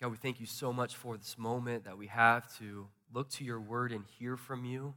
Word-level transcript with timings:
God, 0.00 0.12
we 0.12 0.16
thank 0.16 0.40
you 0.40 0.46
so 0.46 0.72
much 0.72 0.96
for 0.96 1.18
this 1.18 1.36
moment 1.36 1.84
that 1.84 1.98
we 1.98 2.06
have 2.06 2.56
to 2.56 2.86
look 3.12 3.28
to 3.32 3.44
your 3.44 3.60
word 3.60 3.92
and 3.92 4.02
hear 4.18 4.38
from 4.38 4.64
you. 4.64 4.94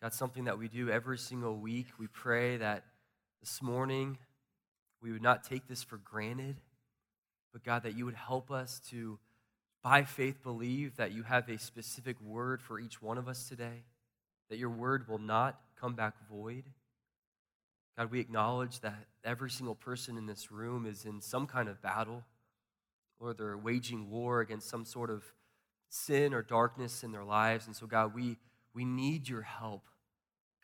God, 0.00 0.14
something 0.14 0.44
that 0.44 0.58
we 0.58 0.66
do 0.68 0.88
every 0.88 1.18
single 1.18 1.58
week. 1.58 1.88
We 1.98 2.06
pray 2.06 2.56
that 2.56 2.84
this 3.40 3.60
morning 3.60 4.16
we 5.02 5.12
would 5.12 5.20
not 5.20 5.44
take 5.44 5.68
this 5.68 5.82
for 5.82 5.98
granted, 5.98 6.56
but 7.52 7.64
God, 7.64 7.82
that 7.82 7.94
you 7.94 8.06
would 8.06 8.14
help 8.14 8.50
us 8.50 8.80
to, 8.88 9.18
by 9.82 10.04
faith, 10.04 10.42
believe 10.42 10.96
that 10.96 11.12
you 11.12 11.24
have 11.24 11.50
a 11.50 11.58
specific 11.58 12.18
word 12.22 12.62
for 12.62 12.80
each 12.80 13.02
one 13.02 13.18
of 13.18 13.28
us 13.28 13.46
today, 13.46 13.84
that 14.48 14.56
your 14.56 14.70
word 14.70 15.06
will 15.06 15.18
not 15.18 15.60
come 15.78 15.94
back 15.94 16.14
void. 16.30 16.64
God, 17.98 18.10
we 18.10 18.20
acknowledge 18.20 18.80
that 18.80 19.04
every 19.22 19.50
single 19.50 19.74
person 19.74 20.16
in 20.16 20.24
this 20.24 20.50
room 20.50 20.86
is 20.86 21.04
in 21.04 21.20
some 21.20 21.46
kind 21.46 21.68
of 21.68 21.82
battle 21.82 22.24
or 23.22 23.32
they're 23.32 23.56
waging 23.56 24.10
war 24.10 24.40
against 24.40 24.68
some 24.68 24.84
sort 24.84 25.10
of 25.10 25.22
sin 25.88 26.34
or 26.34 26.42
darkness 26.42 27.04
in 27.04 27.12
their 27.12 27.24
lives. 27.24 27.66
And 27.66 27.76
so, 27.76 27.86
God, 27.86 28.14
we, 28.14 28.36
we 28.74 28.84
need 28.84 29.28
your 29.28 29.42
help. 29.42 29.86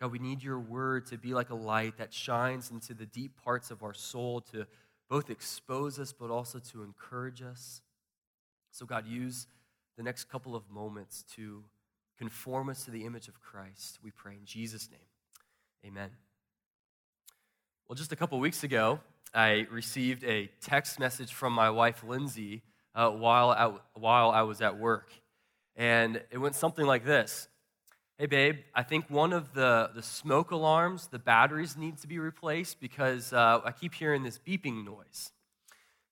God, 0.01 0.13
we 0.13 0.19
need 0.19 0.43
your 0.43 0.59
word 0.59 1.07
to 1.07 1.19
be 1.19 1.35
like 1.35 1.51
a 1.51 1.55
light 1.55 1.99
that 1.99 2.13
shines 2.13 2.71
into 2.71 2.95
the 2.95 3.07
deep 3.07 3.33
parts 3.43 3.71
of 3.71 3.83
our 3.83 3.95
soul 3.95 4.41
to 4.53 4.67
both 5.09 5.31
expose 5.31 5.99
us 5.99 6.13
but 6.13 6.31
also 6.31 6.59
to 6.59 6.83
encourage 6.83 7.43
us. 7.43 7.81
So, 8.71 8.87
God, 8.87 9.07
use 9.07 9.47
the 9.97 10.03
next 10.03 10.25
couple 10.25 10.55
of 10.55 10.69
moments 10.71 11.25
to 11.37 11.65
conform 12.19 12.69
us 12.69 12.85
to 12.85 12.91
the 12.91 13.05
image 13.05 13.29
of 13.29 13.41
Christ. 13.41 13.99
We 14.03 14.11
pray 14.11 14.35
in 14.35 14.45
Jesus' 14.45 14.89
name. 14.91 15.01
Amen. 15.85 16.11
Well, 17.89 17.97
just 17.97 18.13
a 18.13 18.17
couple 18.17 18.39
weeks 18.39 18.65
ago, 18.65 19.01
I 19.33 19.67
received 19.71 20.23
a 20.25 20.51
text 20.61 21.01
message 21.01 21.33
from 21.33 21.55
my 21.55 21.71
wife, 21.71 22.05
Lindsay, 22.05 22.61
uh, 22.95 23.09
while, 23.09 23.49
I, 23.49 23.73
while 23.99 24.31
I 24.31 24.43
was 24.43 24.61
at 24.61 24.79
work. 24.79 25.11
And 25.75 26.21
it 26.31 26.37
went 26.37 26.55
something 26.55 26.85
like 26.85 27.07
this 27.07 27.49
Hey, 28.19 28.27
babe, 28.27 28.57
I 28.75 28.83
think 28.83 29.09
one 29.09 29.33
of 29.33 29.55
the, 29.55 29.89
the 29.95 30.03
smoke 30.03 30.51
alarms, 30.51 31.07
the 31.07 31.19
batteries 31.19 31.79
need 31.79 31.97
to 31.99 32.07
be 32.07 32.19
replaced 32.19 32.79
because 32.79 33.33
uh, 33.33 33.63
I 33.65 33.73
keep 33.73 33.95
hearing 33.95 34.23
this 34.23 34.39
beeping 34.39 34.85
noise. 34.85 35.33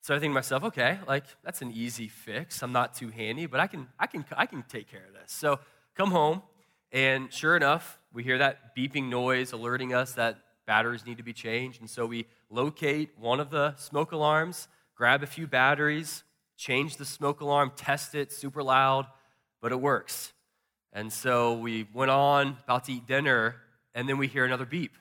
So 0.01 0.15
I 0.15 0.19
think 0.19 0.31
to 0.31 0.35
myself, 0.35 0.65
okay, 0.65 0.99
like 1.07 1.25
that's 1.45 1.61
an 1.61 1.73
easy 1.73 2.09
fix. 2.09 2.63
I'm 2.63 2.73
not 2.73 2.95
too 2.95 3.11
handy, 3.11 3.45
but 3.45 3.61
I 3.61 3.67
can, 3.67 3.87
I 3.99 4.07
can, 4.07 4.25
I 4.35 4.47
can 4.47 4.63
take 4.63 4.91
care 4.91 5.05
of 5.07 5.13
this. 5.13 5.31
So 5.31 5.59
come 5.95 6.11
home, 6.11 6.41
and 6.91 7.31
sure 7.31 7.55
enough, 7.55 7.99
we 8.15 8.23
hear 8.23 8.39
that 8.39 8.75
beeping 8.75 9.11
noise 9.11 9.53
alerting 9.53 9.93
us 9.93 10.13
that 10.13 10.39
batteries 10.67 11.06
need 11.06 11.17
to 11.17 11.22
be 11.22 11.33
changed. 11.33 11.81
And 11.81 11.89
so 11.89 12.06
we 12.06 12.27
locate 12.50 13.11
one 13.19 13.41
of 13.41 13.50
the 13.50 13.75
smoke 13.77 14.12
alarms, 14.12 14.69
grab 14.95 15.22
a 15.22 15.27
few 15.27 15.47
batteries, 15.47 16.25
change 16.56 16.97
the 16.97 17.05
smoke 17.05 17.41
alarm, 17.41 17.72
test 17.77 18.14
it 18.14 18.33
super 18.33 18.62
loud, 18.62 19.06
but 19.61 19.72
it 19.72 19.81
works. 19.81 20.33
And 20.92 21.12
so 21.12 21.55
we 21.55 21.87
went 21.92 22.11
on, 22.11 22.56
about 22.64 22.84
to 22.84 22.92
eat 22.92 23.06
dinner, 23.06 23.56
and 23.94 24.09
then 24.09 24.19
we 24.19 24.27
hear 24.27 24.44
another 24.44 24.67
beep. 24.67 24.92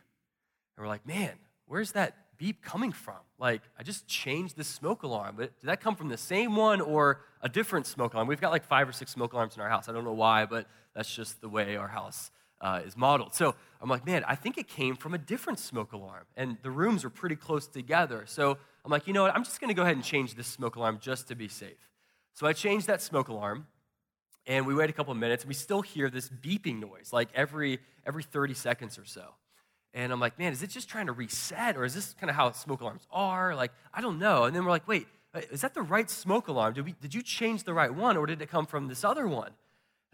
And 0.76 0.84
we're 0.84 0.90
like, 0.90 1.08
man, 1.08 1.34
where's 1.68 1.94
that 1.94 2.16
beep 2.38 2.62
coming 2.62 2.92
from? 2.92 3.16
Like, 3.40 3.62
I 3.80 3.84
just 3.84 4.08
changed 4.08 4.58
the 4.58 4.64
smoke 4.64 5.04
alarm, 5.04 5.36
but 5.38 5.60
did 5.60 5.68
that 5.68 5.82
come 5.82 5.96
from 5.96 6.10
the 6.10 6.18
same 6.18 6.56
one 6.56 6.82
or 6.82 7.22
a 7.42 7.50
different 7.50 7.86
smoke 7.88 8.14
alarm? 8.14 8.28
We've 8.28 8.42
got 8.42 8.52
like 8.52 8.66
five 8.66 8.88
or 8.88 8.92
six 8.92 9.12
smoke 9.12 9.34
alarms 9.34 9.56
in 9.56 9.62
our 9.62 9.70
house. 9.70 9.88
I 9.88 9.94
don't 9.94 10.04
know 10.04 10.14
why, 10.14 10.46
but 10.46 10.68
that's 10.94 11.14
just 11.14 11.42
the 11.42 11.50
way 11.50 11.76
our 11.76 11.88
house 11.88 12.32
uh, 12.62 12.82
is 12.86 12.96
modeled. 12.98 13.36
So 13.36 13.56
I'm 13.82 13.90
like, 13.90 14.06
man, 14.06 14.24
I 14.28 14.36
think 14.36 14.58
it 14.58 14.68
came 14.68 14.96
from 14.96 15.14
a 15.14 15.18
different 15.18 15.60
smoke 15.60 15.94
alarm. 15.94 16.26
And 16.36 16.58
the 16.64 16.72
rooms 16.72 17.04
are 17.06 17.10
pretty 17.10 17.36
close 17.36 17.68
together. 17.68 18.26
So 18.28 18.58
I'm 18.84 18.92
like, 18.92 19.08
you 19.08 19.14
know 19.14 19.24
what? 19.24 19.36
I'm 19.36 19.44
just 19.44 19.60
going 19.60 19.70
to 19.70 19.74
go 19.74 19.84
ahead 19.84 19.96
and 19.96 20.04
change 20.04 20.36
this 20.36 20.48
smoke 20.48 20.76
alarm 20.76 21.00
just 21.02 21.28
to 21.28 21.36
be 21.36 21.48
safe. 21.48 21.90
So 22.34 22.48
I 22.48 22.54
changed 22.54 22.88
that 22.88 23.02
smoke 23.02 23.28
alarm. 23.28 23.68
And 24.48 24.68
we 24.68 24.76
wait 24.76 24.92
a 24.92 24.94
couple 24.94 25.12
of 25.12 25.18
minutes, 25.18 25.44
and 25.44 25.48
we 25.48 25.56
still 25.56 25.82
hear 25.82 26.08
this 26.08 26.30
beeping 26.30 26.80
noise, 26.80 27.12
like 27.12 27.30
every, 27.34 27.80
every 28.06 28.22
30 28.22 28.54
seconds 28.54 29.00
or 29.00 29.06
so. 29.06 29.24
And 29.92 30.12
I'm 30.12 30.20
like, 30.20 30.38
man, 30.38 30.54
is 30.54 30.62
it 30.62 30.70
just 30.70 30.88
trying 30.88 31.08
to 31.08 31.14
reset, 31.14 31.78
or 31.78 31.84
is 31.84 31.96
this 31.96 32.14
kind 32.20 32.30
of 32.30 32.36
how 32.36 32.52
smoke 32.52 32.82
alarms 32.82 33.08
are? 33.12 33.56
Like, 33.56 33.72
I 33.92 34.02
don't 34.02 34.20
know. 34.20 34.44
And 34.44 34.56
then 34.56 34.64
we're 34.64 34.70
like, 34.70 34.88
wait, 34.88 35.08
is 35.52 35.62
that 35.62 35.74
the 35.74 35.82
right 35.82 36.10
smoke 36.10 36.48
alarm? 36.48 36.74
Did, 36.76 36.86
we, 36.86 36.96
did 37.02 37.16
you 37.16 37.24
change 37.24 37.64
the 37.64 37.74
right 37.74 37.94
one, 37.94 38.18
or 38.18 38.28
did 38.28 38.42
it 38.42 38.50
come 38.50 38.68
from 38.68 38.88
this 38.88 39.04
other 39.04 39.28
one? 39.28 39.52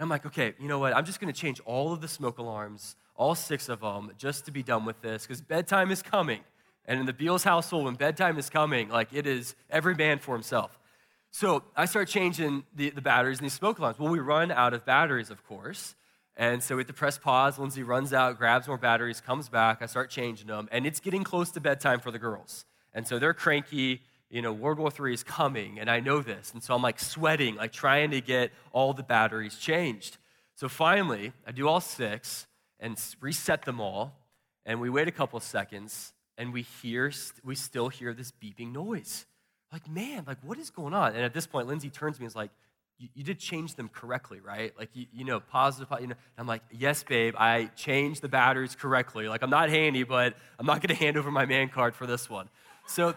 And 0.02 0.06
I'm 0.08 0.10
like, 0.10 0.26
okay, 0.26 0.56
you 0.60 0.68
know 0.68 0.80
what? 0.80 0.96
I'm 0.96 1.06
just 1.06 1.20
going 1.20 1.32
to 1.32 1.40
change 1.40 1.60
all 1.64 1.94
of 1.94 2.02
the 2.02 2.08
smoke 2.08 2.40
alarms, 2.40 2.96
all 3.16 3.36
six 3.36 3.70
of 3.70 3.82
them, 3.82 4.10
just 4.18 4.46
to 4.46 4.52
be 4.52 4.64
done 4.64 4.84
with 4.84 5.00
this, 5.04 5.28
because 5.28 5.42
bedtime 5.42 5.92
is 5.92 6.02
coming. 6.02 6.40
And 6.88 7.00
in 7.00 7.06
the 7.06 7.14
Beals 7.14 7.44
household, 7.44 7.86
when 7.86 7.94
bedtime 7.94 8.40
is 8.40 8.50
coming, 8.50 8.90
like 8.90 9.10
it 9.14 9.28
is 9.28 9.54
every 9.70 9.94
man 9.94 10.18
for 10.18 10.34
himself. 10.34 10.80
So 11.30 11.62
I 11.78 11.86
start 11.86 12.08
changing 12.08 12.64
the, 12.76 12.90
the 12.90 13.02
batteries 13.04 13.38
in 13.38 13.44
these 13.44 13.54
smoke 13.54 13.78
alarms. 13.78 14.00
Well, 14.00 14.10
we 14.10 14.18
run 14.18 14.50
out 14.50 14.74
of 14.74 14.88
batteries, 14.88 15.30
of 15.30 15.46
course. 15.46 15.94
And 16.36 16.64
so 16.64 16.78
we 16.78 16.80
have 16.80 16.88
to 16.88 16.94
press 16.94 17.20
pause. 17.20 17.60
Lindsay 17.60 17.84
runs 17.84 18.12
out, 18.12 18.40
grabs 18.40 18.68
more 18.68 18.80
batteries, 18.80 19.22
comes 19.22 19.50
back. 19.50 19.84
I 19.84 19.86
start 19.86 20.10
changing 20.10 20.48
them. 20.48 20.68
And 20.72 20.88
it's 20.88 21.00
getting 21.00 21.24
close 21.24 21.52
to 21.52 21.60
bedtime 21.62 22.00
for 22.00 22.10
the 22.10 22.18
girls. 22.18 22.66
And 22.92 23.08
so 23.08 23.20
they're 23.20 23.36
cranky 23.36 24.02
you 24.32 24.42
know, 24.42 24.54
World 24.54 24.80
War 24.80 24.92
III 24.98 25.14
is 25.14 25.24
coming, 25.24 25.80
and 25.80 25.90
I 25.90 26.00
know 26.00 26.22
this. 26.22 26.54
And 26.54 26.64
so 26.64 26.74
I'm 26.74 26.82
like 26.82 27.00
sweating, 27.00 27.56
like 27.56 27.74
trying 27.74 28.12
to 28.12 28.22
get 28.22 28.52
all 28.72 28.94
the 28.94 29.04
batteries 29.04 29.58
changed. 29.58 30.18
So 30.56 30.70
finally, 30.70 31.34
I 31.46 31.52
do 31.52 31.68
all 31.68 31.82
six 31.82 32.48
and 32.80 32.98
reset 33.20 33.64
them 33.64 33.82
all, 33.82 34.14
and 34.66 34.80
we 34.80 34.90
wait 34.90 35.08
a 35.08 35.12
couple 35.12 35.40
seconds, 35.42 36.14
and 36.38 36.54
we 36.54 36.62
hear, 36.62 37.12
we 37.44 37.56
still 37.56 37.90
hear 37.90 38.14
this 38.14 38.32
beeping 38.32 38.72
noise. 38.72 39.26
Like, 39.72 39.90
man, 39.90 40.24
like 40.26 40.38
what 40.44 40.58
is 40.58 40.70
going 40.70 40.94
on? 40.94 41.14
And 41.14 41.24
at 41.24 41.34
this 41.34 41.46
point, 41.46 41.68
Lindsay 41.68 41.90
turns 41.90 42.16
to 42.16 42.22
me 42.22 42.26
and 42.26 42.32
is 42.32 42.36
like, 42.36 42.52
you, 43.16 43.24
did 43.24 43.40
change 43.40 43.76
them 43.76 43.90
correctly, 43.90 44.40
right? 44.40 44.74
Like, 44.78 44.90
you, 44.94 45.08
you 45.12 45.26
know, 45.26 45.40
positive, 45.40 45.88
you 46.00 46.08
know. 46.08 46.16
I'm 46.38 46.46
like, 46.46 46.62
yes, 46.72 47.04
babe, 47.04 47.34
I 47.36 47.66
changed 47.76 48.22
the 48.22 48.30
batteries 48.30 48.76
correctly. 48.76 49.28
Like, 49.28 49.42
I'm 49.42 49.50
not 49.50 49.70
handy, 49.70 50.04
but 50.04 50.36
I'm 50.60 50.68
not 50.68 50.82
going 50.82 50.96
to 50.96 51.04
hand 51.04 51.18
over 51.18 51.32
my 51.32 51.48
man 51.48 51.70
card 51.70 51.96
for 51.96 52.06
this 52.06 52.30
one. 52.30 52.48
So 52.86 53.16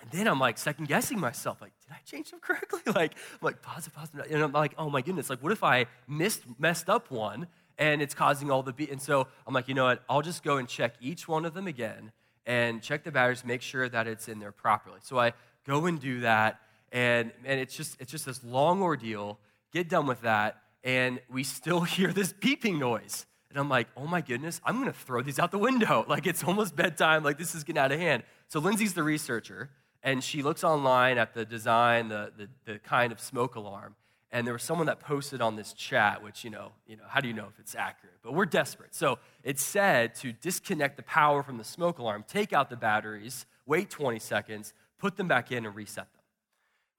and 0.00 0.10
then 0.10 0.26
I'm 0.26 0.38
like 0.40 0.58
second 0.58 0.88
guessing 0.88 1.20
myself, 1.20 1.60
like, 1.60 1.72
did 1.86 1.92
I 1.92 1.98
change 2.04 2.30
them 2.30 2.40
correctly? 2.40 2.80
Like, 2.94 3.14
I'm 3.14 3.38
like 3.42 3.62
positive, 3.62 3.94
positive. 3.94 4.26
And 4.30 4.42
I'm 4.42 4.52
like, 4.52 4.74
oh 4.78 4.90
my 4.90 5.02
goodness, 5.02 5.30
like, 5.30 5.42
what 5.42 5.52
if 5.52 5.62
I 5.62 5.86
missed, 6.08 6.42
messed 6.58 6.88
up 6.88 7.10
one 7.10 7.46
and 7.78 8.02
it's 8.02 8.14
causing 8.14 8.50
all 8.50 8.62
the 8.62 8.72
beat? 8.72 8.90
And 8.90 9.00
so 9.00 9.28
I'm 9.46 9.54
like, 9.54 9.68
you 9.68 9.74
know 9.74 9.84
what? 9.84 10.02
I'll 10.08 10.22
just 10.22 10.42
go 10.42 10.56
and 10.56 10.68
check 10.68 10.94
each 11.00 11.28
one 11.28 11.44
of 11.44 11.54
them 11.54 11.66
again 11.66 12.12
and 12.46 12.82
check 12.82 13.04
the 13.04 13.12
batteries, 13.12 13.44
make 13.44 13.62
sure 13.62 13.88
that 13.88 14.06
it's 14.06 14.28
in 14.28 14.38
there 14.38 14.52
properly. 14.52 14.98
So 15.02 15.18
I 15.18 15.34
go 15.66 15.86
and 15.86 16.00
do 16.00 16.20
that, 16.20 16.60
and, 16.90 17.30
and 17.44 17.60
it's 17.60 17.76
just 17.76 18.00
it's 18.00 18.10
just 18.10 18.26
this 18.26 18.42
long 18.42 18.82
ordeal. 18.82 19.38
Get 19.72 19.88
done 19.88 20.06
with 20.06 20.22
that, 20.22 20.62
and 20.82 21.20
we 21.30 21.44
still 21.44 21.80
hear 21.96 22.12
this 22.12 22.32
beeping 22.32 22.78
noise. 22.78 23.26
And 23.50 23.58
I'm 23.58 23.68
like, 23.68 23.88
oh 23.96 24.06
my 24.06 24.20
goodness, 24.20 24.60
I'm 24.64 24.78
gonna 24.78 24.92
throw 24.92 25.22
these 25.22 25.38
out 25.38 25.50
the 25.50 25.58
window. 25.58 26.04
Like 26.08 26.26
it's 26.26 26.42
almost 26.42 26.74
bedtime, 26.74 27.22
like 27.22 27.38
this 27.38 27.54
is 27.54 27.62
getting 27.62 27.80
out 27.80 27.92
of 27.92 28.00
hand. 28.00 28.22
So 28.48 28.58
Lindsay's 28.58 28.94
the 28.94 29.02
researcher 29.02 29.70
and 30.02 30.22
she 30.24 30.42
looks 30.42 30.64
online 30.64 31.18
at 31.18 31.34
the 31.34 31.44
design, 31.44 32.08
the, 32.08 32.32
the, 32.36 32.48
the, 32.64 32.78
kind 32.78 33.12
of 33.12 33.20
smoke 33.20 33.54
alarm, 33.54 33.94
and 34.32 34.46
there 34.46 34.54
was 34.54 34.62
someone 34.62 34.86
that 34.86 35.00
posted 35.00 35.40
on 35.40 35.56
this 35.56 35.72
chat, 35.72 36.22
which, 36.22 36.44
you 36.44 36.50
know, 36.50 36.72
you 36.86 36.96
know, 36.96 37.02
how 37.08 37.20
do 37.20 37.28
you 37.28 37.34
know 37.34 37.48
if 37.52 37.58
it's 37.58 37.74
accurate? 37.74 38.14
But 38.22 38.34
we're 38.34 38.46
desperate. 38.46 38.94
So 38.94 39.18
it 39.42 39.58
said 39.58 40.14
to 40.16 40.32
disconnect 40.32 40.96
the 40.96 41.02
power 41.02 41.42
from 41.42 41.58
the 41.58 41.64
smoke 41.64 41.98
alarm, 41.98 42.24
take 42.28 42.52
out 42.52 42.70
the 42.70 42.76
batteries, 42.76 43.44
wait 43.66 43.90
20 43.90 44.18
seconds, 44.20 44.72
put 44.98 45.16
them 45.16 45.26
back 45.26 45.50
in, 45.50 45.66
and 45.66 45.74
reset 45.74 46.12
them. 46.12 46.22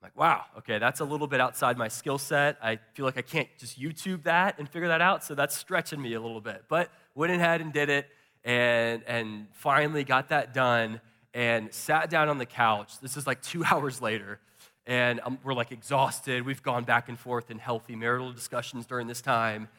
I'm 0.02 0.08
like, 0.08 0.18
wow, 0.18 0.46
okay, 0.58 0.78
that's 0.78 1.00
a 1.00 1.06
little 1.06 1.28
bit 1.28 1.40
outside 1.40 1.78
my 1.78 1.88
skill 1.88 2.18
set. 2.18 2.58
I 2.62 2.80
feel 2.94 3.06
like 3.06 3.18
I 3.18 3.22
can't 3.22 3.48
just 3.58 3.80
YouTube 3.80 4.24
that 4.24 4.60
and 4.60 4.68
figure 4.68 4.90
that 4.90 5.02
out, 5.02 5.24
so 5.24 5.34
that's 5.34 5.56
stretching 5.56 6.02
me 6.02 6.14
a 6.14 6.22
little 6.22 6.42
bit. 6.42 6.64
But 6.68 6.90
went 7.16 7.32
ahead 7.32 7.62
and 7.62 7.72
did 7.72 7.90
it, 7.90 8.08
and, 8.44 9.04
and 9.08 9.48
finally 9.54 10.04
got 10.04 10.30
that 10.30 10.54
done 10.54 11.00
and 11.34 11.74
sat 11.74 12.10
down 12.10 12.30
on 12.30 12.38
the 12.38 12.46
couch. 12.46 13.00
This 13.00 13.18
is 13.18 13.26
like 13.26 13.42
two 13.42 13.64
hours 13.70 14.02
later, 14.02 14.40
and 14.86 15.20
um, 15.24 15.38
we're 15.44 15.54
like 15.54 15.72
exhausted. 15.72 16.46
We've 16.46 16.64
gone 16.64 16.84
back 16.84 17.10
and 17.10 17.18
forth 17.18 17.52
in 17.52 17.60
healthy 17.60 17.96
marital 17.96 18.32
discussions 18.32 18.86
during 18.86 19.08
this 19.08 19.22
time. 19.22 19.70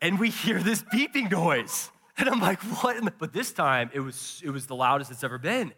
And 0.00 0.18
we 0.18 0.30
hear 0.30 0.60
this 0.60 0.82
beeping 0.82 1.30
noise. 1.30 1.90
And 2.18 2.28
I'm 2.28 2.40
like, 2.40 2.60
what? 2.82 3.18
But 3.18 3.32
this 3.32 3.52
time 3.52 3.90
it 3.94 4.00
was, 4.00 4.42
it 4.44 4.50
was 4.50 4.66
the 4.66 4.74
loudest 4.74 5.10
it's 5.10 5.24
ever 5.24 5.38
been. 5.38 5.72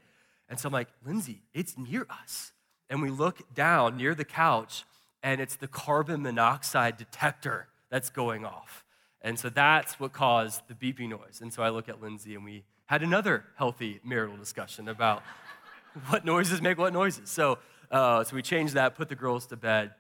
And 0.49 0.59
so 0.59 0.69
I'm 0.69 0.73
like, 0.73 0.89
Lindsay, 1.05 1.43
it's 1.53 1.77
near 1.79 2.07
us. 2.11 2.53
And 2.91 3.01
we 3.01 3.11
look 3.11 3.55
down 3.55 3.97
near 3.97 4.15
the 4.15 4.25
couch, 4.25 4.85
and 5.23 5.41
it's 5.41 5.57
the 5.57 5.69
carbon 5.69 6.23
monoxide 6.23 6.97
detector 6.97 7.69
that's 7.91 8.11
going 8.11 8.45
off. 8.45 8.85
And 9.23 9.39
so 9.39 9.49
that's 9.49 9.99
what 9.99 10.13
caused 10.13 10.63
the 10.69 10.75
beeping 10.75 11.09
noise. 11.09 11.41
And 11.41 11.53
so 11.53 11.63
I 11.63 11.71
look 11.71 11.89
at 11.89 12.03
Lindsay, 12.03 12.35
and 12.35 12.45
we 12.45 12.65
had 12.87 13.03
another 13.03 13.45
healthy 13.57 14.01
marital 14.05 14.37
discussion 14.37 14.89
about 14.89 15.23
what 16.09 16.25
noises 16.25 16.61
make 16.61 16.79
what 16.79 16.93
noises. 16.93 17.31
So, 17.31 17.59
uh, 17.91 18.25
so 18.25 18.37
we 18.37 18.43
changed 18.43 18.75
that, 18.75 18.95
put 18.95 19.09
the 19.09 19.15
girls 19.15 19.47
to 19.47 19.57
bed, 19.57 19.93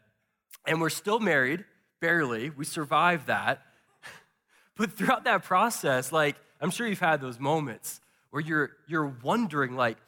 and 0.66 0.80
we're 0.80 0.90
still 0.90 1.20
married, 1.20 1.64
barely. 2.00 2.50
We 2.50 2.64
survived 2.64 3.26
that. 3.28 3.62
but 4.76 4.92
throughout 4.92 5.24
that 5.24 5.44
process, 5.44 6.12
like, 6.12 6.36
I'm 6.60 6.70
sure 6.70 6.86
you've 6.86 7.00
had 7.00 7.20
those 7.20 7.38
moments 7.38 8.00
where 8.30 8.42
you're, 8.42 8.70
you're 8.86 9.14
wondering, 9.22 9.76
like, 9.76 9.98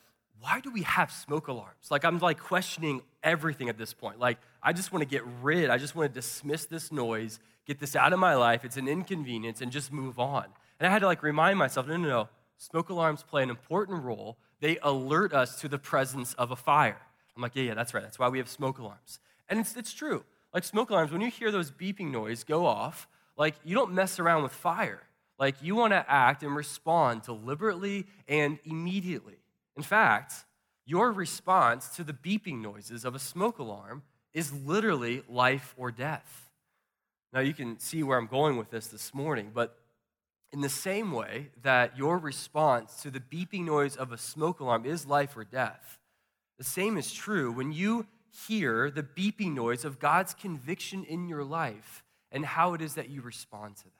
why 0.40 0.60
do 0.60 0.70
we 0.70 0.82
have 0.82 1.10
smoke 1.10 1.48
alarms? 1.48 1.90
Like, 1.90 2.04
I'm 2.04 2.18
like 2.18 2.38
questioning 2.38 3.02
everything 3.22 3.68
at 3.68 3.78
this 3.78 3.92
point. 3.94 4.18
Like, 4.18 4.38
I 4.62 4.72
just 4.72 4.92
want 4.92 5.02
to 5.02 5.08
get 5.08 5.22
rid, 5.42 5.70
I 5.70 5.78
just 5.78 5.94
want 5.94 6.12
to 6.12 6.14
dismiss 6.14 6.66
this 6.66 6.92
noise, 6.92 7.38
get 7.66 7.78
this 7.78 7.96
out 7.96 8.12
of 8.12 8.18
my 8.18 8.34
life. 8.34 8.64
It's 8.64 8.76
an 8.76 8.88
inconvenience, 8.88 9.60
and 9.60 9.72
just 9.72 9.92
move 9.92 10.18
on. 10.18 10.44
And 10.78 10.86
I 10.86 10.90
had 10.90 11.00
to 11.00 11.06
like 11.06 11.22
remind 11.22 11.58
myself 11.58 11.88
no, 11.88 11.96
no, 11.96 12.08
no. 12.08 12.28
Smoke 12.58 12.88
alarms 12.88 13.22
play 13.22 13.42
an 13.42 13.50
important 13.50 14.02
role. 14.02 14.38
They 14.60 14.78
alert 14.82 15.32
us 15.32 15.60
to 15.60 15.68
the 15.68 15.78
presence 15.78 16.34
of 16.34 16.50
a 16.50 16.56
fire. 16.56 17.00
I'm 17.36 17.42
like, 17.42 17.54
yeah, 17.54 17.64
yeah, 17.64 17.74
that's 17.74 17.92
right. 17.92 18.02
That's 18.02 18.18
why 18.18 18.28
we 18.28 18.38
have 18.38 18.48
smoke 18.48 18.78
alarms. 18.78 19.18
And 19.48 19.60
it's, 19.60 19.76
it's 19.76 19.92
true. 19.92 20.24
Like 20.54 20.64
smoke 20.64 20.90
alarms, 20.90 21.12
when 21.12 21.20
you 21.20 21.30
hear 21.30 21.50
those 21.50 21.70
beeping 21.70 22.10
noise 22.10 22.44
go 22.44 22.64
off, 22.64 23.06
like 23.36 23.54
you 23.64 23.74
don't 23.74 23.92
mess 23.92 24.18
around 24.18 24.42
with 24.42 24.52
fire. 24.52 25.02
Like 25.38 25.56
you 25.62 25.74
want 25.74 25.92
to 25.92 26.04
act 26.10 26.42
and 26.42 26.56
respond 26.56 27.22
deliberately 27.22 28.06
and 28.26 28.58
immediately. 28.64 29.36
In 29.76 29.82
fact, 29.82 30.32
your 30.86 31.12
response 31.12 31.88
to 31.96 32.04
the 32.04 32.14
beeping 32.14 32.62
noises 32.62 33.04
of 33.04 33.14
a 33.14 33.18
smoke 33.18 33.58
alarm 33.58 34.02
is 34.32 34.52
literally 34.52 35.22
life 35.28 35.74
or 35.76 35.90
death. 35.90 36.50
Now, 37.32 37.40
you 37.40 37.52
can 37.52 37.78
see 37.78 38.02
where 38.02 38.16
I'm 38.16 38.28
going 38.28 38.56
with 38.56 38.70
this 38.70 38.86
this 38.86 39.12
morning, 39.12 39.50
but 39.52 39.78
in 40.52 40.60
the 40.60 40.68
same 40.68 41.12
way 41.12 41.50
that 41.62 41.98
your 41.98 42.18
response 42.18 43.02
to 43.02 43.10
the 43.10 43.20
beeping 43.20 43.64
noise 43.64 43.96
of 43.96 44.12
a 44.12 44.18
smoke 44.18 44.60
alarm 44.60 44.86
is 44.86 45.06
life 45.06 45.36
or 45.36 45.44
death, 45.44 45.98
the 46.58 46.64
same 46.64 46.96
is 46.96 47.12
true 47.12 47.52
when 47.52 47.72
you 47.72 48.06
hear 48.48 48.90
the 48.90 49.02
beeping 49.02 49.54
noise 49.54 49.84
of 49.84 49.98
God's 49.98 50.34
conviction 50.34 51.04
in 51.04 51.28
your 51.28 51.44
life 51.44 52.02
and 52.30 52.44
how 52.44 52.74
it 52.74 52.80
is 52.80 52.94
that 52.94 53.08
you 53.08 53.22
respond 53.22 53.76
to 53.76 53.84
that. 53.84 53.90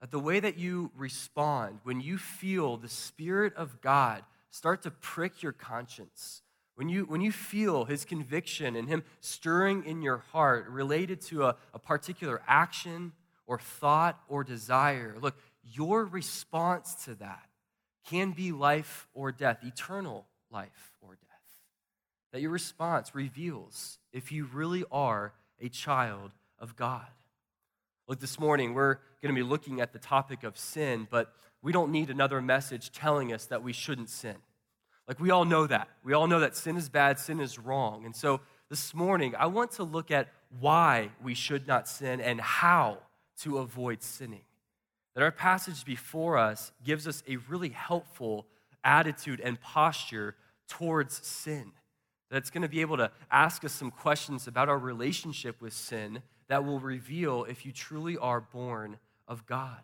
That 0.00 0.10
the 0.10 0.20
way 0.20 0.40
that 0.40 0.58
you 0.58 0.90
respond 0.96 1.80
when 1.82 2.00
you 2.00 2.18
feel 2.18 2.76
the 2.76 2.88
Spirit 2.88 3.54
of 3.56 3.80
God 3.80 4.22
start 4.50 4.82
to 4.82 4.90
prick 4.90 5.42
your 5.42 5.52
conscience, 5.52 6.42
when 6.76 6.88
you, 6.88 7.04
when 7.04 7.20
you 7.20 7.32
feel 7.32 7.84
his 7.84 8.04
conviction 8.04 8.76
and 8.76 8.88
him 8.88 9.02
stirring 9.20 9.84
in 9.84 10.00
your 10.02 10.18
heart 10.32 10.68
related 10.68 11.20
to 11.22 11.44
a, 11.44 11.56
a 11.74 11.78
particular 11.78 12.40
action 12.46 13.12
or 13.48 13.58
thought 13.58 14.20
or 14.28 14.44
desire, 14.44 15.16
look, 15.20 15.34
your 15.64 16.04
response 16.04 16.94
to 17.06 17.16
that 17.16 17.48
can 18.06 18.30
be 18.30 18.52
life 18.52 19.08
or 19.14 19.32
death, 19.32 19.64
eternal 19.64 20.26
life 20.52 20.92
or 21.00 21.16
death. 21.16 21.28
That 22.32 22.42
your 22.42 22.50
response 22.50 23.14
reveals 23.14 23.98
if 24.12 24.30
you 24.30 24.48
really 24.52 24.84
are 24.92 25.32
a 25.60 25.68
child 25.68 26.30
of 26.60 26.76
God. 26.76 27.06
Look, 28.06 28.20
this 28.20 28.38
morning 28.38 28.74
we're 28.74 28.98
going 29.22 29.34
to 29.34 29.38
be 29.40 29.46
looking 29.46 29.80
at 29.80 29.92
the 29.92 29.98
topic 29.98 30.44
of 30.44 30.56
sin, 30.56 31.08
but 31.10 31.32
we 31.62 31.72
don't 31.72 31.90
need 31.90 32.10
another 32.10 32.40
message 32.40 32.92
telling 32.92 33.32
us 33.32 33.46
that 33.46 33.62
we 33.62 33.72
shouldn't 33.72 34.10
sin. 34.10 34.36
Like, 35.06 35.20
we 35.20 35.30
all 35.30 35.46
know 35.46 35.66
that. 35.66 35.88
We 36.04 36.12
all 36.12 36.26
know 36.26 36.40
that 36.40 36.54
sin 36.54 36.76
is 36.76 36.90
bad, 36.90 37.18
sin 37.18 37.40
is 37.40 37.58
wrong. 37.58 38.04
And 38.04 38.14
so 38.14 38.40
this 38.68 38.94
morning, 38.94 39.34
I 39.38 39.46
want 39.46 39.72
to 39.72 39.84
look 39.84 40.10
at 40.10 40.28
why 40.60 41.10
we 41.22 41.34
should 41.34 41.66
not 41.66 41.88
sin 41.88 42.20
and 42.20 42.40
how 42.40 42.98
to 43.42 43.58
avoid 43.58 44.02
sinning. 44.02 44.44
That 45.14 45.22
our 45.22 45.32
passage 45.32 45.84
before 45.84 46.38
us 46.38 46.72
gives 46.84 47.08
us 47.08 47.22
a 47.28 47.36
really 47.48 47.70
helpful 47.70 48.46
attitude 48.84 49.40
and 49.40 49.60
posture 49.60 50.36
towards 50.68 51.26
sin. 51.26 51.72
That's 52.30 52.50
going 52.50 52.62
to 52.62 52.68
be 52.68 52.82
able 52.82 52.98
to 52.98 53.10
ask 53.30 53.64
us 53.64 53.72
some 53.72 53.90
questions 53.90 54.46
about 54.46 54.68
our 54.68 54.78
relationship 54.78 55.60
with 55.60 55.72
sin 55.72 56.22
that 56.48 56.64
will 56.64 56.78
reveal 56.78 57.44
if 57.44 57.64
you 57.64 57.72
truly 57.72 58.16
are 58.16 58.40
born 58.40 58.98
of 59.26 59.46
God. 59.46 59.78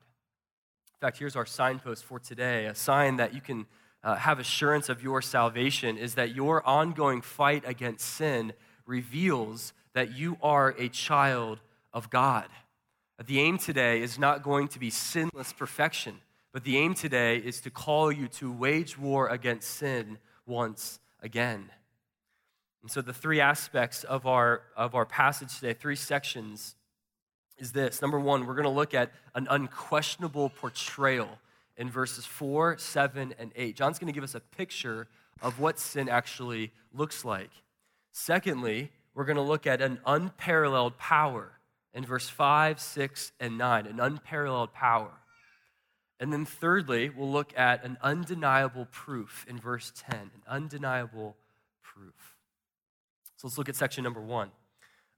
In 0.95 1.01
fact, 1.01 1.19
here's 1.19 1.37
our 1.37 1.47
signpost 1.47 2.05
for 2.05 2.19
today 2.19 2.67
a 2.67 2.75
sign 2.75 3.17
that 3.17 3.35
you 3.35 3.41
can 3.41 3.67
uh, 4.03 4.17
have 4.17 4.39
assurance 4.39 4.89
of 4.89 5.03
your 5.03 5.23
salvation 5.23 5.97
is 5.97 6.15
that 6.15 6.35
your 6.35 6.67
ongoing 6.67 7.23
fight 7.23 7.65
against 7.67 8.07
sin 8.07 8.53
reveals 8.87 9.73
that 9.95 10.17
you 10.17 10.37
are 10.43 10.75
a 10.79 10.89
child 10.89 11.61
of 11.93 12.11
God. 12.11 12.47
The 13.23 13.39
aim 13.41 13.59
today 13.59 14.03
is 14.03 14.19
not 14.19 14.43
going 14.43 14.69
to 14.69 14.81
be 14.81 14.91
sinless 14.91 15.53
perfection, 15.53 16.17
but 16.53 16.65
the 16.65 16.77
aim 16.79 16.95
today 16.95 17.37
is 17.37 17.61
to 17.61 17.71
call 17.71 18.11
you 18.11 18.27
to 18.29 18.53
wage 18.53 18.99
war 18.99 19.29
against 19.29 19.71
sin 19.71 20.19
once 20.47 20.99
again. 21.23 21.71
And 22.83 22.91
so, 22.91 23.01
the 23.01 23.13
three 23.13 23.41
aspects 23.41 24.03
of 24.05 24.27
our, 24.27 24.63
of 24.77 24.95
our 24.95 25.07
passage 25.07 25.55
today, 25.59 25.75
three 25.75 25.97
sections, 25.97 26.75
is 27.57 27.71
this. 27.73 28.03
Number 28.03 28.19
one, 28.19 28.47
we're 28.47 28.55
going 28.55 28.65
to 28.65 28.69
look 28.69 28.95
at 28.95 29.13
an 29.35 29.47
unquestionable 29.49 30.51
portrayal 30.51 31.39
in 31.77 31.89
verses 31.89 32.27
4, 32.27 32.79
7, 32.79 33.35
and 33.39 33.53
8. 33.55 33.77
John's 33.77 33.99
going 33.99 34.13
to 34.13 34.13
give 34.13 34.25
us 34.25 34.35
a 34.35 34.41
picture 34.41 35.07
of 35.41 35.61
what 35.61 35.79
sin 35.79 36.09
actually 36.09 36.73
looks 36.93 37.25
like. 37.25 37.51
Secondly, 38.13 38.91
we're 39.15 39.25
going 39.25 39.37
to 39.37 39.43
look 39.43 39.67
at 39.67 39.81
an 39.81 40.01
unparalleled 40.05 40.99
power 40.99 41.53
in 41.95 42.05
verse 42.05 42.29
5, 42.29 42.81
6, 42.81 43.33
and 43.41 43.57
9, 43.57 43.87
an 43.87 44.01
unparalleled 44.01 44.73
power. 44.73 45.13
And 46.21 46.33
then 46.33 46.45
thirdly, 46.45 47.11
we'll 47.11 47.31
look 47.31 47.57
at 47.57 47.85
an 47.85 47.97
undeniable 48.03 48.87
proof 48.91 49.47
in 49.49 49.59
verse 49.59 49.93
10, 50.11 50.19
an 50.19 50.31
undeniable 50.49 51.37
proof. 51.83 52.37
So 53.37 53.47
let's 53.47 53.59
look 53.59 53.69
at 53.69 53.77
section 53.77 54.05
number 54.05 54.21
one 54.21 54.51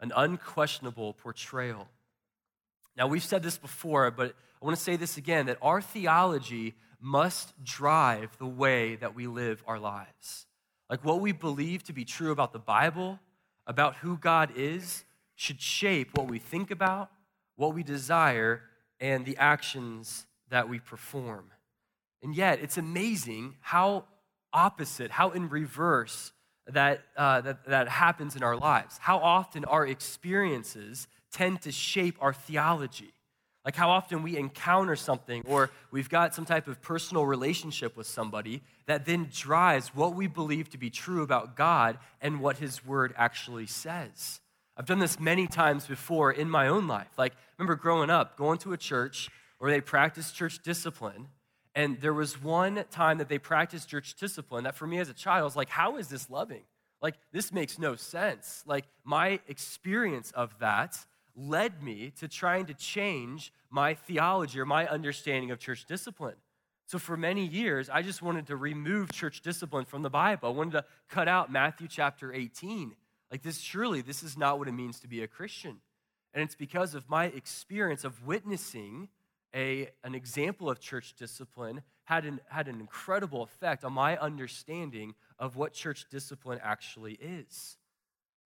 an 0.00 0.12
unquestionable 0.14 1.14
portrayal. 1.14 1.88
Now, 2.98 3.06
we've 3.06 3.24
said 3.24 3.42
this 3.42 3.56
before, 3.56 4.10
but 4.10 4.34
I 4.60 4.64
want 4.64 4.76
to 4.76 4.82
say 4.82 4.96
this 4.96 5.16
again 5.16 5.46
that 5.46 5.56
our 5.62 5.80
theology 5.80 6.74
must 7.00 7.52
drive 7.64 8.36
the 8.38 8.46
way 8.46 8.96
that 8.96 9.14
we 9.14 9.26
live 9.26 9.62
our 9.66 9.78
lives. 9.78 10.46
Like 10.90 11.04
what 11.04 11.20
we 11.20 11.32
believe 11.32 11.82
to 11.84 11.94
be 11.94 12.04
true 12.04 12.30
about 12.30 12.52
the 12.52 12.58
Bible, 12.58 13.18
about 13.66 13.96
who 13.96 14.18
God 14.18 14.50
is, 14.54 15.04
should 15.36 15.60
shape 15.60 16.16
what 16.16 16.28
we 16.28 16.38
think 16.38 16.70
about, 16.70 17.10
what 17.54 17.74
we 17.74 17.82
desire, 17.82 18.62
and 18.98 19.24
the 19.24 19.36
actions 19.36 20.26
that 20.48 20.68
we 20.68 20.80
perform. 20.80 21.50
And 22.22 22.34
yet, 22.34 22.60
it's 22.60 22.78
amazing 22.78 23.54
how 23.60 24.06
opposite, 24.52 25.10
how 25.12 25.30
in 25.30 25.48
reverse 25.48 26.32
that, 26.66 27.02
uh, 27.16 27.42
that, 27.42 27.66
that 27.66 27.88
happens 27.88 28.34
in 28.34 28.42
our 28.42 28.56
lives. 28.56 28.98
How 28.98 29.18
often 29.18 29.64
our 29.66 29.86
experiences 29.86 31.06
tend 31.30 31.62
to 31.62 31.70
shape 31.70 32.16
our 32.20 32.32
theology. 32.32 33.12
Like 33.64 33.76
how 33.76 33.90
often 33.90 34.22
we 34.22 34.36
encounter 34.36 34.96
something 34.96 35.42
or 35.44 35.70
we've 35.90 36.08
got 36.08 36.34
some 36.34 36.44
type 36.44 36.68
of 36.68 36.80
personal 36.80 37.26
relationship 37.26 37.96
with 37.96 38.06
somebody 38.06 38.62
that 38.86 39.04
then 39.04 39.28
drives 39.32 39.88
what 39.88 40.14
we 40.14 40.28
believe 40.28 40.70
to 40.70 40.78
be 40.78 40.88
true 40.88 41.22
about 41.22 41.56
God 41.56 41.98
and 42.20 42.40
what 42.40 42.58
His 42.58 42.86
Word 42.86 43.12
actually 43.16 43.66
says. 43.66 44.40
I've 44.76 44.86
done 44.86 44.98
this 44.98 45.18
many 45.18 45.46
times 45.46 45.86
before 45.86 46.30
in 46.30 46.50
my 46.50 46.68
own 46.68 46.86
life. 46.86 47.08
Like, 47.16 47.34
remember 47.58 47.76
growing 47.76 48.10
up, 48.10 48.36
going 48.36 48.58
to 48.58 48.72
a 48.72 48.76
church 48.76 49.30
where 49.58 49.70
they 49.70 49.80
practiced 49.80 50.34
church 50.34 50.62
discipline, 50.62 51.28
and 51.74 52.00
there 52.00 52.12
was 52.12 52.42
one 52.42 52.84
time 52.90 53.18
that 53.18 53.28
they 53.28 53.38
practiced 53.38 53.88
church 53.88 54.14
discipline 54.14 54.64
that 54.64 54.74
for 54.74 54.86
me 54.86 54.98
as 54.98 55.08
a 55.08 55.14
child, 55.14 55.40
I 55.40 55.44
was 55.44 55.56
like, 55.56 55.70
how 55.70 55.96
is 55.96 56.08
this 56.08 56.28
loving? 56.28 56.62
Like, 57.00 57.14
this 57.32 57.52
makes 57.52 57.78
no 57.78 57.94
sense. 57.96 58.62
Like, 58.66 58.86
my 59.04 59.40
experience 59.48 60.30
of 60.32 60.58
that 60.58 60.96
led 61.34 61.82
me 61.82 62.12
to 62.18 62.28
trying 62.28 62.66
to 62.66 62.74
change 62.74 63.52
my 63.70 63.94
theology 63.94 64.58
or 64.58 64.66
my 64.66 64.86
understanding 64.86 65.50
of 65.50 65.58
church 65.58 65.84
discipline. 65.86 66.36
So, 66.86 66.98
for 66.98 67.16
many 67.16 67.46
years, 67.46 67.90
I 67.90 68.02
just 68.02 68.22
wanted 68.22 68.46
to 68.46 68.56
remove 68.56 69.12
church 69.12 69.40
discipline 69.40 69.84
from 69.84 70.02
the 70.02 70.10
Bible. 70.10 70.48
I 70.48 70.52
wanted 70.52 70.72
to 70.72 70.84
cut 71.08 71.28
out 71.28 71.50
Matthew 71.50 71.88
chapter 71.88 72.32
18. 72.32 72.94
Like, 73.30 73.42
this 73.42 73.58
surely, 73.58 74.02
this 74.02 74.22
is 74.22 74.36
not 74.36 74.58
what 74.58 74.68
it 74.68 74.72
means 74.72 75.00
to 75.00 75.08
be 75.08 75.22
a 75.22 75.26
Christian. 75.26 75.78
And 76.32 76.42
it's 76.42 76.54
because 76.54 76.94
of 76.94 77.08
my 77.08 77.26
experience 77.26 78.04
of 78.04 78.26
witnessing 78.26 79.08
a, 79.54 79.88
an 80.04 80.14
example 80.14 80.68
of 80.68 80.80
church 80.80 81.14
discipline 81.18 81.82
had 82.04 82.24
an, 82.24 82.40
had 82.48 82.68
an 82.68 82.78
incredible 82.78 83.42
effect 83.42 83.84
on 83.84 83.92
my 83.92 84.16
understanding 84.18 85.14
of 85.38 85.56
what 85.56 85.72
church 85.72 86.06
discipline 86.10 86.60
actually 86.62 87.14
is. 87.14 87.78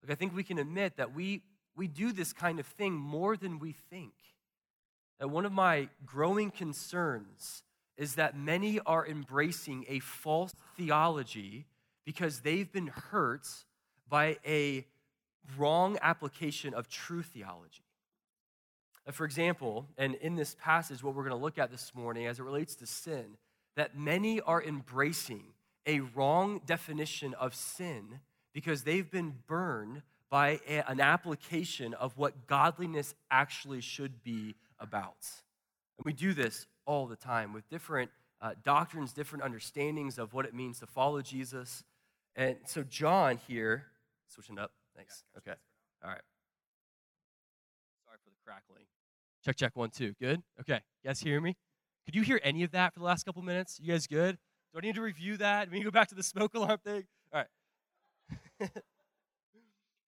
Like, 0.03 0.11
I 0.11 0.15
think 0.15 0.35
we 0.35 0.43
can 0.43 0.59
admit 0.59 0.97
that 0.97 1.13
we, 1.13 1.41
we 1.75 1.87
do 1.87 2.11
this 2.11 2.31
kind 2.31 2.59
of 2.59 2.65
thing 2.65 2.93
more 2.93 3.35
than 3.35 3.59
we 3.59 3.73
think. 3.89 4.13
That 5.19 5.29
one 5.29 5.45
of 5.45 5.51
my 5.51 5.89
growing 6.05 6.51
concerns 6.51 7.63
is 7.97 8.15
that 8.15 8.37
many 8.37 8.79
are 8.85 9.05
embracing 9.05 9.85
a 9.89 9.99
false 9.99 10.55
theology 10.77 11.65
because 12.05 12.39
they've 12.39 12.71
been 12.71 12.87
hurt 12.87 13.47
by 14.09 14.37
a 14.45 14.85
wrong 15.57 15.97
application 16.01 16.73
of 16.73 16.89
true 16.89 17.21
theology. 17.21 17.83
For 19.11 19.25
example, 19.25 19.87
and 19.97 20.15
in 20.15 20.35
this 20.35 20.55
passage, 20.61 21.03
what 21.03 21.15
we're 21.15 21.23
going 21.23 21.35
to 21.35 21.43
look 21.43 21.57
at 21.57 21.71
this 21.71 21.93
morning 21.95 22.27
as 22.27 22.39
it 22.39 22.43
relates 22.43 22.75
to 22.75 22.85
sin, 22.85 23.37
that 23.75 23.97
many 23.97 24.41
are 24.41 24.61
embracing 24.61 25.43
a 25.87 26.01
wrong 26.01 26.61
definition 26.65 27.33
of 27.35 27.55
sin 27.55 28.19
because 28.53 28.83
they've 28.83 29.09
been 29.09 29.33
burned 29.47 30.03
by 30.29 30.59
a, 30.67 30.87
an 30.89 30.99
application 30.99 31.93
of 31.95 32.17
what 32.17 32.45
godliness 32.45 33.15
actually 33.31 33.81
should 33.81 34.23
be 34.23 34.55
about. 34.79 35.25
And 35.97 36.05
we 36.05 36.13
do 36.13 36.33
this 36.33 36.67
all 36.85 37.07
the 37.07 37.15
time 37.15 37.51
with 37.53 37.67
different 37.69 38.11
uh, 38.41 38.51
doctrines, 38.63 39.11
different 39.11 39.43
understandings 39.43 40.17
of 40.17 40.33
what 40.33 40.45
it 40.45 40.53
means 40.53 40.79
to 40.79 40.85
follow 40.85 41.21
Jesus. 41.21 41.83
And 42.35 42.57
so, 42.65 42.83
John 42.83 43.39
here, 43.47 43.85
switching 44.29 44.57
up. 44.57 44.71
Thanks. 44.95 45.23
Okay. 45.37 45.53
All 46.03 46.09
right. 46.09 46.21
Sorry 48.05 48.17
for 48.23 48.29
the 48.29 48.37
crackling. 48.45 48.85
Check, 49.43 49.55
check, 49.55 49.75
one, 49.75 49.89
two. 49.89 50.13
Good? 50.19 50.41
Okay. 50.61 50.81
You 51.03 51.09
guys 51.09 51.19
hear 51.19 51.41
me? 51.41 51.55
Could 52.05 52.15
you 52.15 52.21
hear 52.23 52.39
any 52.43 52.63
of 52.63 52.71
that 52.71 52.93
for 52.93 52.99
the 52.99 53.05
last 53.05 53.25
couple 53.25 53.41
minutes? 53.41 53.79
You 53.81 53.93
guys 53.93 54.07
good? 54.07 54.37
Do 54.73 54.79
I 54.79 54.81
need 54.81 54.95
to 54.95 55.01
review 55.01 55.37
that? 55.37 55.69
Do 55.69 55.77
we 55.77 55.83
go 55.83 55.91
back 55.91 56.07
to 56.09 56.15
the 56.15 56.23
smoke 56.23 56.53
alarm 56.55 56.79
thing? 56.83 57.03
All 57.33 57.43
right. 58.61 58.69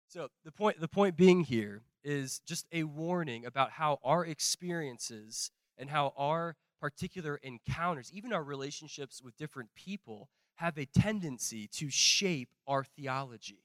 so 0.08 0.28
the 0.44 0.52
point, 0.52 0.80
the 0.80 0.88
point 0.88 1.16
being 1.16 1.44
here 1.44 1.82
is 2.02 2.40
just 2.46 2.66
a 2.72 2.84
warning 2.84 3.44
about 3.44 3.72
how 3.72 3.98
our 4.02 4.24
experiences 4.24 5.50
and 5.78 5.90
how 5.90 6.12
our 6.16 6.56
particular 6.80 7.38
encounters, 7.42 8.10
even 8.12 8.32
our 8.32 8.42
relationships 8.42 9.22
with 9.22 9.36
different 9.36 9.70
people, 9.74 10.28
have 10.56 10.78
a 10.78 10.86
tendency 10.86 11.66
to 11.68 11.90
shape 11.90 12.50
our 12.66 12.84
theology, 12.84 13.62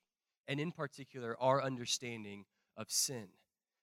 and 0.47 0.59
in 0.59 0.71
particular, 0.71 1.35
our 1.39 1.61
understanding 1.61 2.45
of 2.77 2.89
sin. 2.89 3.27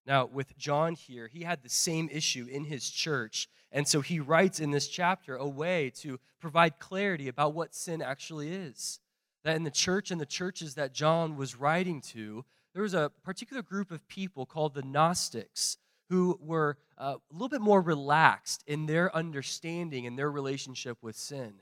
Now, 0.07 0.26
with 0.26 0.57
John 0.57 0.95
here, 0.95 1.28
he 1.28 1.45
had 1.45 1.62
the 1.62 1.69
same 1.69 2.09
issue 2.11 2.47
in 2.50 2.64
his 2.64 2.88
church. 2.90 3.49
And 3.71 3.87
so 3.87 4.00
he 4.00 4.21
writes 4.21 4.59
in 4.61 4.71
this 4.71 4.88
chapter 4.88 5.37
a 5.37 5.49
way 5.49 5.90
to 6.00 6.19
provide 6.40 6.78
clarity 6.78 7.28
about 7.28 7.54
what 7.54 7.75
sin 7.75 8.02
actually 8.02 8.52
is. 8.52 8.99
That 9.45 9.57
in 9.57 9.62
the 9.62 9.71
church 9.71 10.11
and 10.11 10.21
the 10.21 10.26
churches 10.26 10.75
that 10.75 10.92
John 10.92 11.37
was 11.37 11.57
writing 11.57 12.00
to, 12.12 12.45
there 12.75 12.83
was 12.83 12.95
a 12.95 13.12
particular 13.23 13.62
group 13.62 13.90
of 13.90 14.07
people 14.09 14.47
called 14.47 14.75
the 14.75 14.83
Gnostics 14.83 15.78
who 16.09 16.38
were 16.42 16.76
uh, 16.99 17.16
a 17.31 17.33
little 17.33 17.49
bit 17.49 17.61
more 17.61 17.81
relaxed 17.81 18.62
in 18.66 18.87
their 18.87 19.14
understanding 19.14 20.07
and 20.07 20.19
their 20.19 20.31
relationship 20.31 20.99
with 21.00 21.16
sin. 21.16 21.54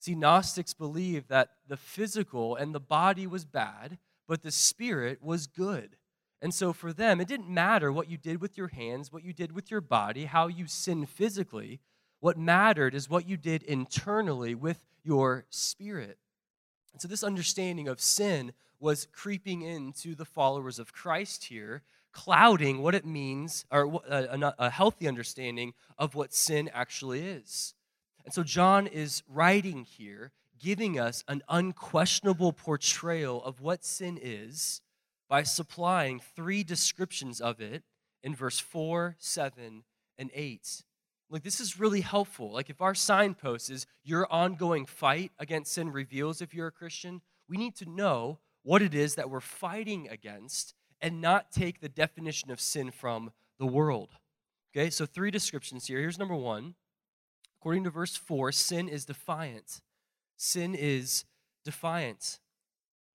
See, 0.00 0.14
Gnostics 0.14 0.74
believed 0.74 1.28
that 1.30 1.50
the 1.66 1.76
physical 1.76 2.54
and 2.54 2.74
the 2.74 2.80
body 2.80 3.26
was 3.26 3.44
bad, 3.44 3.98
but 4.28 4.42
the 4.42 4.52
spirit 4.52 5.22
was 5.22 5.46
good. 5.46 5.96
And 6.40 6.54
so 6.54 6.72
for 6.72 6.92
them, 6.92 7.20
it 7.20 7.26
didn't 7.26 7.48
matter 7.48 7.90
what 7.90 8.08
you 8.08 8.16
did 8.16 8.40
with 8.40 8.56
your 8.56 8.68
hands, 8.68 9.12
what 9.12 9.24
you 9.24 9.32
did 9.32 9.50
with 9.50 9.70
your 9.70 9.80
body, 9.80 10.26
how 10.26 10.46
you 10.46 10.68
sinned 10.68 11.08
physically. 11.08 11.80
What 12.20 12.38
mattered 12.38 12.94
is 12.94 13.10
what 13.10 13.28
you 13.28 13.36
did 13.36 13.62
internally 13.64 14.54
with 14.54 14.84
your 15.02 15.46
spirit. 15.50 16.18
And 16.92 17.02
so 17.02 17.08
this 17.08 17.24
understanding 17.24 17.88
of 17.88 18.00
sin 18.00 18.52
was 18.78 19.08
creeping 19.12 19.62
into 19.62 20.14
the 20.14 20.24
followers 20.24 20.78
of 20.78 20.92
Christ 20.92 21.44
here, 21.46 21.82
clouding 22.12 22.82
what 22.82 22.94
it 22.94 23.04
means, 23.04 23.64
or 23.70 24.00
a, 24.08 24.12
uh, 24.12 24.38
uh, 24.40 24.52
a 24.58 24.70
healthy 24.70 25.08
understanding 25.08 25.74
of 25.96 26.14
what 26.14 26.32
sin 26.32 26.70
actually 26.72 27.20
is. 27.20 27.74
And 28.24 28.32
so 28.32 28.42
John 28.44 28.86
is 28.86 29.22
writing 29.28 29.84
here, 29.84 30.32
giving 30.58 30.98
us 30.98 31.24
an 31.28 31.42
unquestionable 31.48 32.52
portrayal 32.52 33.42
of 33.44 33.60
what 33.60 33.84
sin 33.84 34.18
is 34.20 34.80
by 35.28 35.42
supplying 35.42 36.20
three 36.34 36.62
descriptions 36.62 37.40
of 37.40 37.60
it 37.60 37.82
in 38.22 38.34
verse 38.34 38.58
4, 38.58 39.16
7, 39.18 39.84
and 40.18 40.30
8. 40.34 40.84
Like, 41.30 41.42
this 41.42 41.60
is 41.60 41.78
really 41.78 42.00
helpful. 42.00 42.52
Like, 42.52 42.70
if 42.70 42.80
our 42.80 42.94
signpost 42.94 43.70
is 43.70 43.86
your 44.02 44.30
ongoing 44.32 44.86
fight 44.86 45.32
against 45.38 45.72
sin 45.72 45.90
reveals 45.90 46.40
if 46.40 46.54
you're 46.54 46.68
a 46.68 46.72
Christian, 46.72 47.20
we 47.48 47.56
need 47.56 47.76
to 47.76 47.88
know 47.88 48.38
what 48.62 48.82
it 48.82 48.94
is 48.94 49.14
that 49.14 49.30
we're 49.30 49.40
fighting 49.40 50.08
against 50.08 50.74
and 51.00 51.20
not 51.20 51.52
take 51.52 51.80
the 51.80 51.88
definition 51.88 52.50
of 52.50 52.60
sin 52.60 52.90
from 52.90 53.32
the 53.58 53.66
world. 53.66 54.10
Okay, 54.74 54.90
so 54.90 55.06
three 55.06 55.30
descriptions 55.30 55.86
here. 55.86 56.00
Here's 56.00 56.18
number 56.18 56.34
one. 56.34 56.74
According 57.60 57.84
to 57.84 57.90
verse 57.90 58.16
4, 58.16 58.52
sin 58.52 58.88
is 58.88 59.04
defiant. 59.04 59.80
Sin 60.38 60.74
is 60.74 61.24
defiance. 61.64 62.40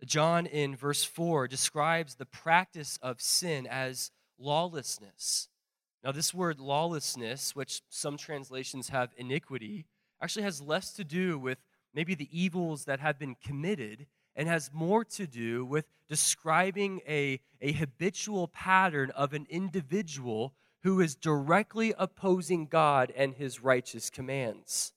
John, 0.05 0.45
in 0.45 0.75
verse 0.75 1.05
4, 1.05 1.47
describes 1.47 2.15
the 2.15 2.25
practice 2.25 2.99
of 3.01 3.21
sin 3.21 3.65
as 3.65 4.11
lawlessness. 4.37 5.47
Now, 6.03 6.11
this 6.11 6.33
word 6.33 6.59
lawlessness, 6.59 7.55
which 7.55 7.81
some 7.89 8.17
translations 8.17 8.89
have 8.89 9.13
iniquity, 9.15 9.85
actually 10.21 10.43
has 10.43 10.61
less 10.61 10.91
to 10.93 11.05
do 11.05 11.39
with 11.39 11.59
maybe 11.93 12.13
the 12.13 12.27
evils 12.31 12.83
that 12.85 12.99
have 12.99 13.17
been 13.17 13.35
committed 13.35 14.05
and 14.35 14.49
has 14.49 14.71
more 14.73 15.05
to 15.05 15.25
do 15.25 15.63
with 15.63 15.85
describing 16.09 16.99
a, 17.07 17.39
a 17.61 17.71
habitual 17.71 18.49
pattern 18.49 19.11
of 19.11 19.33
an 19.33 19.47
individual 19.49 20.53
who 20.81 20.99
is 20.99 21.15
directly 21.15 21.93
opposing 21.97 22.65
God 22.65 23.13
and 23.15 23.33
his 23.35 23.61
righteous 23.61 24.09
commands. 24.09 24.91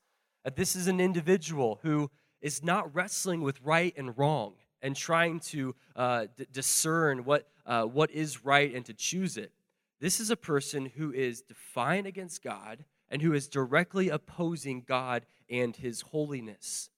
That 0.46 0.54
this 0.54 0.76
is 0.76 0.86
an 0.86 1.00
individual 1.00 1.80
who 1.82 2.08
is 2.40 2.62
not 2.62 2.94
wrestling 2.94 3.40
with 3.40 3.60
right 3.62 3.92
and 3.96 4.16
wrong 4.16 4.54
and 4.80 4.94
trying 4.94 5.40
to 5.40 5.74
uh, 5.96 6.26
d- 6.36 6.46
discern 6.52 7.24
what, 7.24 7.48
uh, 7.66 7.82
what 7.82 8.12
is 8.12 8.44
right 8.44 8.72
and 8.72 8.86
to 8.86 8.94
choose 8.94 9.36
it. 9.36 9.50
This 9.98 10.20
is 10.20 10.30
a 10.30 10.36
person 10.36 10.86
who 10.86 11.12
is 11.12 11.42
defiant 11.42 12.06
against 12.06 12.44
God 12.44 12.84
and 13.10 13.22
who 13.22 13.32
is 13.32 13.48
directly 13.48 14.08
opposing 14.08 14.84
God 14.86 15.26
and 15.50 15.74
his 15.74 16.02
holiness. 16.02 16.90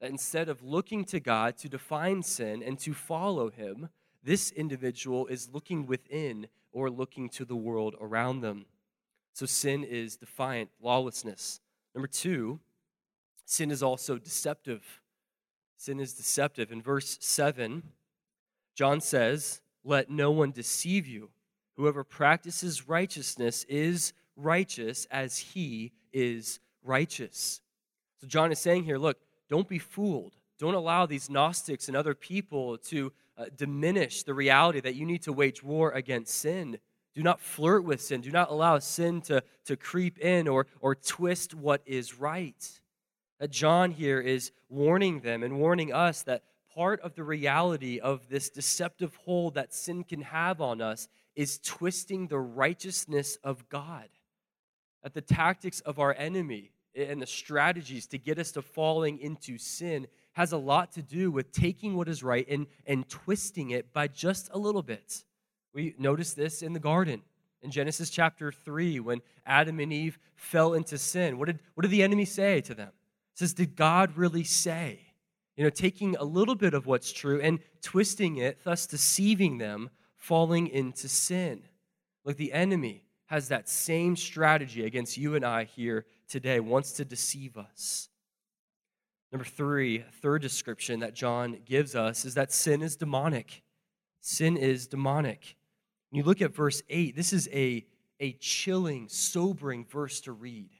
That 0.00 0.10
instead 0.10 0.48
of 0.48 0.60
looking 0.60 1.04
to 1.04 1.20
God 1.20 1.56
to 1.58 1.68
define 1.68 2.24
sin 2.24 2.60
and 2.60 2.76
to 2.80 2.92
follow 2.92 3.50
him, 3.50 3.90
this 4.24 4.50
individual 4.50 5.28
is 5.28 5.50
looking 5.52 5.86
within 5.86 6.48
or 6.72 6.90
looking 6.90 7.28
to 7.28 7.44
the 7.44 7.54
world 7.54 7.94
around 8.00 8.40
them. 8.40 8.66
So 9.32 9.46
sin 9.46 9.84
is 9.84 10.16
defiant, 10.16 10.70
lawlessness. 10.82 11.60
Number 11.94 12.08
two, 12.08 12.58
sin 13.50 13.72
is 13.72 13.82
also 13.82 14.16
deceptive. 14.16 15.00
Sin 15.76 15.98
is 15.98 16.12
deceptive. 16.12 16.70
In 16.70 16.80
verse 16.80 17.18
7, 17.20 17.82
John 18.76 19.00
says, 19.00 19.60
Let 19.82 20.08
no 20.08 20.30
one 20.30 20.52
deceive 20.52 21.06
you. 21.06 21.30
Whoever 21.76 22.04
practices 22.04 22.88
righteousness 22.88 23.64
is 23.64 24.12
righteous 24.36 25.06
as 25.10 25.38
he 25.38 25.92
is 26.12 26.60
righteous. 26.84 27.60
So 28.20 28.28
John 28.28 28.52
is 28.52 28.60
saying 28.60 28.84
here, 28.84 28.98
look, 28.98 29.18
don't 29.48 29.68
be 29.68 29.78
fooled. 29.78 30.36
Don't 30.58 30.74
allow 30.74 31.06
these 31.06 31.28
Gnostics 31.28 31.88
and 31.88 31.96
other 31.96 32.14
people 32.14 32.78
to 32.78 33.12
uh, 33.36 33.46
diminish 33.56 34.22
the 34.22 34.34
reality 34.34 34.80
that 34.80 34.94
you 34.94 35.06
need 35.06 35.22
to 35.22 35.32
wage 35.32 35.62
war 35.62 35.90
against 35.90 36.36
sin. 36.36 36.78
Do 37.14 37.22
not 37.22 37.40
flirt 37.40 37.82
with 37.82 38.00
sin. 38.00 38.20
Do 38.20 38.30
not 38.30 38.50
allow 38.50 38.78
sin 38.78 39.22
to, 39.22 39.42
to 39.64 39.76
creep 39.76 40.18
in 40.18 40.46
or, 40.46 40.66
or 40.80 40.94
twist 40.94 41.54
what 41.54 41.82
is 41.84 42.20
right 42.20 42.80
that 43.40 43.50
John 43.50 43.90
here 43.90 44.20
is 44.20 44.52
warning 44.68 45.20
them 45.20 45.42
and 45.42 45.58
warning 45.58 45.92
us 45.92 46.22
that 46.22 46.44
part 46.74 47.00
of 47.00 47.14
the 47.14 47.24
reality 47.24 47.98
of 47.98 48.28
this 48.28 48.50
deceptive 48.50 49.16
hold 49.24 49.54
that 49.54 49.74
sin 49.74 50.04
can 50.04 50.22
have 50.22 50.60
on 50.60 50.80
us 50.80 51.08
is 51.34 51.58
twisting 51.58 52.28
the 52.28 52.38
righteousness 52.38 53.38
of 53.42 53.68
God. 53.68 54.08
That 55.02 55.14
the 55.14 55.22
tactics 55.22 55.80
of 55.80 55.98
our 55.98 56.14
enemy 56.14 56.72
and 56.94 57.22
the 57.22 57.26
strategies 57.26 58.06
to 58.08 58.18
get 58.18 58.38
us 58.38 58.52
to 58.52 58.62
falling 58.62 59.18
into 59.18 59.56
sin 59.56 60.06
has 60.32 60.52
a 60.52 60.58
lot 60.58 60.92
to 60.92 61.02
do 61.02 61.30
with 61.30 61.50
taking 61.50 61.96
what 61.96 62.08
is 62.08 62.22
right 62.22 62.46
and, 62.48 62.66
and 62.86 63.08
twisting 63.08 63.70
it 63.70 63.92
by 63.92 64.06
just 64.06 64.50
a 64.52 64.58
little 64.58 64.82
bit. 64.82 65.24
We 65.72 65.94
notice 65.98 66.34
this 66.34 66.62
in 66.62 66.72
the 66.72 66.78
garden 66.78 67.22
in 67.62 67.70
Genesis 67.70 68.10
chapter 68.10 68.52
3 68.52 69.00
when 69.00 69.22
Adam 69.46 69.80
and 69.80 69.92
Eve 69.92 70.18
fell 70.34 70.74
into 70.74 70.98
sin. 70.98 71.38
What 71.38 71.46
did, 71.46 71.60
what 71.74 71.82
did 71.82 71.90
the 71.90 72.02
enemy 72.02 72.26
say 72.26 72.60
to 72.62 72.74
them? 72.74 72.90
Says, 73.40 73.54
Did 73.54 73.74
God 73.74 74.16
really 74.16 74.44
say? 74.44 75.00
You 75.56 75.64
know, 75.64 75.70
taking 75.70 76.14
a 76.16 76.24
little 76.24 76.54
bit 76.54 76.74
of 76.74 76.86
what's 76.86 77.12
true 77.12 77.40
and 77.40 77.58
twisting 77.82 78.36
it, 78.36 78.62
thus 78.64 78.86
deceiving 78.86 79.58
them, 79.58 79.90
falling 80.16 80.68
into 80.68 81.08
sin. 81.08 81.62
Like 82.24 82.36
the 82.36 82.52
enemy 82.52 83.04
has 83.26 83.48
that 83.48 83.68
same 83.68 84.16
strategy 84.16 84.84
against 84.84 85.16
you 85.16 85.34
and 85.34 85.44
I 85.44 85.64
here 85.64 86.06
today, 86.28 86.60
wants 86.60 86.92
to 86.92 87.04
deceive 87.04 87.56
us. 87.56 88.08
Number 89.32 89.44
three, 89.44 90.04
third 90.20 90.42
description 90.42 91.00
that 91.00 91.14
John 91.14 91.58
gives 91.64 91.94
us 91.94 92.24
is 92.24 92.34
that 92.34 92.52
sin 92.52 92.82
is 92.82 92.96
demonic. 92.96 93.62
Sin 94.20 94.56
is 94.56 94.86
demonic. 94.86 95.56
When 96.10 96.18
you 96.18 96.24
look 96.24 96.42
at 96.42 96.54
verse 96.54 96.82
8, 96.88 97.16
this 97.16 97.32
is 97.32 97.48
a, 97.52 97.86
a 98.18 98.32
chilling, 98.32 99.08
sobering 99.08 99.84
verse 99.84 100.20
to 100.22 100.32
read. 100.32 100.70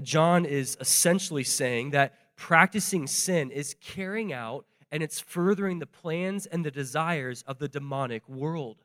John 0.00 0.44
is 0.46 0.76
essentially 0.80 1.44
saying 1.44 1.90
that 1.90 2.14
practicing 2.36 3.06
sin 3.06 3.50
is 3.50 3.76
carrying 3.80 4.32
out 4.32 4.64
and 4.90 5.02
it's 5.02 5.20
furthering 5.20 5.78
the 5.78 5.86
plans 5.86 6.46
and 6.46 6.64
the 6.64 6.70
desires 6.70 7.42
of 7.46 7.58
the 7.58 7.68
demonic 7.68 8.28
world. 8.28 8.84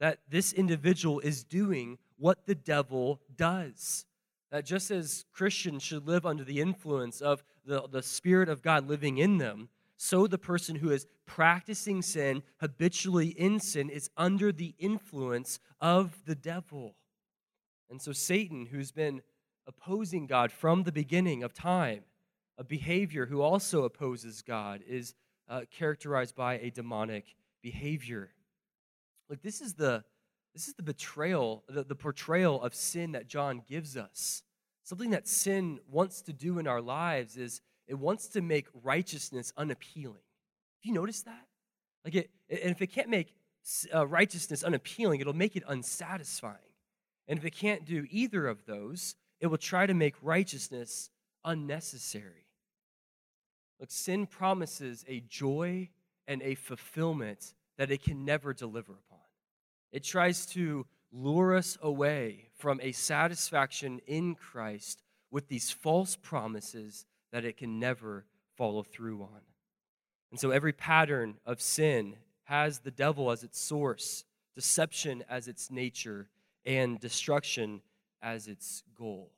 That 0.00 0.20
this 0.28 0.52
individual 0.52 1.20
is 1.20 1.44
doing 1.44 1.98
what 2.16 2.46
the 2.46 2.54
devil 2.54 3.20
does. 3.36 4.04
That 4.50 4.66
just 4.66 4.90
as 4.90 5.24
Christians 5.32 5.82
should 5.82 6.06
live 6.06 6.26
under 6.26 6.44
the 6.44 6.60
influence 6.60 7.20
of 7.20 7.42
the, 7.64 7.88
the 7.88 8.02
Spirit 8.02 8.48
of 8.48 8.62
God 8.62 8.88
living 8.88 9.18
in 9.18 9.38
them, 9.38 9.68
so 9.96 10.26
the 10.26 10.38
person 10.38 10.76
who 10.76 10.90
is 10.90 11.06
practicing 11.26 12.02
sin, 12.02 12.42
habitually 12.58 13.28
in 13.28 13.60
sin, 13.60 13.88
is 13.88 14.10
under 14.16 14.50
the 14.50 14.74
influence 14.78 15.60
of 15.80 16.24
the 16.26 16.34
devil. 16.34 16.96
And 17.88 18.02
so 18.02 18.12
Satan, 18.12 18.66
who's 18.66 18.90
been 18.90 19.22
opposing 19.66 20.26
God 20.26 20.52
from 20.52 20.82
the 20.82 20.92
beginning 20.92 21.42
of 21.42 21.54
time. 21.54 22.02
A 22.58 22.64
behavior 22.64 23.26
who 23.26 23.40
also 23.40 23.84
opposes 23.84 24.42
God 24.42 24.82
is 24.86 25.14
uh, 25.48 25.62
characterized 25.70 26.34
by 26.36 26.58
a 26.58 26.70
demonic 26.70 27.34
behavior. 27.62 28.30
Look, 29.28 29.42
this 29.42 29.60
is 29.60 29.74
the 29.74 30.04
this 30.54 30.68
is 30.68 30.74
the 30.74 30.82
betrayal, 30.82 31.64
the, 31.66 31.82
the 31.82 31.94
portrayal 31.94 32.60
of 32.62 32.74
sin 32.74 33.12
that 33.12 33.26
John 33.26 33.62
gives 33.66 33.96
us. 33.96 34.42
Something 34.84 35.10
that 35.10 35.26
sin 35.26 35.80
wants 35.90 36.20
to 36.22 36.32
do 36.34 36.58
in 36.58 36.66
our 36.66 36.82
lives 36.82 37.36
is 37.38 37.62
it 37.86 37.94
wants 37.94 38.28
to 38.28 38.42
make 38.42 38.66
righteousness 38.82 39.52
unappealing. 39.56 40.20
Do 40.82 40.88
you 40.88 40.94
notice 40.94 41.22
that? 41.22 41.46
Like 42.04 42.14
it, 42.16 42.30
and 42.50 42.70
if 42.70 42.82
it 42.82 42.88
can't 42.88 43.08
make 43.08 43.34
uh, 43.94 44.06
righteousness 44.06 44.62
unappealing, 44.62 45.20
it'll 45.20 45.32
make 45.32 45.56
it 45.56 45.62
unsatisfying. 45.66 46.56
And 47.28 47.38
if 47.38 47.44
it 47.44 47.54
can't 47.54 47.84
do 47.84 48.06
either 48.10 48.46
of 48.46 48.66
those, 48.66 49.14
it 49.42 49.48
will 49.48 49.58
try 49.58 49.86
to 49.86 49.92
make 49.92 50.14
righteousness 50.22 51.10
unnecessary. 51.44 52.46
Look, 53.80 53.90
sin 53.90 54.26
promises 54.26 55.04
a 55.08 55.20
joy 55.20 55.90
and 56.28 56.40
a 56.42 56.54
fulfillment 56.54 57.52
that 57.76 57.90
it 57.90 58.04
can 58.04 58.24
never 58.24 58.54
deliver 58.54 58.92
upon. 58.92 59.18
It 59.90 60.04
tries 60.04 60.46
to 60.46 60.86
lure 61.10 61.56
us 61.56 61.76
away 61.82 62.50
from 62.56 62.80
a 62.80 62.92
satisfaction 62.92 64.00
in 64.06 64.36
Christ 64.36 65.02
with 65.32 65.48
these 65.48 65.72
false 65.72 66.14
promises 66.14 67.04
that 67.32 67.44
it 67.44 67.56
can 67.56 67.80
never 67.80 68.24
follow 68.56 68.84
through 68.84 69.22
on. 69.22 69.40
And 70.30 70.38
so 70.38 70.52
every 70.52 70.72
pattern 70.72 71.34
of 71.44 71.60
sin 71.60 72.14
has 72.44 72.78
the 72.78 72.92
devil 72.92 73.32
as 73.32 73.42
its 73.42 73.58
source, 73.60 74.24
deception 74.54 75.24
as 75.28 75.48
its 75.48 75.68
nature, 75.68 76.28
and 76.64 77.00
destruction 77.00 77.82
as 78.22 78.48
its 78.48 78.82
goal. 78.96 79.30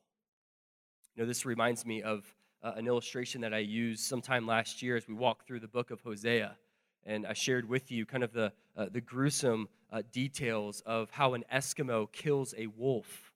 You 1.17 1.23
know, 1.23 1.27
this 1.27 1.47
reminds 1.47 1.87
me 1.87 2.03
of 2.03 2.25
uh, 2.63 2.73
an 2.77 2.87
illustration 2.87 3.41
that 3.43 3.55
I 3.55 3.59
used 3.59 4.01
sometime 4.01 4.47
last 4.47 4.83
year 4.83 4.97
as 4.97 5.07
we 5.07 5.15
walked 5.15 5.47
through 5.47 5.61
the 5.61 5.69
book 5.69 5.91
of 5.91 6.01
Hosea. 6.01 6.57
And 7.05 7.27
I 7.27 7.35
shared 7.35 7.69
with 7.69 7.91
you 7.93 8.07
kind 8.07 8.25
of 8.25 8.33
the, 8.33 8.53
uh, 8.77 8.87
the 8.91 9.01
gruesome 9.01 9.69
uh, 9.93 10.03
details 10.13 10.83
of 10.87 11.11
how 11.11 11.35
an 11.35 11.45
Eskimo 11.53 12.11
kills 12.11 12.55
a 12.57 12.67
wolf. 12.67 13.33